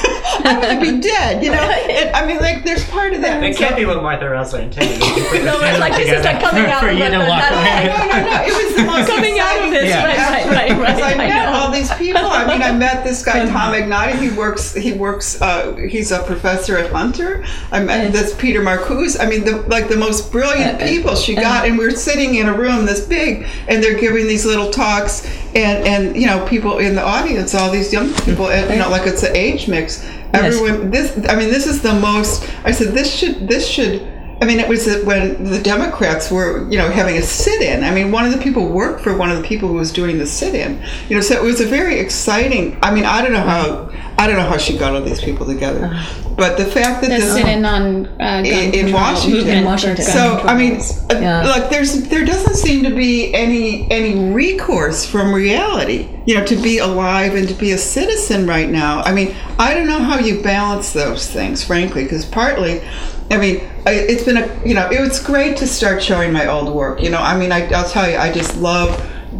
[0.44, 1.60] I'm going to be dead, you know.
[1.62, 3.42] And, I mean, like, there's part of that.
[3.42, 4.98] It So- can't be what Martha Rosler intended.
[5.44, 7.88] No, it's like this is like coming out for of you it, to walk away.
[7.88, 8.42] like- no, no, no.
[8.46, 11.02] It was the most Coming out of exciting this, thing right, right, right, right, because
[11.02, 11.58] I I met know.
[11.58, 12.22] all these people.
[12.24, 14.18] I mean, I met this guy Tom Angotti.
[14.18, 14.72] He works.
[14.74, 15.40] He works.
[15.42, 17.44] Uh, he's a professor at Hunter.
[17.72, 19.20] I met this Peter Marcuse.
[19.20, 21.90] I mean, the, like the most brilliant Uh, uh, people she got, and we are
[21.90, 26.26] sitting in a room this big, and they're giving these little talks, and and you
[26.26, 29.34] know, people in the audience, all these young people, and you know, like it's an
[29.36, 30.04] age mix.
[30.32, 30.90] Everyone.
[30.90, 31.12] This.
[31.28, 32.50] I mean, this is the most.
[32.64, 33.46] I said this should.
[33.48, 34.02] This should.
[34.42, 37.84] I mean, it was when the Democrats were, you know, having a sit-in.
[37.84, 40.18] I mean, one of the people worked for one of the people who was doing
[40.18, 40.82] the sit-in.
[41.08, 42.76] You know, so it was a very exciting.
[42.82, 45.44] I mean, I don't know how, I don't know how she got all these people
[45.46, 45.90] together,
[46.36, 49.48] But the fact that The this sit-in on uh, gun in control Washington.
[49.48, 50.04] In Washington.
[50.04, 50.80] so I mean,
[51.10, 51.42] uh, Yeah.
[51.42, 56.08] look, there's there doesn't seem to be any any recourse from reality.
[56.26, 59.02] You know, to be alive and to be a citizen right now.
[59.02, 62.82] I mean, I don't know how you balance those things, frankly, because partly.
[63.30, 66.72] I mean, it's been a you know, it was great to start showing my old
[66.74, 67.02] work.
[67.02, 68.90] You know, I mean, I, I'll tell you, I just love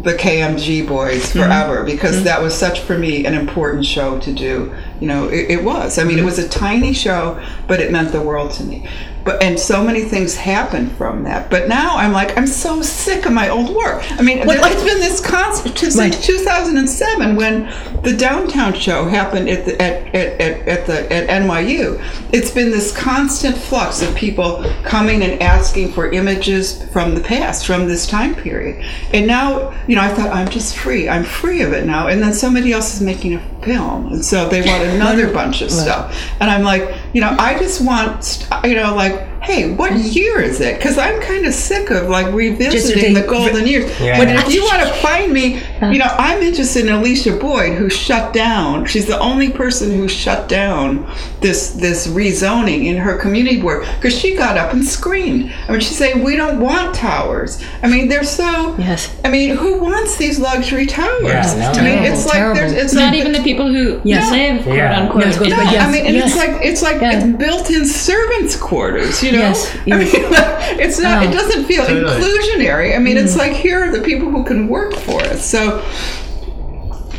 [0.03, 1.39] the KMG boys mm-hmm.
[1.39, 2.25] forever because mm-hmm.
[2.25, 4.73] that was such for me an important show to do.
[4.99, 5.97] You know, it, it was.
[5.97, 6.25] I mean, it mm-hmm.
[6.25, 8.87] was a tiny show, but it meant the world to me.
[9.25, 11.49] But and so many things happened from that.
[11.49, 14.03] But now I'm like, I'm so sick of my old work.
[14.19, 16.13] I mean, What- it's been this constant since Right.
[16.13, 17.67] 2007 when
[18.03, 21.99] the downtown show happened at the at, at, at, at the at NYU.
[22.31, 27.65] It's been this constant flux of people coming and asking for images from the past,
[27.65, 28.85] from this time period.
[29.11, 31.09] And now, you know, I thought I'm just free.
[31.09, 32.07] I'm free of it now.
[32.07, 35.71] And then somebody else is making a film, and so they want another bunch of
[35.71, 36.15] stuff.
[36.39, 40.39] And I'm like, you know, I just want, you know, like, Bye hey, what year
[40.41, 40.77] is it?
[40.77, 43.85] Because I'm kind of sick of like revisiting the golden years.
[43.99, 44.17] Yeah.
[44.17, 47.89] But if you want to find me, you know, I'm interested in Alicia Boyd, who
[47.89, 48.85] shut down.
[48.85, 51.09] She's the only person who shut down
[51.41, 55.53] this this rezoning in her community board because she got up and screamed.
[55.67, 57.63] I mean, she's saying we don't want towers.
[57.83, 58.75] I mean, they're so.
[58.77, 59.15] Yes.
[59.23, 61.23] I mean, who wants these luxury towers?
[61.23, 62.11] Yeah, no, I mean, no.
[62.11, 62.59] it's like Terrible.
[62.61, 64.31] there's it's not like, even the people who Yes.
[64.31, 65.49] live, quote unquote.
[65.49, 66.29] No, no, yes, I mean, and yes.
[66.29, 67.17] it's like it's like Yeah.
[67.17, 69.23] it's built-in servants' quarters.
[69.23, 70.13] You know, Yes, I yes.
[70.13, 71.23] mean, it's not.
[71.23, 71.29] Oh.
[71.29, 72.21] It doesn't feel Totally.
[72.21, 72.95] inclusionary.
[72.95, 73.23] I mean, Mm.
[73.23, 75.45] it's like here are the people who can work for us.
[75.45, 75.83] So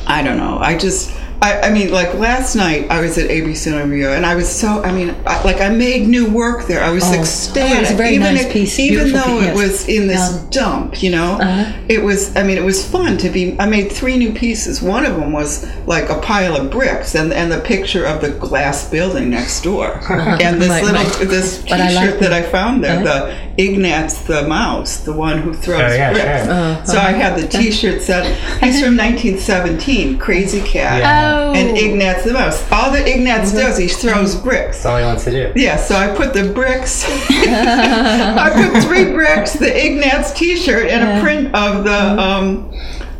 [0.06, 0.58] I don't know.
[0.58, 1.12] I just.
[1.42, 4.82] I, I mean, like last night, I was at ABC Rio, and I was so.
[4.82, 6.82] I mean, I, like I made new work there.
[6.82, 7.12] I was Oh.
[7.12, 7.72] ecstatic.
[7.72, 8.78] Oh, it was a very even nice if- piece.
[8.78, 10.40] even Beautiful though piece, it was in this Yeah.
[10.50, 11.02] dump.
[11.02, 11.72] You know, Uh-huh.
[11.88, 12.34] it was.
[12.36, 13.54] I mean, it was fun to be.
[13.58, 14.80] I made three new pieces.
[14.80, 18.30] One of them was like a pile of bricks, and and the picture of the
[18.30, 21.28] glass building next door, and this Right, little right.
[21.28, 23.04] this But I T-shirt like that I found there, Uh-huh.
[23.26, 26.44] the Ignatz the mouse, the one who throws Oh, yeah, bricks.
[26.44, 26.52] sure.
[26.52, 26.84] Uh-huh.
[26.84, 28.26] So I had the T-shirt set.
[28.62, 31.52] He's from 1917, Krazy Kat, Oh.
[31.54, 32.62] and Ignatz the mouse.
[32.70, 34.76] All that Ignatz does, he throws bricks.
[34.82, 35.52] That's all he wants to do.
[35.56, 37.04] Yeah, so I put the bricks.
[37.30, 42.72] I put three bricks, the Ignatz T-shirt, and a print of the um,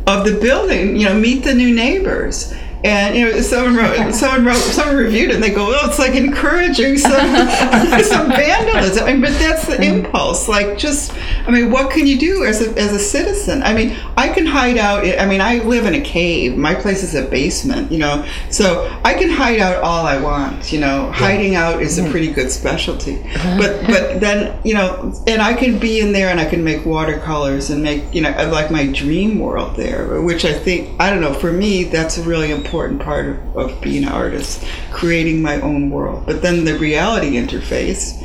[0.05, 0.95] of the building.
[0.97, 2.53] You know, meet the new neighbors.
[2.87, 5.35] And you know, someone wrote, someone wrote, someone reviewed it.
[5.35, 7.11] and They go, "Oh, it's like encouraging some
[8.03, 10.05] some vandalism." I mean, but that's the mm-hmm.
[10.05, 10.47] impulse.
[10.47, 11.13] Like, just,
[11.45, 13.61] I mean, what can you do as a as a citizen?
[13.63, 15.05] I mean, I can hide out.
[15.05, 16.55] I mean, I live in a cave.
[16.55, 17.91] My place is a basement.
[17.91, 20.71] You know, so I can hide out all I want.
[20.71, 22.11] You know, hiding out is a mm-hmm.
[22.11, 23.19] pretty good specialty.
[23.21, 23.57] Uh-huh.
[23.57, 26.85] But but then you know, and I can be in there and I can make
[26.85, 31.19] watercolors and make you know like my dream world there, which I think I don't
[31.19, 31.33] know.
[31.33, 35.89] For me, that's a really important part of, of being an artist, creating my own
[35.89, 36.25] world.
[36.25, 38.23] But then the reality interface.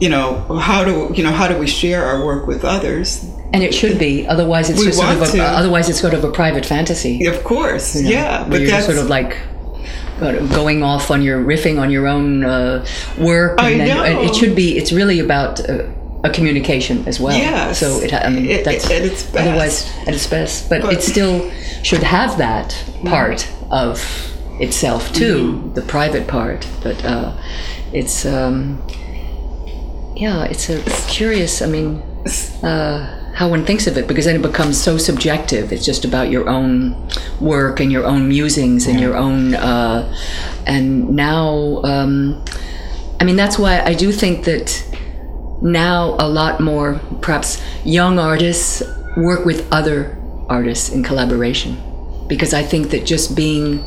[0.00, 3.22] You know how do you know how do we share our work with others?
[3.52, 4.26] And it should be.
[4.26, 5.42] Otherwise, it's just sort of a, to.
[5.42, 7.26] otherwise it's sort of a private fantasy.
[7.26, 8.46] Of course, you know, yeah.
[8.48, 9.36] But you're sort of like
[10.18, 12.86] going off on your riffing on your own uh,
[13.18, 13.60] work.
[13.60, 14.22] I and then- know.
[14.22, 14.78] it should be.
[14.78, 15.60] It's really about.
[15.68, 15.84] Uh,
[16.22, 17.34] a communication as well.
[17.34, 17.80] Yes.
[17.80, 19.36] So it, ha- I mean, It- that's at its best.
[19.38, 20.68] otherwise at its best.
[20.68, 21.50] But, But- it still
[21.82, 24.00] should have that part of
[24.60, 25.74] itself too, Mm-hmm.
[25.74, 26.68] the private part.
[26.82, 27.32] But uh,
[27.92, 28.82] it's um,
[30.16, 31.62] yeah, it's a curious.
[31.62, 32.02] I mean,
[32.62, 35.72] uh, how one thinks of it because then it becomes so subjective.
[35.72, 37.08] It's just about your own
[37.40, 39.54] work and your own musings and your own.
[39.54, 40.12] Uh,
[40.66, 42.44] and now, um,
[43.18, 44.84] I mean, that's why I do think that
[45.62, 48.82] now a lot more perhaps young artists
[49.16, 50.16] work with other
[50.50, 51.78] artists in collaboration.
[52.28, 53.82] Because I think that just being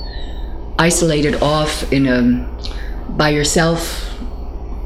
[0.80, 2.22] isolated off in a
[3.10, 4.10] by yourself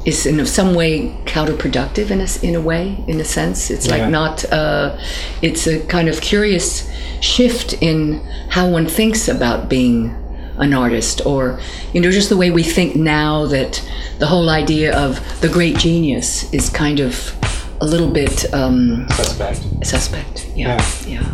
[0.04, 3.70] is in some way counterproductive in a, in a way in a sense.
[3.70, 3.96] It's Yeah.
[3.96, 4.96] like not uh,
[5.42, 6.88] it's a kind of curious
[7.20, 10.14] shift in how one thinks about being
[10.58, 11.58] an artist or
[11.92, 13.82] you know just the way we think now that
[14.18, 17.34] the whole idea of the great genius is kind of
[17.80, 19.60] a little bit um, Suspect.
[19.86, 20.46] suspect.
[20.56, 20.76] Yeah.
[21.06, 21.24] yeah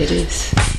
[0.00, 0.77] it is